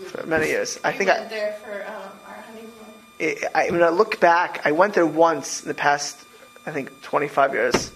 For 0.05 0.23
many 0.27 0.49
years, 0.49 0.79
I 0.83 0.91
think 0.91 1.09
I 1.09 1.17
went 1.17 1.31
there 1.31 1.53
for 1.53 1.73
um, 1.73 2.11
our 2.27 2.35
honeymoon. 2.35 2.71
It, 3.17 3.43
I, 3.55 3.71
when 3.71 3.81
I 3.81 3.89
look 3.89 4.19
back, 4.19 4.61
I 4.63 4.73
went 4.73 4.93
there 4.93 5.07
once 5.07 5.63
in 5.63 5.69
the 5.69 5.73
past, 5.73 6.23
I 6.67 6.71
think, 6.71 7.01
25 7.01 7.53
years. 7.53 7.91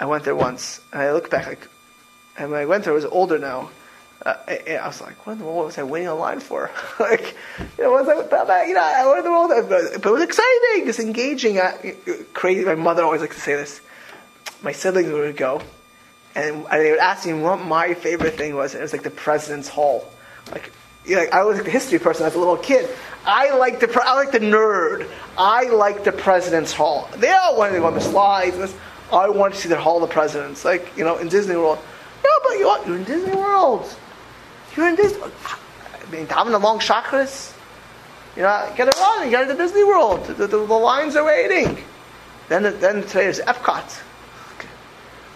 I 0.00 0.06
went 0.06 0.24
there 0.24 0.34
once, 0.34 0.80
and 0.90 1.02
I 1.02 1.12
look 1.12 1.28
back 1.28 1.46
like, 1.46 1.68
and 2.38 2.50
when 2.50 2.60
I 2.60 2.64
went 2.64 2.84
there, 2.84 2.94
I 2.94 2.96
was 2.96 3.04
older 3.04 3.38
now. 3.38 3.68
Uh, 4.24 4.36
I, 4.48 4.78
I, 4.82 4.86
was 4.86 5.02
like, 5.02 5.26
what 5.26 5.34
in 5.34 5.40
the 5.40 5.44
world 5.44 5.66
was 5.66 5.76
I 5.76 5.82
waiting 5.82 6.08
in 6.08 6.18
line 6.18 6.40
for? 6.40 6.70
like, 6.98 7.36
you 7.76 7.84
know, 7.84 7.90
what 7.90 8.06
was 8.06 8.32
I, 8.32 8.64
you 8.64 8.72
know, 8.72 9.02
what 9.06 9.18
in 9.18 9.24
the 9.24 9.30
world? 9.30 9.50
But 9.68 10.06
it 10.06 10.10
was 10.10 10.22
exciting, 10.22 10.88
it's 10.88 10.98
engaging. 10.98 11.58
Uh, 11.58 11.76
crazy. 12.32 12.64
My 12.64 12.74
mother 12.74 13.04
always 13.04 13.20
likes 13.20 13.36
to 13.36 13.42
say 13.42 13.54
this 13.54 13.82
my 14.62 14.72
siblings 14.72 15.10
would 15.10 15.36
go, 15.36 15.60
and 16.34 16.66
they 16.66 16.90
would 16.90 17.00
ask 17.00 17.26
me 17.26 17.34
what 17.34 17.60
my 17.60 17.94
favorite 17.94 18.34
thing 18.34 18.54
was. 18.54 18.74
And 18.74 18.80
it 18.80 18.84
was 18.84 18.92
like 18.92 19.02
the 19.02 19.10
President's 19.10 19.68
Hall. 19.68 20.08
Like, 20.50 20.72
you 21.04 21.16
know, 21.16 21.22
like 21.22 21.32
I 21.32 21.44
was 21.44 21.56
like 21.56 21.64
the 21.64 21.70
history 21.70 21.98
person 21.98 22.26
as 22.26 22.34
a 22.34 22.38
little 22.38 22.56
kid. 22.56 22.88
I 23.24 23.56
like 23.56 23.80
the 23.80 24.02
I 24.04 24.14
like 24.14 24.32
the 24.32 24.40
nerd. 24.40 25.08
I 25.36 25.64
like 25.64 26.04
the 26.04 26.12
President's 26.12 26.72
Hall. 26.72 27.08
They 27.16 27.32
all 27.32 27.56
wanted 27.56 27.74
to 27.74 27.80
go 27.80 27.86
on 27.86 27.94
the 27.94 28.00
slides. 28.00 28.74
I 29.12 29.28
wanted 29.30 29.54
to 29.54 29.60
see 29.60 29.68
the 29.68 29.80
Hall 29.80 30.02
of 30.02 30.08
the 30.08 30.12
Presidents, 30.12 30.64
like 30.64 30.96
you 30.96 31.04
know, 31.04 31.18
in 31.18 31.28
Disney 31.28 31.56
World. 31.56 31.78
Yeah, 32.22 32.30
but 32.42 32.58
you 32.58 32.68
are, 32.68 32.86
you're 32.86 32.96
in 32.96 33.04
Disney 33.04 33.34
World. 33.34 33.94
You're 34.76 34.88
in 34.88 34.96
Disney. 34.96 35.22
I 35.22 36.10
mean, 36.10 36.26
having 36.26 36.54
a 36.54 36.58
long 36.58 36.78
shacharis. 36.78 37.54
You 38.36 38.42
know, 38.42 38.72
get 38.76 38.86
it 38.86 38.96
on. 39.00 39.26
You 39.26 39.32
got 39.32 39.48
to 39.48 39.54
Disney 39.54 39.82
World. 39.82 40.24
The, 40.26 40.34
the, 40.34 40.46
the, 40.46 40.56
lines 40.58 41.16
are 41.16 41.24
waiting. 41.24 41.82
Then, 42.48 42.62
then 42.78 43.02
today 43.02 43.26
is 43.26 43.40
Epcot. 43.40 44.00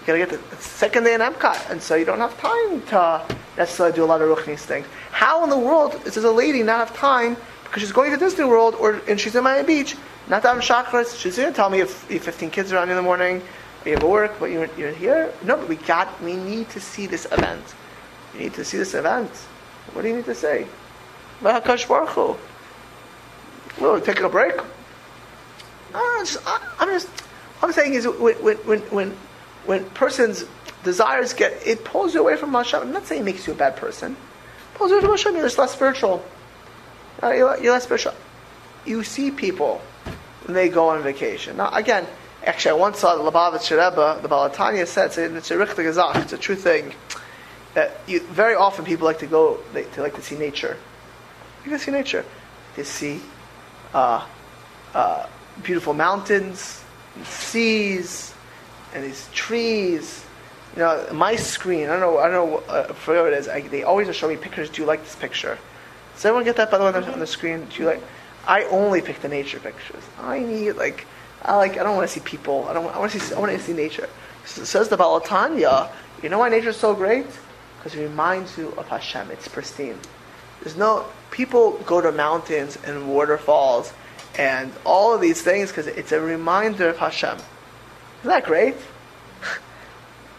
You 0.03 0.07
gotta 0.07 0.19
get 0.19 0.51
the 0.51 0.57
second 0.57 1.05
day 1.05 1.15
in 1.15 1.21
Epcot, 1.21 1.71
and 1.71 1.81
so 1.81 1.95
you 1.95 2.05
don't 2.05 2.19
have 2.19 2.37
time 2.41 2.83
to 2.89 3.25
necessarily 3.57 3.95
do 3.95 4.03
a 4.03 4.07
lot 4.07 4.21
of 4.21 4.37
ruchnis 4.37 4.59
things. 4.59 4.85
How 5.13 5.45
in 5.45 5.51
the 5.51 5.57
world 5.57 5.93
does 6.03 6.17
a 6.17 6.33
lady 6.33 6.65
not 6.65 6.89
have 6.89 6.97
time 6.97 7.37
because 7.63 7.83
she's 7.83 7.93
going 7.93 8.11
to 8.11 8.17
Disney 8.17 8.45
World 8.45 8.75
or 8.75 9.01
and 9.07 9.21
she's 9.21 9.37
in 9.37 9.45
Miami 9.45 9.65
Beach, 9.65 9.95
not 10.29 10.43
have 10.43 10.59
shacharis? 10.59 11.17
She's 11.17 11.37
gonna 11.37 11.53
tell 11.53 11.71
me 11.71 11.79
if 11.79 12.05
you 12.11 12.17
have 12.17 12.25
15 12.25 12.51
kids 12.51 12.73
around 12.73 12.89
you 12.89 12.95
in 12.95 12.97
the 12.97 13.03
morning, 13.03 13.43
you 13.85 13.93
have 13.93 14.03
work, 14.03 14.33
but 14.41 14.47
you're, 14.47 14.69
you're 14.77 14.91
here. 14.91 15.33
No, 15.45 15.57
but 15.57 15.69
we 15.69 15.77
got, 15.77 16.21
we 16.21 16.35
need 16.35 16.69
to 16.71 16.81
see 16.81 17.07
this 17.07 17.27
event. 17.27 17.63
We 18.35 18.41
need 18.41 18.55
to 18.55 18.65
see 18.65 18.79
this 18.79 18.95
event. 18.95 19.31
What 19.93 20.03
do 20.03 20.09
you 20.09 20.17
need 20.17 20.25
to 20.25 20.35
say? 20.35 20.67
Hakadosh 21.43 21.87
Baruch. 21.87 22.39
Well, 23.81 24.01
taking 24.01 24.25
a 24.25 24.29
break. 24.29 24.55
I'm 25.95 26.27
just, 26.27 26.43
I'm 26.81 26.89
just, 26.89 27.09
I'm 27.63 27.73
saying 27.73 27.95
is 27.95 28.09
when, 28.09 28.35
when, 28.37 28.81
when 28.81 29.17
when 29.67 29.85
person's 29.91 30.45
desires 30.85 31.33
get, 31.33 31.67
it 31.67 31.85
pulls 31.85 32.15
you 32.15 32.21
away 32.21 32.37
from 32.37 32.53
Hashem. 32.53 32.81
I'm 32.81 32.93
not 32.93 33.07
saying 33.07 33.23
it 33.23 33.25
makes 33.25 33.47
you 33.47 33.53
a 33.53 33.57
bad 33.57 33.77
person. 33.77 34.13
It 34.13 34.75
pulls 34.75 34.91
you 34.91 34.97
away 34.97 35.03
from 35.03 35.11
Hashem. 35.13 35.35
You're 35.35 35.45
just 35.45 35.59
less 35.59 35.73
spiritual. 35.73 36.25
Uh, 37.23 37.31
you're, 37.31 37.63
you're, 37.63 37.73
less 37.73 37.85
spiritual. 37.85 38.15
You 38.85 39.05
see 39.05 39.31
people 39.31 39.81
when 40.45 40.55
they 40.55 40.69
go 40.69 40.89
on 40.89 41.03
vacation. 41.03 41.57
Now, 41.57 41.71
again, 41.73 42.07
actually, 42.45 42.73
I 42.73 42.75
once 42.75 42.99
saw 42.99 43.17
the 43.17 43.31
Lubavitch 43.31 43.71
Rebbe, 43.71 44.19
the 44.23 44.29
Baal 44.29 44.51
HaTanya 44.51 44.87
said, 44.87 45.17
it's 45.17 45.51
a 45.51 45.57
richtig 45.57 45.87
gazach, 45.87 46.17
it's 46.23 46.33
a 46.33 46.39
true 46.39 46.57
thing. 46.57 46.95
That 47.75 48.01
you, 48.07 48.21
very 48.21 48.55
often 48.55 48.85
people 48.85 49.07
like 49.07 49.21
to 49.21 49.27
go, 49.27 49.61
they, 49.73 49.85
they 49.85 50.03
like 50.03 50.15
to 50.17 50.23
see 50.23 50.37
nature. 50.37 50.77
You 51.65 51.71
can 51.71 51.79
see 51.79 51.93
nature. 51.93 52.25
They 52.77 52.83
see 52.83 53.21
uh, 53.95 54.27
uh, 54.95 55.27
beautiful 55.63 55.95
mountains, 55.95 56.83
seas, 57.25 58.32
and 58.95 59.05
these 59.05 59.29
trees. 59.33 60.25
You 60.75 60.81
know, 60.81 61.07
my 61.13 61.37
screen. 61.37 61.89
I 61.89 61.99
don't 61.99 62.01
know. 62.01 62.19
I 62.19 62.31
don't 62.31 62.51
know. 62.51 62.59
Uh, 62.69 62.93
for 62.93 63.29
it 63.29 63.35
is, 63.35 63.49
I, 63.49 63.61
they 63.61 63.83
always 63.83 64.15
show 64.17 64.29
me 64.29 64.37
pictures. 64.37 64.71
Do 64.71 64.83
you 64.83 64.87
like 64.87 65.03
this 65.03 65.17
picture? 65.17 65.59
Does 66.15 66.25
everyone 66.25 66.45
get 66.45 66.57
that 66.57 66.71
by 66.71 66.79
the 66.79 66.85
way 66.85 67.13
on 67.13 67.19
the, 67.19 67.27
screen? 67.27 67.67
Do 67.67 67.83
you 67.83 67.87
like? 67.87 68.03
I 68.47 68.65
only 68.65 69.01
pick 69.01 69.21
the 69.21 69.29
nature 69.29 69.61
pictures. 69.61 70.03
I 70.19 70.41
need 70.41 70.73
like, 70.73 71.07
I 71.43 71.57
like. 71.57 71.73
I 71.73 71.83
don't 71.83 71.97
want 71.97 72.09
to 72.09 72.15
see 72.15 72.21
people. 72.25 72.65
I 72.69 72.73
don't. 72.73 72.87
I 72.95 72.99
want 72.99 73.13
to 73.13 73.21
see. 73.21 73.35
I 73.35 73.39
want 73.39 73.53
to 73.53 73.59
see 73.59 73.73
nature. 73.73 74.09
So, 74.45 74.65
says 74.65 74.89
the 74.89 74.97
Baal 74.97 75.21
HaTanya. 75.21 75.91
You 76.23 76.29
know 76.29 76.39
why 76.39 76.49
nature 76.49 76.71
is 76.71 76.77
so 76.77 76.95
great? 76.95 77.27
because 77.83 77.99
it 77.99 78.03
reminds 78.03 78.57
you 78.57 78.69
of 78.79 78.87
Hashem. 78.87 79.33
It's 79.33 79.49
pristine. 79.49 79.99
There's 80.61 80.77
no 80.77 81.07
people 81.33 81.73
go 81.79 82.01
to 82.01 82.13
mountains 82.13 82.79
and 82.85 83.09
waterfalls 83.09 83.93
and 84.39 84.73
all 84.85 85.13
of 85.13 85.21
these 85.21 85.43
things 85.43 85.71
because 85.71 85.89
it's 85.89 86.13
a 86.13 86.21
reminder 86.21 86.91
of 86.91 86.99
Hashem. 86.99 87.39
Isn't 88.23 88.31
that 88.31 88.45
great? 88.45 88.77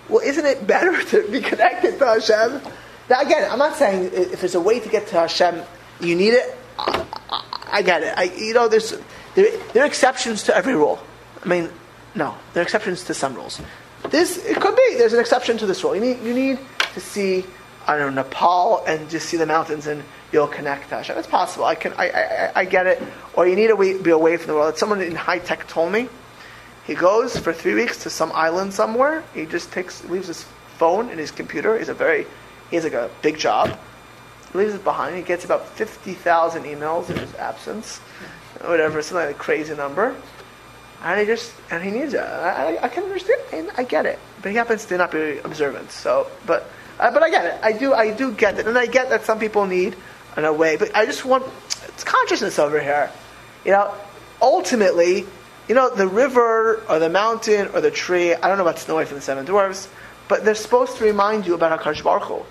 well, 0.10 0.20
isn't 0.20 0.46
it 0.46 0.66
better 0.66 1.04
to 1.04 1.30
be 1.30 1.42
connected 1.42 2.00
to 2.00 2.06
Hashem? 2.06 2.62
Now, 3.10 3.20
again, 3.20 3.52
I'm 3.52 3.60
not 3.60 3.76
saying 3.76 4.12
if 4.14 4.40
there's 4.40 4.56
a 4.56 4.62
way 4.62 4.80
to 4.80 4.88
get 4.88 5.08
to 5.08 5.16
Hashem, 5.16 5.62
you 6.00 6.16
need 6.16 6.34
it. 6.34 6.58
I, 6.80 7.06
I, 7.30 7.68
I 7.74 7.82
get 7.82 8.04
it. 8.04 8.18
I, 8.18 8.24
you 8.24 8.54
know, 8.54 8.70
there's 8.70 8.98
there, 9.36 9.58
there 9.74 9.84
are 9.84 9.86
exceptions 9.86 10.44
to 10.44 10.56
every 10.56 10.76
rule. 10.76 10.98
I 11.44 11.48
mean, 11.48 11.70
no, 12.16 12.36
there 12.54 12.62
are 12.62 12.64
exceptions 12.64 13.04
to 13.06 13.14
some 13.14 13.36
rules. 13.36 13.60
This 14.10 14.38
it 14.38 14.62
could 14.62 14.78
be. 14.78 14.96
There's 14.98 15.14
an 15.14 15.20
exception 15.20 15.58
to 15.58 15.66
this 15.66 15.84
rule. 15.84 15.94
You 15.94 16.02
need 16.02 16.22
you 16.22 16.34
need 16.34 16.60
to 16.94 17.02
see 17.02 17.46
I 17.86 17.98
don't 17.98 18.16
know 18.16 18.22
Nepal 18.22 18.82
and 18.88 19.10
just 19.10 19.28
see 19.28 19.36
the 19.36 19.46
mountains 19.46 19.88
and 19.88 20.04
you'll 20.32 20.48
connect 20.48 20.88
to 20.90 20.96
Hashem. 20.96 21.18
It's 21.18 21.28
possible. 21.28 21.66
I 21.66 21.76
can 21.76 21.92
I, 21.94 22.10
I, 22.10 22.52
I 22.62 22.66
get 22.66 22.88
it. 22.88 23.04
Or 23.34 23.46
you 23.46 23.58
need 23.58 23.68
to 23.68 24.02
be 24.02 24.10
away 24.10 24.38
from 24.38 24.48
the 24.48 24.54
world. 24.54 24.78
Someone 24.78 25.02
in 25.02 25.16
high 25.16 25.40
tech 25.40 25.68
told 25.68 25.92
me. 25.92 26.08
He 26.86 26.96
goes 26.96 27.38
for 27.38 27.54
three 27.54 27.76
weeks 27.76 28.04
to 28.04 28.10
some 28.10 28.32
island 28.34 28.74
somewhere. 28.74 29.24
He 29.34 29.46
just 29.46 29.72
takes 29.72 30.04
leaves 30.06 30.28
his 30.28 30.46
phone 30.78 31.10
and 31.10 31.20
his 31.20 31.32
computer. 31.32 31.78
He's 31.78 31.90
a 31.90 31.94
very 31.94 32.26
he 32.70 32.76
has 32.76 32.84
like 32.84 32.94
a 32.94 33.10
big 33.22 33.38
job. 33.38 33.80
He 34.52 34.58
Leaves 34.58 34.74
it 34.74 34.84
behind. 34.84 35.16
He 35.16 35.22
gets 35.22 35.46
about 35.46 35.68
fifty 35.70 36.14
thousand 36.14 36.64
emails 36.64 37.10
in 37.10 37.18
his 37.18 37.34
absence, 37.36 38.00
whatever, 38.62 39.02
something 39.02 39.28
like 39.28 39.36
a 39.36 39.40
crazy 39.40 39.76
number. 39.76 40.16
And 41.04 41.20
he 41.20 41.26
just 41.26 41.54
and 41.72 41.84
he 41.84 41.92
needs 41.92 42.14
it. 42.14 42.22
I, 42.22 42.78
I, 42.82 42.88
can 42.88 43.04
understand. 43.04 43.72
I 43.78 43.84
get 43.84 44.06
it, 44.06 44.20
but 44.42 44.52
he 44.52 44.58
happens 44.58 44.86
to 44.86 44.98
not 44.98 45.12
be 45.12 45.40
observant. 45.40 45.92
So, 45.92 46.28
but 46.46 46.70
uh, 47.00 47.12
but 47.12 47.24
I 47.24 47.30
get 47.30 47.46
it. 47.46 47.60
I 47.62 47.72
do 47.74 47.94
I 47.94 48.14
do 48.14 48.32
get 48.32 48.60
it, 48.60 48.68
and 48.68 48.78
I 48.78 48.86
get 48.86 49.10
that 49.10 49.26
some 49.26 49.40
people 49.40 49.66
need 49.66 49.96
in 50.38 50.46
a 50.46 50.54
way. 50.54 50.78
But 50.78 50.96
I 50.96 51.06
just 51.06 51.26
want 51.26 51.46
it's 51.88 52.04
consciousness 52.04 52.60
over 52.60 52.80
here. 52.80 53.12
You 53.66 53.72
know, 53.72 53.94
ultimately, 54.42 55.26
you 55.68 55.76
know, 55.76 55.90
the 55.94 56.08
river 56.08 56.84
or 56.90 57.00
the 57.00 57.10
mountain 57.10 57.70
or 57.74 57.82
the 57.82 57.92
tree. 57.92 58.34
I 58.34 58.48
don't 58.48 58.58
know 58.58 58.64
about 58.64 58.80
Snow 58.80 58.96
White 58.96 59.08
and 59.10 59.18
the 59.18 59.22
Seven 59.22 59.46
Dwarfs, 59.46 59.88
but 60.28 60.44
they're 60.44 60.56
supposed 60.56 60.98
to 60.98 61.06
remind 61.06 61.46
you 61.46 61.54
about 61.54 61.80
Hakadosh 61.80 62.04
Baruch 62.04 62.24
Hu. 62.24 62.42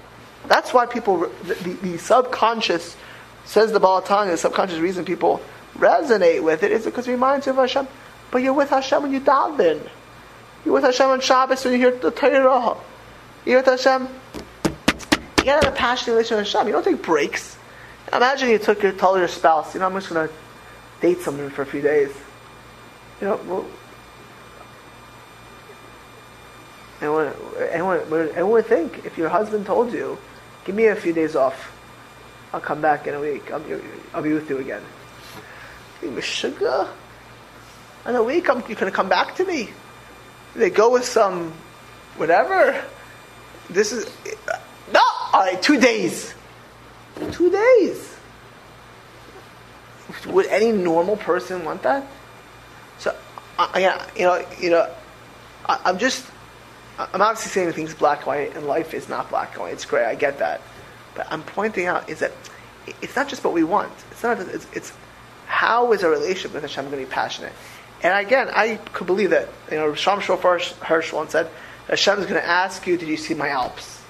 That's 0.49 0.73
why 0.73 0.87
people, 0.87 1.31
the, 1.45 1.55
the, 1.55 1.73
the 1.75 1.99
subconscious, 1.99 2.97
says 3.45 3.73
the 3.73 3.81
Baal 3.81 4.03
HaTanya, 4.03 4.31
the 4.31 4.37
subconscious 4.37 4.79
reason 4.79 5.05
people 5.05 5.41
resonate 5.77 6.43
with 6.43 6.63
it 6.63 6.73
is 6.73 6.85
because 6.85 7.09
it 7.09 7.13
reminds 7.13 7.47
you 7.47 7.53
of 7.53 7.59
Hashem. 7.59 7.87
But 8.31 8.43
you're 8.43 8.53
with 8.53 8.71
Hashem 8.71 9.03
when 9.03 9.13
you 9.13 9.21
daven. 9.21 9.89
You're 10.65 10.75
with 10.75 10.85
Hashem 10.85 11.07
on 11.07 11.21
Shabbos 11.21 11.65
when 11.65 11.75
you 11.75 11.79
hear 11.81 11.91
the 11.91 12.11
Torah. 12.11 12.77
You're 13.45 13.59
with 13.59 13.67
Hashem. 13.67 14.09
You 15.39 15.45
gotta 15.45 15.67
have 15.67 15.75
a 15.75 15.77
passionate 15.77 16.15
relationship 16.15 16.39
with 16.39 16.53
Hashem. 16.53 16.67
You 16.69 16.73
don't 16.73 16.85
take 16.85 17.03
breaks. 17.03 17.57
Imagine 18.13 18.51
you 18.51 18.59
took 18.59 18.83
your, 18.83 18.93
told 18.93 19.19
your 19.19 19.29
spouse, 19.29 19.75
you 19.75 19.81
know, 19.81 19.87
I'm 19.87 19.95
just 19.95 20.09
gonna 20.09 20.29
date 21.01 21.21
someone 21.21 21.51
for 21.51 21.63
a 21.63 21.67
few 21.67 21.81
days. 21.81 22.11
You 23.23 23.29
know, 23.29 23.41
well, 23.47 23.67
anyone, 27.01 27.33
anyone, 27.71 28.29
anyone 28.31 28.51
would 28.51 28.67
think 28.67 29.07
if 29.07 29.17
your 29.17 29.29
husband 29.29 29.65
told 29.65 29.93
you, 29.93 30.19
give 30.65 30.75
me 30.75 30.87
a 30.87 30.97
few 30.97 31.13
days 31.13 31.37
off, 31.37 31.71
I'll 32.53 32.61
come 32.61 32.81
back 32.81 33.07
in 33.07 33.15
a 33.15 33.21
week, 33.21 33.53
I'll, 33.53 33.63
I'll 34.13 34.23
be 34.23 34.33
with 34.33 34.51
you 34.51 34.59
again. 34.59 34.83
You 36.03 36.21
sugar? 36.21 36.89
In 38.05 38.17
a 38.17 38.25
week, 38.25 38.51
I'm, 38.51 38.59
you're 38.67 38.77
to 38.77 38.91
come 38.91 39.09
back 39.09 39.37
to 39.37 39.45
me. 39.45 39.71
They 40.57 40.71
go 40.71 40.91
with 40.91 41.05
some 41.05 41.53
whatever. 42.17 42.85
This 43.71 43.93
is 43.93 44.13
no. 44.93 45.01
All 45.33 45.45
right, 45.45 45.63
two 45.63 45.79
days. 45.79 46.35
Two 47.31 47.53
days. 47.53 48.17
Would 50.27 50.47
any 50.47 50.73
normal 50.73 51.17
person 51.17 51.65
want 51.65 51.83
that? 51.83 52.05
I, 53.59 53.81
yeah, 53.81 54.07
you 54.17 54.25
know, 54.25 54.47
you 54.61 54.71
know, 54.71 54.91
I, 55.67 55.81
I'm 55.85 55.99
just, 55.99 56.27
I'm 56.99 57.21
obviously 57.21 57.51
saying 57.51 57.73
things 57.73 57.95
black 57.95 58.19
and 58.19 58.27
white, 58.27 58.57
and 58.57 58.67
life 58.67 58.95
is 58.95 59.09
not 59.09 59.31
black 59.31 59.53
and 59.53 59.63
white. 59.63 59.75
It's 59.75 59.85
gray. 59.85 60.05
I 60.05 60.15
get 60.15 60.39
that, 60.39 60.61
but 61.15 61.27
I'm 61.31 61.43
pointing 61.43 61.87
out 61.87 62.09
is 62.09 62.21
that 62.21 62.33
it's 63.01 63.15
not 63.15 63.29
just 63.29 63.45
what 63.45 63.53
we 63.53 63.65
want. 63.65 63.93
It's 64.11 64.23
not. 64.23 64.41
It's, 64.41 64.67
it's 64.73 64.93
how 65.47 65.93
is 65.93 66.03
our 66.03 66.11
relationship 66.11 66.55
with 66.55 66.63
Hashem 66.63 66.87
going 66.87 66.99
to 66.99 67.07
be 67.07 67.13
passionate? 67.13 67.53
And 68.03 68.27
again, 68.27 68.49
I 68.53 68.77
could 68.93 69.07
believe 69.07 69.31
that. 69.31 69.49
You 69.71 69.77
know, 69.77 69.93
Shimshon 69.93 70.31
Raphael 70.31 70.59
Hirsch 70.81 71.13
once 71.13 71.33
said, 71.33 71.49
Hashem 71.89 72.19
is 72.19 72.27
going 72.27 72.41
to 72.41 72.47
ask 72.47 72.87
you, 72.87 72.97
did 72.97 73.09
you 73.09 73.17
see 73.17 73.35
my 73.35 73.49
Alps? 73.49 74.03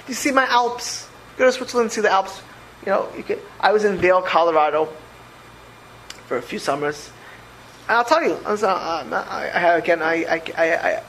Did 0.00 0.08
you 0.08 0.14
see 0.14 0.30
my 0.30 0.46
Alps? 0.46 1.08
Go 1.36 1.46
to 1.46 1.52
Switzerland 1.52 1.86
and 1.86 1.92
see 1.92 2.00
the 2.00 2.10
Alps. 2.10 2.40
You 2.86 2.92
know, 2.92 3.08
you 3.16 3.22
could, 3.22 3.40
I 3.60 3.72
was 3.72 3.84
in 3.84 3.98
Vail, 3.98 4.22
Colorado 4.22 4.88
for 6.26 6.36
a 6.36 6.42
few 6.42 6.58
summers. 6.58 7.10
And 7.88 7.98
I'll 7.98 8.04
tell 8.04 8.22
you, 8.22 8.38
I, 8.46 8.50
was, 8.50 8.62
uh, 8.62 8.74
I, 8.74 9.48
I, 9.48 9.76
again, 9.76 10.02
I, 10.02 10.24
I, 10.24 10.42
I, 10.56 11.02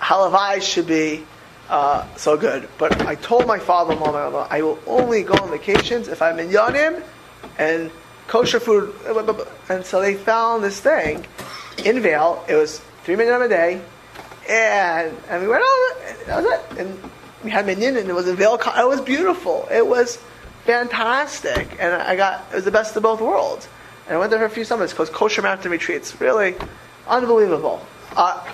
Halavai 0.00 0.62
should 0.62 0.86
be 0.86 1.24
uh, 1.68 2.06
so 2.16 2.36
good. 2.36 2.68
But 2.78 3.00
I 3.02 3.16
told 3.16 3.46
my 3.46 3.58
father-in-law, 3.58 4.46
I 4.48 4.62
will 4.62 4.78
only 4.86 5.22
go 5.24 5.34
on 5.34 5.50
vacations 5.50 6.08
if 6.08 6.22
I'm 6.22 6.38
in 6.38 6.48
Yanim 6.48 7.02
and 7.58 7.90
kosher 8.28 8.60
food. 8.60 8.94
And 9.68 9.84
so 9.84 10.00
they 10.00 10.14
found 10.14 10.62
this 10.62 10.80
thing 10.80 11.26
in 11.84 12.00
Vail. 12.00 12.44
It 12.48 12.54
was 12.54 12.80
three 13.02 13.16
minutes 13.16 13.44
a 13.44 13.48
day. 13.48 13.82
And, 14.48 15.16
and 15.28 15.42
we 15.42 15.48
went, 15.48 15.62
oh, 15.64 16.14
that 16.26 16.42
was 16.42 16.52
it. 16.52 16.78
And 16.78 17.10
we 17.42 17.50
had 17.50 17.66
minyan 17.66 17.96
and 17.96 18.08
it 18.08 18.14
was 18.14 18.28
in 18.28 18.36
Vail. 18.36 18.54
It 18.54 18.88
was 18.88 19.00
beautiful. 19.00 19.66
It 19.70 19.86
was 19.86 20.16
fantastic. 20.64 21.76
And 21.80 21.92
I 21.92 22.14
got, 22.14 22.46
it 22.52 22.54
was 22.54 22.64
the 22.64 22.70
best 22.70 22.96
of 22.96 23.02
both 23.02 23.20
worlds. 23.20 23.68
And 24.10 24.16
I 24.16 24.18
went 24.18 24.30
there 24.30 24.40
for 24.40 24.46
a 24.46 24.50
few 24.50 24.64
summers 24.64 24.92
called 24.92 25.12
Kosher 25.12 25.40
Mountain 25.40 25.70
Retreats. 25.70 26.20
Really 26.20 26.56
unbelievable. 27.06 27.86
Uh, 28.16 28.44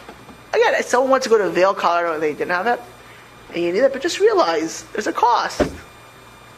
again, 0.53 0.75
if 0.75 0.85
someone 0.85 1.09
wants 1.09 1.25
to 1.25 1.31
go 1.31 1.39
to 1.39 1.49
Vail, 1.49 1.73
Colorado, 1.73 2.13
and 2.13 2.23
they 2.23 2.35
didn't 2.35 2.51
have 2.51 2.67
that, 2.67 2.83
and 3.55 3.63
you 3.63 3.73
need 3.73 3.79
it, 3.79 3.91
but 3.91 4.03
just 4.03 4.21
realize 4.21 4.83
there's 4.93 5.07
a 5.07 5.15
cost. 5.15 5.63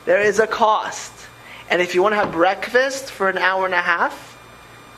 There 0.04 0.20
is 0.20 0.40
a 0.40 0.48
cost. 0.48 1.12
And 1.70 1.80
if 1.80 1.94
you 1.94 2.02
want 2.02 2.14
to 2.14 2.16
have 2.16 2.32
breakfast 2.32 3.12
for 3.12 3.28
an 3.28 3.38
hour 3.38 3.66
and 3.66 3.72
a 3.72 3.80
half, 3.80 4.36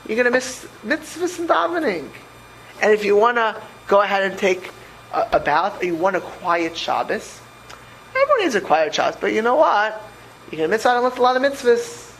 you're 0.07 0.15
going 0.15 0.25
to 0.25 0.31
miss 0.31 0.65
mitzvahs 0.83 1.37
and 1.37 1.47
davening. 1.47 2.09
And 2.81 2.91
if 2.91 3.05
you 3.05 3.15
want 3.15 3.37
to 3.37 3.61
go 3.85 4.01
ahead 4.01 4.23
and 4.23 4.35
take 4.35 4.71
a, 5.13 5.27
a 5.33 5.39
bath, 5.39 5.79
or 5.79 5.85
you 5.85 5.93
want 5.93 6.15
a 6.15 6.21
quiet 6.21 6.75
Shabbos, 6.75 7.39
everyone 8.15 8.39
needs 8.39 8.55
a 8.55 8.61
quiet 8.61 8.95
Shabbos, 8.95 9.21
but 9.21 9.31
you 9.31 9.43
know 9.43 9.57
what? 9.57 10.01
You're 10.49 10.57
going 10.57 10.71
to 10.71 10.75
miss 10.75 10.87
out 10.87 10.97
on 10.97 11.03
a 11.03 11.21
lot 11.21 11.35
of 11.35 11.43
mitzvahs. 11.43 12.10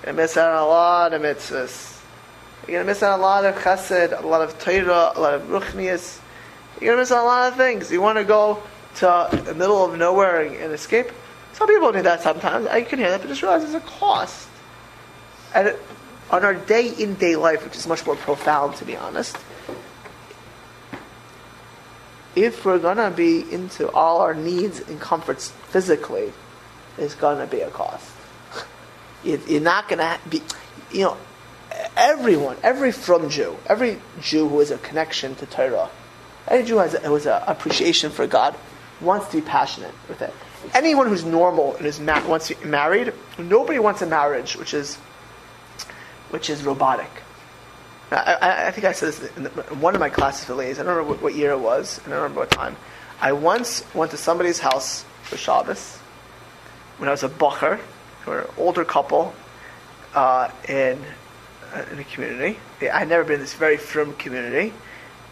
You're 0.00 0.06
going 0.06 0.16
to 0.16 0.22
miss 0.22 0.36
out 0.38 0.52
on 0.52 0.62
a 0.62 0.66
lot 0.66 1.12
of 1.12 1.20
mitzvahs. 1.20 2.00
You're 2.62 2.76
going 2.76 2.86
to 2.86 2.90
miss 2.90 3.02
out 3.02 3.12
on 3.12 3.20
a 3.20 3.22
lot 3.22 3.44
of 3.44 3.54
chesed, 3.56 4.18
a 4.18 4.26
lot 4.26 4.40
of 4.40 4.58
Torah, 4.58 5.12
a 5.14 5.20
lot 5.20 5.34
of 5.34 5.42
ruchnias. 5.42 6.18
You're 6.80 6.94
going 6.94 6.96
to 6.96 7.02
miss 7.02 7.12
out 7.12 7.18
on 7.18 7.24
a 7.24 7.26
lot 7.26 7.52
of 7.52 7.58
things. 7.58 7.92
You 7.92 8.00
want 8.00 8.16
to 8.16 8.24
go 8.24 8.62
to 8.96 9.28
the 9.44 9.52
middle 9.52 9.84
of 9.84 9.98
nowhere 9.98 10.40
and, 10.40 10.72
escape? 10.72 11.10
Some 11.52 11.68
people 11.68 11.92
do 11.92 12.00
that 12.00 12.22
sometimes. 12.22 12.66
I 12.66 12.80
can 12.80 12.98
hear 12.98 13.10
that, 13.10 13.20
but 13.20 13.28
just 13.28 13.42
realize 13.42 13.62
there's 13.62 13.74
a 13.74 13.80
cost. 13.80 14.48
And 15.54 15.76
on 16.30 16.44
our 16.44 16.54
day 16.54 16.88
in 16.88 17.16
day 17.16 17.36
life, 17.36 17.62
which 17.64 17.76
is 17.76 17.86
much 17.86 18.06
more 18.06 18.16
profound, 18.16 18.76
to 18.76 18.86
be 18.86 18.96
honest, 18.96 19.36
if 22.34 22.64
we're 22.64 22.78
gonna 22.78 23.10
be 23.10 23.52
into 23.52 23.90
all 23.90 24.20
our 24.20 24.32
needs 24.32 24.80
and 24.80 24.98
comforts 24.98 25.50
physically, 25.68 26.32
there's 26.96 27.14
gonna 27.14 27.46
be 27.46 27.60
a 27.60 27.70
cost. 27.70 28.09
You're 29.24 29.60
not 29.60 29.88
gonna 29.88 30.18
be, 30.28 30.42
you 30.90 31.02
know, 31.02 31.16
everyone, 31.96 32.56
every 32.62 32.92
from 32.92 33.28
Jew, 33.28 33.56
every 33.66 33.98
Jew 34.20 34.48
who 34.48 34.58
has 34.60 34.70
a 34.70 34.78
connection 34.78 35.34
to 35.36 35.46
Torah, 35.46 35.90
every 36.48 36.66
Jew 36.66 36.78
has 36.78 36.94
a, 36.94 37.00
who 37.00 37.14
has 37.14 37.26
an 37.26 37.42
appreciation 37.46 38.10
for 38.10 38.26
God, 38.26 38.56
wants 39.00 39.28
to 39.28 39.36
be 39.36 39.42
passionate 39.42 39.94
with 40.08 40.22
it 40.22 40.32
anyone 40.74 41.08
who's 41.08 41.24
normal 41.24 41.76
and 41.76 41.86
is 41.86 42.00
ma- 42.00 42.26
wants 42.26 42.48
to 42.48 42.54
be 42.54 42.66
married, 42.66 43.12
nobody 43.38 43.78
wants 43.78 44.02
a 44.02 44.06
marriage 44.06 44.56
which 44.56 44.74
is 44.74 44.96
which 46.30 46.48
is 46.48 46.62
robotic. 46.62 47.10
I, 48.12 48.66
I, 48.66 48.70
think 48.72 48.86
I 48.86 48.92
said 48.92 49.12
this 49.12 49.36
in, 49.36 49.44
one 49.80 49.94
of 49.94 50.00
my 50.00 50.10
classes 50.10 50.44
for 50.44 50.54
ladies. 50.54 50.78
I 50.78 50.82
don't 50.82 50.96
remember 50.96 51.22
what, 51.22 51.34
year 51.34 51.52
it 51.52 51.60
was. 51.60 51.98
And 51.98 52.08
I 52.12 52.16
don't 52.16 52.22
remember 52.22 52.40
what 52.40 52.50
time. 52.50 52.76
I 53.20 53.32
once 53.32 53.84
went 53.94 54.10
to 54.12 54.16
somebody's 54.16 54.58
house 54.58 55.04
for 55.22 55.36
Shabbos 55.36 55.96
when 56.98 57.08
I 57.08 57.12
was 57.12 57.22
a 57.22 57.28
bacher, 57.28 57.80
were 58.30 58.40
an 58.40 58.50
older 58.56 58.84
couple 58.84 59.34
uh, 60.14 60.50
in 60.68 60.98
uh, 61.72 61.84
in 61.92 61.98
a 61.98 62.04
community. 62.04 62.58
I 62.80 63.00
had 63.00 63.08
never 63.08 63.24
been 63.24 63.34
in 63.34 63.40
this 63.40 63.54
very 63.54 63.76
firm 63.76 64.14
community, 64.14 64.72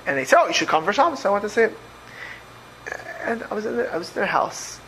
and 0.06 0.16
they 0.16 0.24
said, 0.24 0.38
"Oh, 0.40 0.46
you 0.46 0.54
should 0.54 0.68
come 0.68 0.84
for 0.84 0.92
Shabbos." 0.92 1.24
I 1.24 1.30
went 1.30 1.42
to 1.42 1.48
see 1.48 1.62
it, 1.62 1.76
and 3.24 3.42
I 3.50 3.54
was 3.54 3.66
in 3.66 3.76
the, 3.76 3.92
I 3.92 3.96
was 3.96 4.08
in 4.08 4.14
their 4.14 4.26
house, 4.26 4.80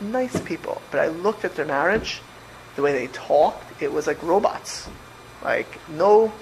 nice 0.00 0.38
people. 0.40 0.80
But 0.90 1.00
I 1.00 1.08
looked 1.08 1.44
at 1.44 1.54
their 1.56 1.66
marriage, 1.66 2.20
the 2.76 2.82
way 2.82 2.92
they 2.92 3.08
talked, 3.08 3.82
it 3.82 3.92
was 3.92 4.06
like 4.06 4.22
robots. 4.22 4.88
Like, 5.42 5.78
no, 5.88 6.32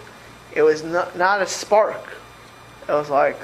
it 0.55 0.63
was 0.63 0.83
not, 0.83 1.17
not 1.17 1.43
a 1.43 1.47
spark. 1.47 2.17
It 2.89 2.93
was 2.93 3.11
like, 3.11 3.39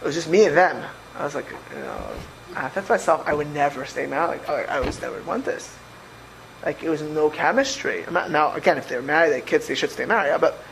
it 0.00 0.04
was 0.04 0.14
just 0.14 0.28
me 0.28 0.44
and 0.44 0.56
them. 0.56 0.84
I 1.16 1.24
was 1.24 1.34
like, 1.34 1.50
you 1.50 1.80
know, 1.80 2.10
I 2.56 2.68
thought 2.68 2.86
to 2.86 2.92
myself, 2.92 3.22
I 3.26 3.34
would 3.34 3.52
never 3.52 3.84
stay 3.84 4.06
married. 4.06 4.40
Like, 4.40 4.48
oh, 4.48 4.54
I 4.54 4.78
always 4.78 5.00
never 5.00 5.22
want 5.22 5.44
this. 5.44 5.76
Like, 6.64 6.82
it 6.82 6.88
was 6.88 7.02
no 7.02 7.28
chemistry. 7.28 8.04
Now, 8.10 8.54
again, 8.54 8.78
if 8.78 8.88
they're 8.88 9.02
married, 9.02 9.30
they 9.30 9.38
have 9.40 9.46
kids, 9.46 9.66
they 9.66 9.74
should 9.74 9.90
stay 9.90 10.04
married. 10.04 10.40
But 10.40 10.62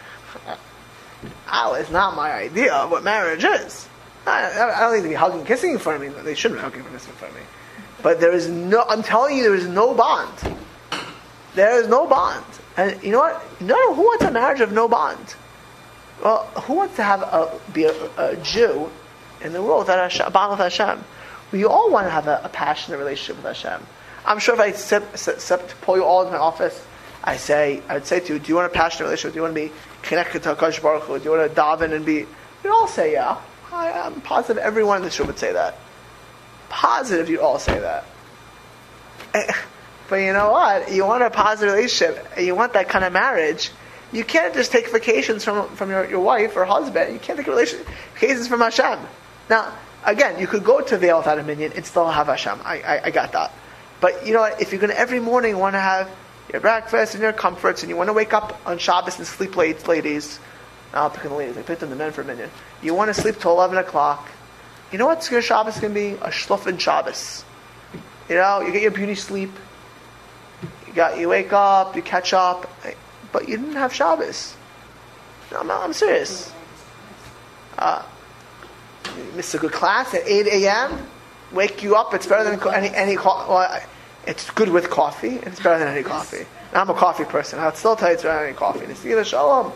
uh, 0.46 1.76
it's 1.78 1.90
not 1.90 2.14
my 2.14 2.32
idea 2.32 2.72
of 2.74 2.90
what 2.90 3.02
marriage 3.02 3.44
is. 3.44 3.88
I, 4.26 4.50
I 4.50 4.80
don't 4.80 4.96
need 4.96 5.02
to 5.02 5.08
be 5.08 5.14
hugging, 5.14 5.44
kissing 5.44 5.72
in 5.72 5.78
front 5.78 6.02
of 6.02 6.16
me. 6.16 6.22
They 6.22 6.34
shouldn't 6.34 6.60
be 6.60 6.62
hugging, 6.62 6.82
kissing 6.84 7.10
in 7.10 7.16
front 7.16 7.34
of 7.34 7.40
me. 7.40 7.46
But 8.02 8.20
there 8.20 8.32
is 8.32 8.48
no, 8.48 8.84
I'm 8.88 9.02
telling 9.02 9.36
you, 9.36 9.42
there 9.42 9.54
is 9.54 9.66
no 9.66 9.94
bond. 9.94 10.56
There 11.54 11.80
is 11.80 11.88
no 11.88 12.06
bond. 12.06 12.44
And 12.76 13.02
you 13.02 13.10
know 13.10 13.18
what? 13.18 13.60
No, 13.60 13.94
who 13.94 14.02
wants 14.02 14.24
a 14.24 14.30
marriage 14.30 14.60
of 14.60 14.72
no 14.72 14.88
bond? 14.88 15.34
Well, 16.22 16.44
who 16.64 16.74
wants 16.74 16.96
to 16.96 17.02
have 17.02 17.22
a, 17.22 17.58
be 17.72 17.84
a, 17.84 18.10
a 18.16 18.36
Jew 18.36 18.90
in 19.42 19.52
the 19.52 19.62
world 19.62 19.86
that 19.88 20.20
a 20.20 20.30
bond 20.30 20.52
with 20.52 20.60
Hashem? 20.60 21.04
We 21.50 21.64
all 21.64 21.90
want 21.90 22.06
to 22.06 22.10
have 22.10 22.28
a, 22.28 22.40
a 22.44 22.48
passionate 22.48 22.98
relationship 22.98 23.36
with 23.36 23.56
Hashem. 23.56 23.84
I'm 24.24 24.38
sure 24.38 24.54
if 24.54 24.60
I 24.60 24.72
step, 24.72 25.16
step, 25.16 25.68
to 25.68 25.76
pull 25.76 25.96
you 25.96 26.04
all 26.04 26.22
into 26.22 26.32
my 26.32 26.38
office, 26.38 26.84
I 27.22 27.36
say, 27.36 27.82
I'd 27.88 28.06
say 28.06 28.20
to 28.20 28.34
you, 28.34 28.38
do 28.38 28.48
you 28.48 28.54
want 28.54 28.70
a 28.70 28.74
passionate 28.74 29.04
relationship? 29.06 29.34
Do 29.34 29.38
you 29.38 29.42
want 29.42 29.54
to 29.54 29.68
be 29.68 29.72
connected 30.02 30.42
to 30.44 30.54
Hakadosh 30.54 30.82
Baruch 30.82 31.04
Hu? 31.04 31.18
Do 31.18 31.24
you 31.24 31.30
want 31.30 31.54
to 31.54 31.60
daven 31.60 31.92
and 31.92 32.04
be? 32.04 32.26
You'd 32.64 32.72
all 32.72 32.88
say 32.88 33.12
yeah. 33.12 33.40
I, 33.72 33.90
am 34.06 34.20
positive 34.20 34.62
everyone 34.62 34.98
in 34.98 35.02
this 35.04 35.18
room 35.18 35.28
would 35.28 35.38
say 35.38 35.52
that. 35.52 35.78
Positive, 36.68 37.28
you'd 37.28 37.40
all 37.40 37.58
say 37.58 37.78
that. 37.78 38.04
Eh, 39.34 39.52
but 40.08 40.16
you 40.16 40.32
know 40.32 40.50
what? 40.50 40.90
You 40.90 41.06
want 41.06 41.22
a 41.22 41.30
positive 41.30 41.74
relationship, 41.74 42.26
you 42.38 42.54
want 42.54 42.72
that 42.72 42.88
kind 42.88 43.04
of 43.04 43.12
marriage. 43.12 43.70
You 44.12 44.24
can't 44.24 44.52
just 44.54 44.72
take 44.72 44.90
vacations 44.90 45.44
from, 45.44 45.68
from 45.76 45.90
your, 45.90 46.08
your 46.10 46.20
wife 46.20 46.56
or 46.56 46.64
husband. 46.64 47.12
You 47.12 47.20
can't 47.20 47.38
take 47.38 47.46
vacations 47.46 48.48
from 48.48 48.60
Hashem. 48.60 48.98
Now, 49.48 49.72
again, 50.04 50.40
you 50.40 50.48
could 50.48 50.64
go 50.64 50.80
to 50.80 50.98
Vail 50.98 51.18
without 51.18 51.38
a 51.38 51.44
minyan 51.44 51.72
and 51.74 51.86
still 51.86 52.08
have 52.08 52.26
Hashem. 52.26 52.58
I, 52.64 52.80
I, 52.80 53.00
I 53.04 53.10
got 53.10 53.30
that. 53.32 53.52
But 54.00 54.26
you 54.26 54.32
know? 54.32 54.44
If 54.44 54.72
you're 54.72 54.80
going 54.80 54.92
to 54.92 54.98
every 54.98 55.20
morning 55.20 55.58
want 55.58 55.74
to 55.74 55.80
have 55.80 56.10
your 56.50 56.60
breakfast 56.60 57.14
and 57.14 57.22
your 57.22 57.32
comforts, 57.32 57.82
and 57.82 57.90
you 57.90 57.96
want 57.96 58.08
to 58.08 58.12
wake 58.12 58.32
up 58.32 58.60
on 58.66 58.78
Shabbos 58.78 59.18
and 59.18 59.26
sleep 59.26 59.56
late, 59.56 59.86
ladies, 59.86 60.40
I'll 60.92 61.10
pick 61.10 61.24
on 61.24 61.30
the 61.30 61.36
ladies. 61.36 61.56
I 61.56 61.62
picked 61.62 61.82
on 61.82 61.90
the 61.90 61.96
men 61.96 62.12
for 62.12 62.22
a 62.22 62.24
minute. 62.24 62.50
You 62.82 62.94
want 62.94 63.14
to 63.14 63.20
sleep 63.20 63.38
till 63.38 63.52
eleven 63.52 63.78
o'clock. 63.78 64.28
You 64.90 64.98
know 64.98 65.06
what 65.06 65.30
your 65.30 65.42
Shabbos 65.42 65.78
going 65.78 65.94
to 65.94 66.00
be? 66.00 66.10
A 66.22 66.30
shluffin 66.30 66.80
Shabbos. 66.80 67.44
You 68.28 68.34
know, 68.36 68.60
you 68.60 68.72
get 68.72 68.82
your 68.82 68.90
beauty 68.90 69.14
sleep. 69.14 69.50
You 70.86 70.92
got 70.92 71.18
you 71.18 71.28
wake 71.28 71.52
up, 71.52 71.94
you 71.94 72.02
catch 72.02 72.32
up, 72.32 72.68
but 73.30 73.48
you 73.48 73.56
didn't 73.56 73.76
have 73.76 73.94
Shabbos. 73.94 74.56
No, 75.52 75.60
I'm, 75.60 75.70
I'm 75.70 75.92
serious. 75.92 76.52
Uh, 77.78 78.02
missed 79.36 79.54
a 79.54 79.58
good 79.58 79.72
class 79.72 80.12
at 80.14 80.26
eight 80.26 80.48
a.m. 80.48 81.06
Wake 81.52 81.82
you 81.82 81.96
up. 81.96 82.14
It's 82.14 82.26
better 82.26 82.44
than 82.44 82.60
any 82.72 82.94
any. 82.94 83.16
Well, 83.16 83.82
it's 84.26 84.50
good 84.50 84.68
with 84.68 84.90
coffee. 84.90 85.36
It's 85.36 85.60
better 85.60 85.78
than 85.78 85.88
any 85.88 86.02
coffee. 86.02 86.46
I'm 86.72 86.88
a 86.88 86.94
coffee 86.94 87.24
person. 87.24 87.58
I'll 87.58 87.74
still 87.74 87.96
tell 87.96 88.08
you 88.08 88.14
it's 88.14 88.22
better 88.22 88.38
than 88.38 88.48
any 88.48 88.56
coffee. 88.56 88.84
It's 88.84 89.04
either 89.04 89.24
shalom. 89.24 89.72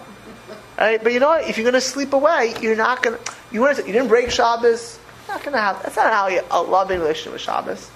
Right? 0.79 1.03
But 1.03 1.13
you 1.13 1.21
know 1.21 1.29
what? 1.29 1.49
If 1.49 1.57
you're 1.57 1.65
going 1.65 1.75
to 1.75 1.81
sleep 1.81 2.13
away, 2.13 2.55
you're 2.61 2.77
not 2.77 3.03
going 3.03 3.19
to. 3.19 3.33
You 3.51 3.61
want 3.61 3.77
to, 3.79 3.87
You 3.87 3.93
didn't 3.93 4.09
break 4.09 4.31
Shabbos. 4.31 4.99
Not 5.29 5.41
going 5.43 5.53
to 5.53 5.61
have. 5.61 5.83
That's 5.83 5.97
not 5.97 6.13
how 6.13 6.29
you 6.29 6.43
a 6.51 6.63
loving 6.63 7.01
relationship 7.01 7.33
with 7.33 7.43
Shabbos. 7.43 7.91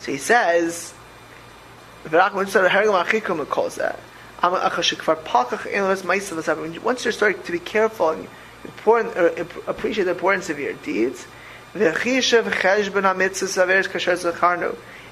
So 0.00 0.12
he 0.12 0.18
says, 0.18 0.94
once 2.10 2.54
you're 7.04 7.12
starting 7.12 7.42
to 7.42 7.52
be 7.52 7.58
careful 7.58 8.10
and 8.10 8.28
important, 8.64 9.38
appreciate 9.66 10.04
the 10.04 10.12
importance 10.12 10.48
of 10.48 10.58
your 10.58 10.72
deeds, 10.74 11.26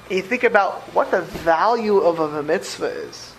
and 0.09 0.15
you 0.15 0.21
think 0.21 0.43
about 0.43 0.81
what 0.93 1.11
the 1.11 1.21
value 1.21 1.97
of 1.97 2.19
a 2.19 2.41
mitzvah 2.43 2.85
is, 2.85 3.33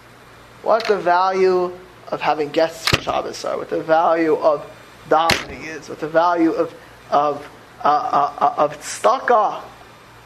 what 0.62 0.87
the 0.87 0.99
value 0.99 1.72
of 2.09 2.20
having 2.20 2.51
guests 2.51 2.89
for 2.89 3.01
Shabbos 3.01 3.45
are, 3.45 3.57
what 3.57 3.70
the 3.70 3.83
value 3.83 4.37
of 4.37 4.70
davening 5.09 5.66
is, 5.66 5.89
what 5.89 6.01
the 6.01 6.09
value 6.09 6.53
of 6.53 6.74
of 7.11 7.49
uh, 7.83 7.89
uh, 7.89 8.45
uh 8.45 8.64
of 8.64 8.79
tzedakah. 8.81 9.62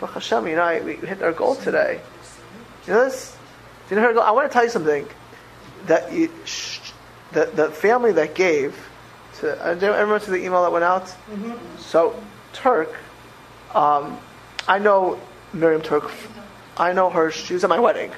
Baruch 0.01 0.15
Hashem, 0.15 0.49
you 0.49 0.57
know, 0.57 0.83
we 0.85 0.97
hit 0.97 1.23
our 1.23 1.33
goal 1.33 1.55
today. 1.55 2.01
You 2.87 2.95
know 2.95 3.05
this? 3.05 3.37
You 3.89 3.97
know, 3.97 4.19
I 4.21 4.33
want 4.33 4.51
to 4.51 4.53
tell 4.53 4.65
you 4.65 4.71
something 4.71 5.07
that 5.87 6.13
you, 6.13 6.29
the 7.33 7.47
the 7.47 7.71
family 7.71 8.13
that 8.13 8.35
gave 8.35 8.77
to 9.39 9.65
uh, 9.65 9.71
everyone 9.71 10.21
to 10.23 10.31
the 10.31 10.45
email 10.45 10.63
that 10.63 10.73
went 10.73 10.85
out. 10.85 11.05
Mm-hmm. 11.05 11.79
So 11.79 12.21
Turk, 12.53 12.95
um, 13.75 14.19
I 14.69 14.79
know 14.79 15.21
Miriam 15.53 15.83
Turk. 15.83 16.11
I 16.77 16.93
know 16.93 17.11
her. 17.11 17.31
She 17.31 17.55
was 17.55 17.65
at 17.65 17.71
my 17.71 17.81
wedding. 17.81 18.13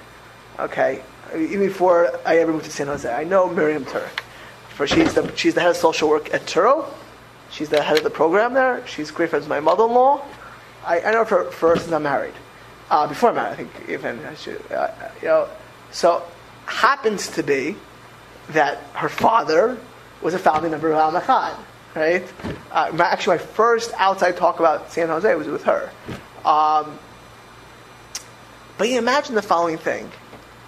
Okay, 0.59 1.03
even 1.35 1.67
before 1.67 2.13
I 2.25 2.39
ever 2.39 2.53
moved 2.53 2.67
to 2.67 2.71
San 2.71 2.87
Jose. 2.87 3.13
I 3.13 3.25
know 3.25 3.49
Miriam 3.49 3.85
Turk. 3.85 4.23
For 4.71 4.87
she's 4.87 5.15
the 5.15 5.35
she's 5.37 5.55
the 5.55 5.61
head 5.61 5.71
of 5.71 5.77
social 5.77 6.09
work 6.09 6.33
at 6.35 6.47
Touro. 6.47 6.87
She's 7.51 7.69
the 7.69 7.83
head 7.83 7.99
of 7.99 8.05
the 8.05 8.11
program 8.11 8.55
there. 8.55 8.85
She's 8.87 9.11
great 9.11 9.31
friends 9.31 9.45
with 9.45 9.51
my 9.51 9.61
mother-in-law. 9.61 10.25
I, 10.85 11.01
I 11.01 11.13
know 11.13 11.25
her 11.25 11.51
first 11.51 11.83
since 11.83 11.95
I'm 11.95 12.03
married. 12.03 12.35
Uh, 12.91 13.07
before 13.07 13.31
I'm 13.31 13.37
married, 13.37 13.53
I 13.53 13.57
think 13.57 13.89
even 13.89 14.25
I 14.25 14.35
should, 14.35 14.61
uh, 14.73 14.91
you 15.23 15.29
know. 15.29 15.49
So 15.93 16.25
happens 16.67 17.29
to 17.29 17.43
be 17.43 17.77
that 18.51 18.79
her 18.95 19.09
father 19.09 19.79
was 20.21 20.35
a 20.35 20.39
founding 20.39 20.73
member 20.73 20.91
of 20.91 20.99
Al 20.99 21.21
Nachan, 21.21 21.57
right? 21.95 22.27
Uh, 22.71 22.91
my, 22.95 23.07
actually, 23.07 23.37
my 23.37 23.43
first 23.43 23.93
outside 23.97 24.37
talk 24.37 24.59
about 24.59 24.93
San 24.93 25.09
Jose 25.09 25.35
was 25.35 25.47
with 25.47 25.65
her. 25.65 25.91
Um, 26.45 26.99
but 28.77 28.89
you 28.89 28.99
imagine 28.99 29.35
the 29.35 29.43
following 29.43 29.79
thing 29.79 30.11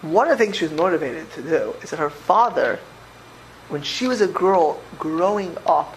one 0.03 0.29
of 0.31 0.39
the 0.39 0.45
things 0.45 0.57
she 0.57 0.65
was 0.65 0.73
motivated 0.73 1.31
to 1.33 1.43
do 1.43 1.75
is 1.83 1.91
that 1.91 1.99
her 1.99 2.11
father, 2.11 2.79
when 3.69 3.83
she 3.83 4.07
was 4.07 4.21
a 4.21 4.29
girl 4.29 4.81
growing 4.99 5.57
up, 5.67 5.97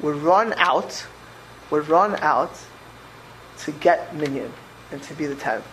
would 0.00 0.16
run 0.16 0.52
out, 0.56 1.06
would 1.70 1.88
run 1.88 2.16
out 2.16 2.52
to 3.58 3.72
get 3.72 4.14
Minyan 4.14 4.52
and 4.92 5.02
to 5.04 5.14
be 5.14 5.26
the 5.26 5.34
tenth, 5.34 5.66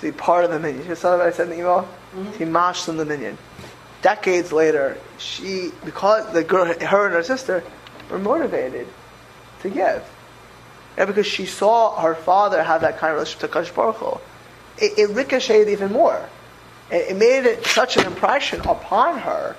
to 0.00 0.02
be 0.10 0.12
part 0.12 0.44
of 0.44 0.50
the 0.50 0.58
Minyan. 0.58 0.86
You 0.86 0.94
saw 0.94 1.16
what 1.16 1.26
I 1.26 1.30
said 1.30 1.44
in 1.44 1.50
the 1.50 1.58
email? 1.58 1.88
Mm-hmm. 2.14 2.38
To 2.38 2.46
mashed 2.46 2.88
in 2.88 2.96
the 2.96 3.04
Minyan. 3.04 3.38
Decades 4.02 4.52
later, 4.52 4.98
she, 5.18 5.70
because 5.84 6.32
the 6.32 6.44
girl, 6.44 6.66
her 6.66 7.06
and 7.06 7.14
her 7.14 7.22
sister, 7.22 7.62
were 8.10 8.18
motivated 8.18 8.86
to 9.62 9.68
give. 9.68 10.04
Yeah, 10.96 11.04
because 11.04 11.26
she 11.26 11.46
saw 11.46 12.00
her 12.00 12.14
father 12.14 12.62
have 12.62 12.80
that 12.80 12.98
kind 12.98 13.12
of 13.12 13.16
relationship 13.16 13.50
to 13.50 13.58
Kash 13.58 13.70
Baruch 13.70 13.96
Hu. 13.96 14.18
It, 14.78 14.98
it 14.98 15.10
ricocheted 15.10 15.68
even 15.68 15.92
more 15.92 16.28
it 16.90 17.16
made 17.16 17.44
it 17.44 17.66
such 17.66 17.96
an 17.96 18.06
impression 18.06 18.60
upon 18.60 19.18
her 19.18 19.56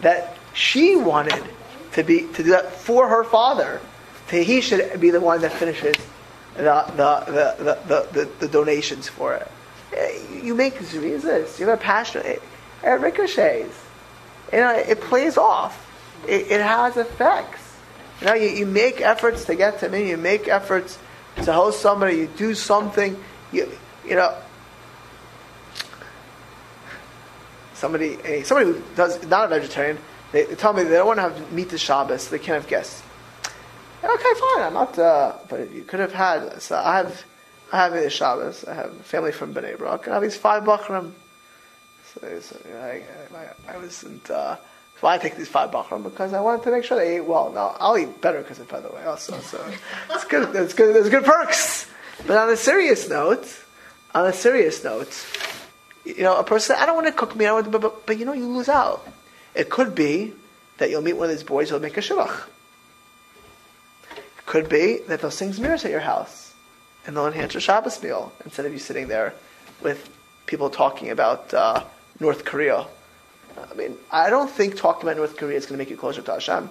that 0.00 0.36
she 0.54 0.96
wanted 0.96 1.44
to 1.92 2.02
be 2.02 2.20
to 2.34 2.42
do 2.42 2.50
that 2.50 2.72
for 2.72 3.08
her 3.08 3.24
father. 3.24 3.80
That 4.28 4.44
he 4.44 4.60
should 4.62 4.98
be 5.00 5.10
the 5.10 5.20
one 5.20 5.42
that 5.42 5.52
finishes 5.52 5.96
the 6.56 6.84
the 6.96 7.56
the, 7.86 8.08
the, 8.12 8.28
the, 8.38 8.48
donations 8.48 9.08
for 9.08 9.34
it. 9.34 9.50
Eh, 9.94 10.40
you 10.42 10.54
make 10.54 10.80
resist. 10.80 11.60
You 11.60 11.68
have 11.68 11.78
a 11.78 11.82
passion. 11.82 12.22
It, 12.24 12.42
it 12.82 13.00
ricochets. 13.00 13.78
You 14.52 14.58
know, 14.60 14.70
it 14.70 15.00
plays 15.00 15.36
off. 15.36 15.86
It, 16.26 16.50
it 16.50 16.60
has 16.60 16.96
effects. 16.96 17.61
You 18.22 18.28
know, 18.28 18.34
you, 18.34 18.50
you 18.50 18.66
make 18.66 19.00
efforts 19.00 19.46
to 19.46 19.56
get 19.56 19.80
to 19.80 19.88
me. 19.88 20.08
You 20.10 20.16
make 20.16 20.46
efforts 20.46 20.96
to 21.42 21.52
host 21.52 21.80
somebody. 21.80 22.18
You 22.18 22.26
do 22.28 22.54
something. 22.54 23.16
You 23.50 23.68
you 24.06 24.14
know 24.14 24.36
somebody 27.74 28.44
somebody 28.44 28.70
who 28.70 28.82
does 28.94 29.26
not 29.26 29.46
a 29.46 29.48
vegetarian, 29.48 29.98
they, 30.30 30.44
they, 30.44 30.54
tell 30.54 30.72
me 30.72 30.84
they 30.84 30.90
don't 30.90 31.08
want 31.08 31.18
to 31.18 31.22
have 31.22 31.52
meat 31.52 31.70
to 31.70 31.78
Shabbos, 31.78 32.28
they 32.28 32.38
can't 32.38 32.62
have 32.62 32.68
guests. 32.68 33.02
Okay, 34.04 34.32
fine. 34.38 34.66
I'm 34.66 34.74
not. 34.74 34.96
Uh, 34.96 35.36
but 35.48 35.72
you 35.72 35.82
could 35.82 35.98
have 35.98 36.12
had. 36.12 36.62
So 36.62 36.76
I 36.76 36.98
have. 36.98 37.24
I 37.72 37.78
have 37.78 37.92
a 37.94 38.08
Shabbos. 38.08 38.64
I 38.64 38.74
have 38.74 38.92
family 38.98 39.32
from 39.32 39.52
Bnei 39.52 39.76
Brak, 39.76 40.04
and 40.04 40.12
I 40.12 40.16
have 40.16 40.22
these 40.22 40.36
five 40.36 40.62
bochurim. 40.62 41.10
So, 42.14 42.40
so 42.40 42.56
I, 42.76 43.02
I, 43.34 43.74
I 43.74 43.78
wasn't. 43.78 44.30
Uh, 44.30 44.56
so 45.02 45.08
I 45.08 45.18
take 45.18 45.34
these 45.34 45.48
five 45.48 45.72
bochurim 45.72 46.04
because 46.04 46.32
I 46.32 46.40
wanted 46.40 46.62
to 46.62 46.70
make 46.70 46.84
sure 46.84 46.96
they 46.96 47.16
ate 47.16 47.24
well. 47.24 47.50
Now 47.50 47.74
I'll 47.80 47.98
eat 47.98 48.20
better 48.20 48.38
because 48.38 48.60
of 48.60 48.68
by 48.68 48.78
the 48.78 48.88
way, 48.88 49.02
also. 49.02 49.36
So 49.40 49.60
it's 50.10 50.24
good. 50.26 50.54
It's 50.54 50.74
good. 50.74 50.94
There's 50.94 51.10
good 51.10 51.24
perks. 51.24 51.90
But 52.24 52.36
on 52.36 52.48
a 52.48 52.56
serious 52.56 53.08
note, 53.08 53.44
on 54.14 54.26
a 54.26 54.32
serious 54.32 54.84
note, 54.84 55.12
you 56.04 56.22
know, 56.22 56.36
a 56.38 56.44
person, 56.44 56.76
I 56.78 56.86
don't 56.86 56.94
want 56.94 57.08
to 57.08 57.12
cook 57.12 57.34
me. 57.34 57.46
I 57.46 57.52
want 57.52 57.64
to, 57.64 57.70
but, 57.72 57.80
but, 57.80 58.06
but, 58.06 58.16
you 58.16 58.24
know, 58.24 58.32
you 58.32 58.46
lose 58.46 58.68
out. 58.68 59.04
It 59.56 59.70
could 59.70 59.92
be 59.92 60.34
that 60.78 60.88
you'll 60.88 61.02
meet 61.02 61.14
one 61.14 61.30
of 61.30 61.36
these 61.36 61.42
boys 61.42 61.70
who'll 61.70 61.80
make 61.80 61.96
a 61.96 62.00
shidduch. 62.00 62.44
It 64.16 64.46
could 64.46 64.68
be 64.68 64.98
that 65.08 65.20
they'll 65.20 65.32
sing 65.32 65.52
mirrors 65.60 65.84
at 65.84 65.90
your 65.90 65.98
house 65.98 66.54
and 67.04 67.16
they'll 67.16 67.26
enhance 67.26 67.54
your 67.54 67.60
Shabbos 67.60 68.00
meal 68.00 68.32
instead 68.44 68.66
of 68.66 68.72
you 68.72 68.78
sitting 68.78 69.08
there 69.08 69.34
with 69.82 70.08
people 70.46 70.70
talking 70.70 71.10
about 71.10 71.52
uh, 71.52 71.82
North 72.20 72.44
Korea. 72.44 72.86
I 73.58 73.74
mean, 73.74 73.96
I 74.10 74.30
don't 74.30 74.50
think 74.50 74.76
talking 74.76 75.02
about 75.02 75.16
North 75.16 75.36
Korea 75.36 75.56
is 75.56 75.66
going 75.66 75.78
to 75.78 75.78
make 75.78 75.90
you 75.90 75.96
closer 75.96 76.22
to 76.22 76.32
Hashem. 76.32 76.70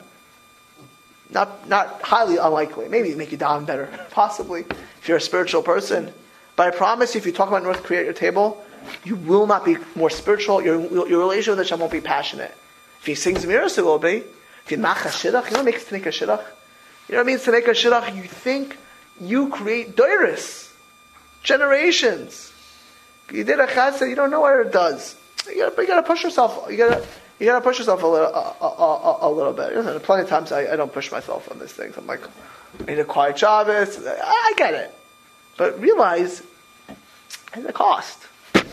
Not, 1.29 1.67
not 1.67 2.01
highly 2.01 2.37
unlikely. 2.37 2.89
Maybe 2.89 3.15
make 3.15 3.31
you 3.31 3.37
down 3.37 3.65
better, 3.65 3.89
possibly, 4.11 4.61
if 4.61 5.07
you're 5.07 5.17
a 5.17 5.21
spiritual 5.21 5.63
person. 5.63 6.13
But 6.55 6.73
I 6.73 6.77
promise 6.77 7.15
you, 7.15 7.19
if 7.19 7.25
you 7.25 7.31
talk 7.31 7.47
about 7.47 7.63
North 7.63 7.83
Korea 7.83 8.01
at 8.01 8.05
your 8.05 8.13
table, 8.13 8.63
you 9.03 9.15
will 9.15 9.47
not 9.47 9.63
be 9.63 9.77
more 9.95 10.09
spiritual. 10.09 10.61
Your, 10.61 11.07
your 11.07 11.19
relationship 11.19 11.57
with 11.57 11.67
Hashem 11.67 11.79
won't 11.79 11.91
be 11.91 12.01
passionate. 12.01 12.53
If 12.99 13.05
he 13.05 13.15
sings 13.15 13.45
mirrors, 13.45 13.77
it 13.77 13.85
will 13.85 13.99
be. 13.99 14.23
If 14.65 14.71
you 14.71 14.77
mach 14.77 15.05
a 15.05 15.09
shidduch, 15.09 15.45
you 15.45 15.57
know 15.57 15.63
what 15.63 15.79
to 15.79 15.93
make 15.93 16.05
a 16.05 16.09
shidduch? 16.09 16.43
You 17.07 17.15
know 17.15 17.17
what 17.17 17.21
it 17.21 17.25
means 17.25 17.43
to 17.43 17.51
make 17.51 17.67
a 17.67 17.71
shidduch? 17.71 18.15
You 18.15 18.23
think 18.23 18.77
you 19.19 19.49
create 19.49 19.95
doiris, 19.95 20.71
generations. 21.43 22.51
You 23.31 23.43
did 23.43 23.59
a 23.59 23.67
chesed, 23.67 24.07
you 24.07 24.15
don't 24.15 24.29
know 24.29 24.41
what 24.41 24.65
it 24.65 24.71
does. 24.71 25.15
You 25.47 25.57
gotta, 25.57 25.81
you 25.81 25.87
gotta 25.87 26.03
push 26.03 26.23
yourself. 26.23 26.67
You 26.69 26.77
gotta, 26.77 27.05
you 27.39 27.45
gotta 27.45 27.61
push 27.61 27.79
yourself 27.79 28.03
a 28.03 28.07
little, 28.07 28.27
a, 28.27 28.55
a, 28.61 28.65
a, 28.65 29.17
a 29.21 29.31
little 29.31 29.53
bit. 29.53 29.73
You 29.73 29.81
know, 29.81 29.99
plenty 29.99 30.23
of 30.23 30.29
times 30.29 30.51
I, 30.51 30.73
I 30.73 30.75
don't 30.75 30.93
push 30.93 31.11
myself 31.11 31.51
on 31.51 31.59
these 31.59 31.73
things. 31.73 31.97
I'm 31.97 32.07
like, 32.07 32.21
I 32.79 32.83
need 32.91 32.99
a 32.99 33.05
quiet 33.05 33.39
Shabbos. 33.39 34.05
I, 34.05 34.19
I 34.21 34.53
get 34.57 34.73
it, 34.73 34.95
but 35.57 35.79
realize 35.79 36.43
there's 37.53 37.65
a 37.65 37.73
cost. 37.73 38.19
You 38.55 38.63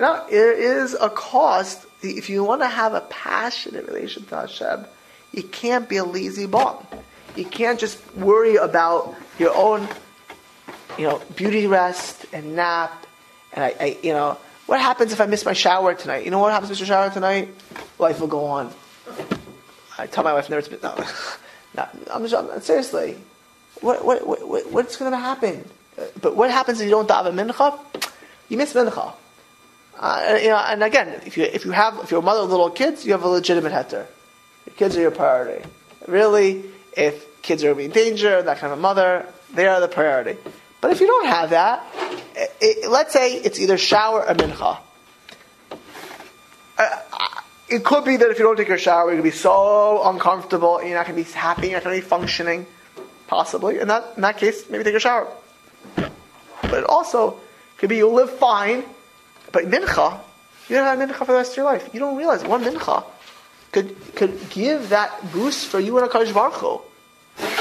know, 0.00 0.24
there 0.30 0.52
is 0.52 0.94
a 0.94 1.10
cost. 1.10 1.86
If 2.02 2.30
you 2.30 2.44
want 2.44 2.60
to 2.60 2.68
have 2.68 2.94
a 2.94 3.00
passionate 3.00 3.86
relation 3.88 4.24
to 4.26 4.36
Hashem, 4.36 4.84
you 5.32 5.42
can't 5.42 5.88
be 5.88 5.96
a 5.96 6.04
lazy 6.04 6.46
bum. 6.46 6.86
You 7.34 7.44
can't 7.44 7.78
just 7.80 7.98
worry 8.14 8.56
about 8.56 9.14
your 9.38 9.54
own, 9.54 9.88
you 10.96 11.08
know, 11.08 11.20
beauty 11.34 11.66
rest 11.66 12.26
and 12.32 12.54
nap. 12.54 13.06
And 13.52 13.64
I, 13.64 13.74
I 13.80 13.98
you 14.02 14.12
know, 14.12 14.38
what 14.68 14.80
happens 14.80 15.14
if 15.14 15.20
I 15.20 15.24
miss 15.24 15.46
my 15.46 15.54
shower 15.54 15.94
tonight? 15.94 16.26
You 16.26 16.30
know 16.30 16.40
what 16.40 16.52
happens 16.52 16.70
if 16.70 16.72
I 16.72 16.72
miss 16.72 16.80
your 16.80 16.86
shower 16.88 17.10
tonight? 17.10 17.48
Life 17.98 18.20
will 18.20 18.28
go 18.28 18.44
on. 18.44 18.70
I 19.96 20.06
tell 20.06 20.22
my 20.22 20.34
wife 20.34 20.50
never 20.50 20.60
to. 20.60 20.78
No, 20.82 20.94
no 21.74 21.88
I'm, 22.12 22.26
just, 22.26 22.34
I'm 22.34 22.60
seriously. 22.60 23.16
What, 23.80 24.04
what, 24.04 24.26
what, 24.26 24.70
what's 24.70 24.96
going 24.96 25.10
to 25.12 25.16
happen? 25.16 25.64
But 26.20 26.36
what 26.36 26.50
happens 26.50 26.80
if 26.80 26.84
you 26.84 26.90
don't 26.90 27.08
daven 27.08 27.32
mincha? 27.32 27.78
You 28.50 28.58
miss 28.58 28.74
mincha. 28.74 29.14
Uh, 29.98 30.38
you 30.40 30.48
know, 30.48 30.58
and 30.58 30.84
again, 30.84 31.22
if 31.24 31.38
you 31.38 31.44
if 31.44 31.64
you 31.64 31.70
have 31.70 31.98
if 32.00 32.10
you're 32.10 32.20
a 32.20 32.22
mother 32.22 32.42
of 32.42 32.50
little 32.50 32.70
kids, 32.70 33.06
you 33.06 33.12
have 33.12 33.24
a 33.24 33.28
legitimate 33.28 33.72
heter. 33.72 34.06
Your 34.66 34.76
kids 34.76 34.96
are 34.98 35.00
your 35.00 35.10
priority. 35.10 35.64
Really, 36.06 36.62
if 36.94 37.40
kids 37.40 37.64
are 37.64 37.80
in 37.80 37.90
danger, 37.90 38.42
that 38.42 38.58
kind 38.58 38.70
of 38.72 38.78
a 38.78 38.82
mother, 38.82 39.26
they 39.54 39.66
are 39.66 39.80
the 39.80 39.88
priority. 39.88 40.38
But 40.82 40.92
if 40.92 41.00
you 41.00 41.06
don't 41.06 41.26
have 41.26 41.50
that, 41.50 41.84
it, 42.60 42.90
let's 42.90 43.12
say 43.12 43.34
it's 43.34 43.58
either 43.58 43.76
shower 43.76 44.26
or 44.26 44.34
mincha. 44.34 44.78
Uh, 46.76 47.00
it 47.68 47.84
could 47.84 48.04
be 48.04 48.16
that 48.16 48.30
if 48.30 48.38
you 48.38 48.44
don't 48.44 48.56
take 48.56 48.68
your 48.68 48.78
shower, 48.78 49.06
you're 49.06 49.20
going 49.20 49.30
to 49.30 49.36
be 49.36 49.36
so 49.36 50.08
uncomfortable, 50.08 50.82
you're 50.82 50.94
not 50.96 51.06
going 51.06 51.22
to 51.22 51.28
be 51.28 51.36
happy, 51.36 51.68
you're 51.68 51.76
not 51.76 51.84
going 51.84 51.96
to 51.96 52.02
be 52.02 52.08
functioning, 52.08 52.66
possibly. 53.26 53.78
In 53.78 53.88
that, 53.88 54.12
in 54.16 54.22
that 54.22 54.38
case, 54.38 54.70
maybe 54.70 54.84
take 54.84 54.94
a 54.94 55.00
shower. 55.00 55.28
But 55.96 56.74
it 56.74 56.84
also 56.84 57.40
could 57.76 57.88
be 57.88 57.96
you'll 57.96 58.14
live 58.14 58.30
fine, 58.30 58.84
but 59.52 59.64
mincha, 59.64 60.20
you 60.68 60.76
don't 60.76 60.84
have 60.84 60.98
mincha 60.98 61.18
for 61.18 61.26
the 61.26 61.32
rest 61.34 61.52
of 61.52 61.56
your 61.58 61.66
life. 61.66 61.90
You 61.92 62.00
don't 62.00 62.16
realize 62.16 62.44
one 62.44 62.62
mincha 62.62 63.04
could, 63.72 63.96
could 64.14 64.50
give 64.50 64.90
that 64.90 65.32
boost 65.32 65.66
for 65.66 65.80
you 65.80 65.96
and 65.98 66.06
a 66.06 66.08
Kadosh 66.08 66.32
Baruch 66.32 66.54
Hu, 66.54 66.80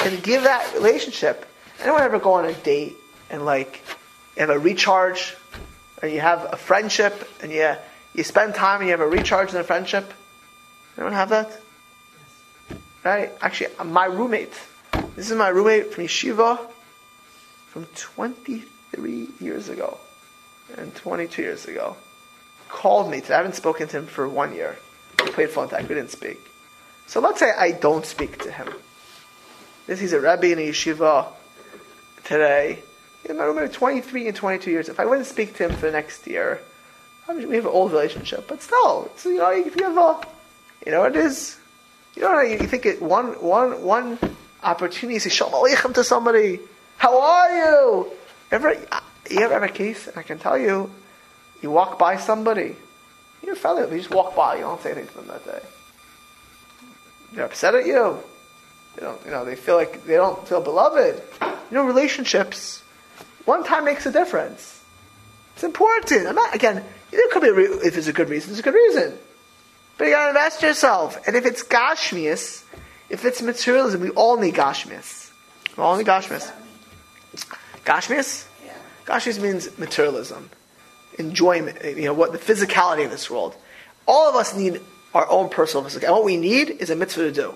and 0.06 0.22
give 0.24 0.44
that 0.44 0.74
relationship. 0.74 1.46
Anyone 1.82 2.02
ever 2.02 2.20
go 2.20 2.34
on 2.34 2.46
a 2.46 2.54
date 2.54 2.96
and 3.30 3.46
like 3.46 3.82
you 4.38 4.48
have 4.48 4.56
a 4.56 4.60
recharge, 4.60 5.36
and 6.02 6.12
you 6.12 6.20
have 6.20 6.48
a 6.52 6.58
friendship, 6.58 7.30
and 7.42 7.52
you 7.52 7.76
you 8.18 8.24
spend 8.24 8.56
time 8.56 8.82
and 8.82 8.88
you 8.88 8.92
have 8.92 9.00
a 9.00 9.08
recharge 9.08 9.54
in 9.54 9.60
a 9.60 9.64
friendship? 9.64 10.12
Anyone 10.98 11.14
have 11.14 11.30
that? 11.30 11.62
Right? 13.04 13.32
Actually, 13.42 13.70
my 13.86 14.06
roommate. 14.06 14.60
This 15.16 15.30
is 15.30 15.38
my 15.38 15.50
roommate 15.50 15.94
from 15.94 16.06
yeshiva 16.06 16.60
from 17.68 17.86
23 17.96 19.28
years 19.40 19.70
ago 19.70 20.00
and 20.78 20.94
22 20.96 21.42
years 21.44 21.66
ago. 21.66 21.96
Called 22.70 23.12
me. 23.12 23.22
Today. 23.22 23.36
I 23.36 23.38
haven't 23.38 23.56
spoken 23.56 23.88
to 23.88 23.98
him 23.98 24.08
for 24.08 24.28
one 24.28 24.56
year. 24.56 24.78
We 25.24 25.30
played 25.30 25.52
phone 25.52 25.70
tag. 25.70 25.84
We 25.88 25.94
didn't 25.94 26.12
speak. 26.12 26.42
So 27.06 27.22
let's 27.22 27.40
say 27.40 27.52
I 27.52 27.72
don't 27.72 28.06
speak 28.06 28.42
to 28.44 28.52
him. 28.52 28.74
This 29.86 30.00
he's 30.00 30.14
a 30.14 30.20
rabbi 30.20 30.48
in 30.48 30.60
a 30.60 30.70
yeshiva 30.70 31.28
today. 32.24 32.84
I 33.30 33.44
remember 33.44 33.68
23 33.68 34.28
and 34.28 34.36
22 34.36 34.72
years. 34.72 34.90
If 34.90 35.00
I 35.00 35.06
wouldn't 35.06 35.28
speak 35.28 35.56
to 35.58 35.66
him 35.66 35.76
for 35.76 35.88
the 35.88 35.92
next 35.92 36.26
year, 36.28 36.62
I 37.28 37.34
mean, 37.34 37.50
we 37.50 37.56
have 37.56 37.66
an 37.66 37.72
old 37.72 37.92
relationship, 37.92 38.48
but 38.48 38.62
still, 38.62 39.12
so, 39.18 39.30
you 39.30 39.38
know, 39.38 39.52
if 39.52 39.76
you 39.76 39.84
have 39.84 39.98
a, 39.98 40.26
you 40.86 40.92
know, 40.94 41.04
it 41.04 41.16
is, 41.16 41.58
you 42.16 42.22
know, 42.22 42.40
you 42.40 42.58
think 42.60 42.86
it 42.86 43.02
one 43.02 43.34
one 43.42 43.84
one 43.84 44.18
opportunity 44.64 45.20
to 45.20 45.30
say 45.30 45.30
shalom 45.30 45.54
aleichem 45.54 45.94
to 45.94 46.04
somebody. 46.04 46.60
How 46.98 47.20
are 47.20 47.58
you? 47.58 48.12
Ever 48.50 48.74
you 49.30 49.40
ever 49.42 49.54
have 49.54 49.64
a 49.64 49.68
case? 49.68 50.08
And 50.08 50.18
I 50.18 50.24
can 50.24 50.40
tell 50.40 50.58
you, 50.58 50.90
you 51.62 51.70
walk 51.70 52.00
by 52.00 52.18
somebody, 52.18 52.76
you're 53.44 53.54
a 53.54 53.58
fellow, 53.58 53.90
you 53.92 53.98
just 53.98 54.10
walk 54.10 54.36
by, 54.36 54.56
you 54.56 54.62
don't 54.62 54.82
say 54.82 54.92
anything 54.92 55.10
to 55.10 55.16
them 55.16 55.28
that 55.28 55.46
day. 55.46 55.62
They're 57.34 57.46
upset 57.46 57.76
at 57.76 57.86
you. 57.86 58.18
They 58.96 59.02
don't, 59.02 59.24
you 59.26 59.32
know, 59.32 59.46
they 59.46 59.56
feel 59.56 59.76
like 59.76 60.06
they 60.06 60.16
don't 60.16 60.48
feel 60.48 60.62
beloved. 60.62 61.22
You 61.42 61.76
know, 61.76 61.84
relationships, 61.84 62.82
one 63.48 63.64
time 63.64 63.86
makes 63.86 64.06
a 64.06 64.12
difference. 64.12 64.84
It's 65.56 65.64
important. 65.64 66.28
I'm 66.28 66.36
not, 66.36 66.54
again, 66.54 66.84
there 67.12 67.28
could 67.30 67.42
be, 67.42 67.48
a 67.48 67.54
re- 67.54 67.64
if 67.64 67.98
it's 67.98 68.08
a 68.08 68.14
good 68.14 68.30
reason, 68.30 68.52
it's 68.52 68.60
a 68.60 68.64
good 68.64 68.74
reason. 68.74 69.18
But 69.98 70.06
you 70.06 70.12
gotta 70.12 70.30
invest 70.30 70.62
yourself. 70.62 71.26
And 71.26 71.36
if 71.36 71.46
it's 71.46 71.64
gashmias, 71.64 72.64
if 73.10 73.24
it's 73.24 73.42
materialism, 73.42 74.02
we 74.02 74.10
all 74.10 74.36
need 74.38 74.54
gashmias. 74.54 75.32
We 75.78 75.82
all 75.82 75.96
need 75.96 76.06
gashmias. 76.06 76.52
Gashmias? 77.86 78.46
Yeah. 78.66 78.74
Gashmias 79.06 79.42
means 79.42 79.78
materialism, 79.78 80.50
enjoyment, 81.18 81.82
you 81.86 82.04
know, 82.04 82.14
what 82.14 82.34
the 82.34 82.38
physicality 82.38 83.06
of 83.06 83.12
this 83.12 83.30
world. 83.32 83.56
All 84.06 84.28
of 84.28 84.36
us 84.36 84.54
need 84.58 84.82
our 85.16 85.28
own 85.30 85.48
personal 85.48 85.86
physicality. 85.86 86.04
And 86.04 86.14
what 86.14 86.26
we 86.26 86.36
need 86.36 86.70
is 86.70 86.90
a 86.90 86.98
mitzvah 86.98 87.24
to 87.24 87.32
do. 87.32 87.56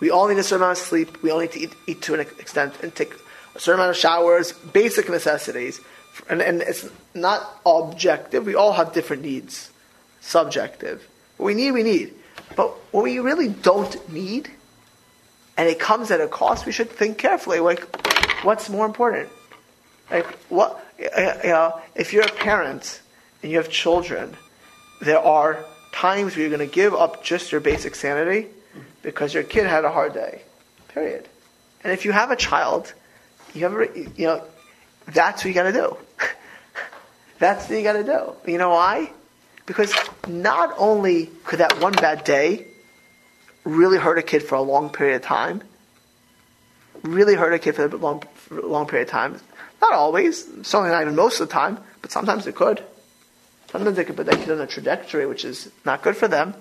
We 0.00 0.10
all 0.10 0.26
need 0.26 0.38
a 0.38 0.42
certain 0.42 0.64
amount 0.64 0.78
of 0.78 0.84
sleep. 0.84 1.22
We 1.22 1.30
all 1.30 1.38
need 1.38 1.52
to 1.52 1.60
eat, 1.60 1.72
eat 1.86 2.02
to 2.02 2.14
an 2.14 2.20
extent 2.20 2.74
and 2.82 2.92
take 2.92 3.14
a 3.54 3.60
certain 3.60 3.80
amount 3.80 3.90
of 3.90 3.96
showers, 3.96 4.52
basic 4.52 5.08
necessities. 5.08 5.80
And, 6.28 6.42
and 6.42 6.62
it's 6.62 6.88
not 7.14 7.60
objective. 7.64 8.46
We 8.46 8.54
all 8.54 8.72
have 8.72 8.92
different 8.92 9.22
needs. 9.22 9.70
Subjective. 10.20 11.06
What 11.36 11.46
we 11.46 11.54
need, 11.54 11.72
we 11.72 11.82
need. 11.82 12.14
But 12.56 12.70
what 12.92 13.04
we 13.04 13.18
really 13.18 13.48
don't 13.48 14.12
need, 14.12 14.50
and 15.56 15.68
it 15.68 15.78
comes 15.78 16.10
at 16.10 16.20
a 16.20 16.28
cost, 16.28 16.66
we 16.66 16.72
should 16.72 16.90
think 16.90 17.18
carefully. 17.18 17.60
Like, 17.60 17.84
what's 18.44 18.68
more 18.68 18.86
important? 18.86 19.28
Like, 20.10 20.26
what, 20.48 20.84
uh, 21.00 21.20
uh, 21.20 21.40
you 21.42 21.50
know, 21.50 21.80
if 21.94 22.12
you're 22.12 22.24
a 22.24 22.32
parent 22.32 23.00
and 23.42 23.50
you 23.50 23.58
have 23.58 23.70
children, 23.70 24.36
there 25.00 25.20
are 25.20 25.64
times 25.92 26.34
where 26.34 26.46
you're 26.46 26.56
going 26.56 26.68
to 26.68 26.74
give 26.74 26.94
up 26.94 27.24
just 27.24 27.52
your 27.52 27.60
basic 27.60 27.94
sanity 27.94 28.48
because 29.02 29.32
your 29.32 29.42
kid 29.42 29.66
had 29.66 29.84
a 29.84 29.90
hard 29.90 30.12
day. 30.12 30.42
Period. 30.88 31.28
And 31.82 31.92
if 31.92 32.04
you 32.04 32.12
have 32.12 32.30
a 32.30 32.36
child, 32.36 32.92
you 33.54 33.66
a, 33.66 33.98
you 34.16 34.26
know, 34.26 34.44
that's 35.06 35.44
what 35.44 35.48
you 35.48 35.54
got 35.54 35.64
to 35.64 35.72
do. 35.72 35.96
that's 37.38 37.68
what 37.68 37.76
you 37.76 37.82
got 37.82 37.94
to 37.94 38.04
do. 38.04 38.50
You 38.50 38.58
know 38.58 38.70
why? 38.70 39.10
Because 39.66 39.94
not 40.26 40.74
only 40.78 41.26
could 41.44 41.60
that 41.60 41.80
one 41.80 41.92
bad 41.92 42.24
day 42.24 42.66
really 43.64 43.98
hurt 43.98 44.18
a 44.18 44.22
kid 44.22 44.42
for 44.42 44.54
a 44.54 44.62
long 44.62 44.90
period 44.90 45.16
of 45.16 45.22
time, 45.22 45.62
really 47.02 47.34
hurt 47.34 47.52
a 47.52 47.58
kid 47.58 47.74
for 47.76 47.86
a 47.86 47.96
long, 47.96 48.22
for 48.34 48.58
a 48.58 48.66
long 48.66 48.86
period 48.86 49.08
of 49.08 49.12
time. 49.12 49.40
Not 49.80 49.92
always, 49.92 50.44
certainly 50.66 50.90
not 50.90 51.02
even 51.02 51.16
most 51.16 51.40
of 51.40 51.48
the 51.48 51.52
time, 51.52 51.78
but 52.02 52.10
sometimes 52.10 52.46
it 52.46 52.54
could. 52.54 52.82
Sometimes 53.70 53.96
it 53.98 54.04
could 54.04 54.16
put 54.16 54.26
that 54.26 54.36
kid 54.36 54.50
on 54.50 54.60
a 54.60 54.66
trajectory 54.66 55.26
which 55.26 55.44
is 55.44 55.70
not 55.84 56.02
good 56.02 56.16
for 56.16 56.28
them. 56.28 56.54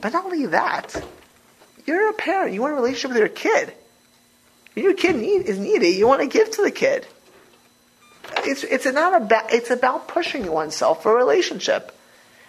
But 0.00 0.12
not 0.12 0.24
only 0.24 0.46
that, 0.46 1.02
you're 1.86 2.10
a 2.10 2.14
parent. 2.14 2.54
You 2.54 2.60
want 2.60 2.72
a 2.72 2.76
relationship 2.76 3.10
with 3.10 3.18
your 3.18 3.28
kid. 3.28 3.72
Your 4.74 4.94
kid 4.94 5.16
need, 5.16 5.42
is 5.46 5.58
needy. 5.58 5.88
You 5.88 6.06
want 6.06 6.22
to 6.22 6.26
give 6.26 6.50
to 6.52 6.62
the 6.62 6.70
kid. 6.70 7.06
It's, 8.38 8.64
it's 8.64 8.86
not 8.86 9.20
about, 9.20 9.52
it's 9.52 9.70
about 9.70 10.08
pushing 10.08 10.50
oneself 10.50 11.02
for 11.02 11.12
a 11.12 11.16
relationship. 11.16 11.92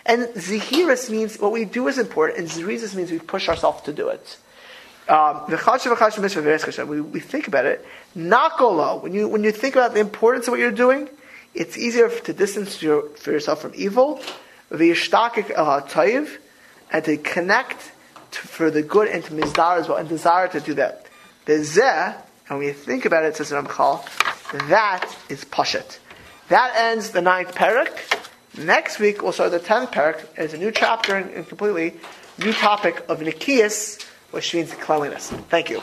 And 0.06 0.28
zehirus 0.36 1.10
means 1.10 1.40
what 1.40 1.52
we 1.52 1.66
do 1.66 1.88
is 1.88 1.98
important, 1.98 2.40
and 2.40 2.48
zerizus 2.50 2.94
means 2.96 3.12
we 3.12 3.20
push 3.20 3.48
ourselves 3.48 3.82
to 3.84 3.94
do 3.94 4.10
it. 4.10 4.38
Um, 5.08 5.46
we, 5.48 7.02
we 7.02 7.20
think 7.20 7.48
about 7.48 7.66
it. 7.66 7.86
Nakolo, 8.16 9.02
when 9.02 9.14
you 9.14 9.28
when 9.28 9.44
you 9.44 9.52
think 9.52 9.76
about 9.76 9.94
the 9.94 10.00
importance 10.00 10.48
of 10.48 10.52
what 10.52 10.60
you're 10.60 10.72
doing, 10.72 11.10
it's 11.54 11.78
easier 11.78 12.10
to 12.10 12.34
distance 12.34 12.82
your, 12.82 13.10
for 13.10 13.32
yourself 13.32 13.62
from 13.62 13.74
evil, 13.76 14.22
and 14.72 14.80
to 17.06 17.18
connect 17.18 17.92
to, 18.32 18.40
for 18.40 18.72
the 18.72 18.82
good 18.82 19.08
and 19.08 19.24
to 19.26 19.34
mizdar 19.34 19.78
as 19.78 19.88
well, 19.88 19.98
and 19.98 20.08
desire 20.08 20.48
to 20.48 20.60
do 20.60 20.74
that. 20.76 21.03
The 21.46 21.54
zeh, 21.54 22.16
and 22.50 22.58
when 22.60 22.68
you 22.68 22.74
think 22.74 23.06
about 23.06 23.26
it, 23.26 23.36
says 23.36 23.52
Ramchal, 23.52 24.06
that 24.70 25.14
is 25.30 25.44
pashat. 25.46 26.00
That 26.50 26.74
ends 26.76 27.12
the 27.12 27.22
ninth 27.22 27.56
perek. 27.56 28.20
Next 28.58 29.00
week 29.00 29.22
we'll 29.22 29.32
start 29.32 29.52
the 29.52 29.60
tenth 29.60 29.92
perek. 29.92 30.26
It's 30.38 30.54
a 30.54 30.58
new 30.58 30.72
chapter 30.72 31.16
and, 31.16 31.32
and 31.32 31.48
completely 31.48 32.00
new 32.38 32.54
topic 32.54 33.04
of 33.10 33.20
Nekius, 33.20 34.04
which 34.32 34.54
means 34.54 34.74
cleanliness. 34.74 35.32
Thank 35.50 35.70
you. 35.70 35.82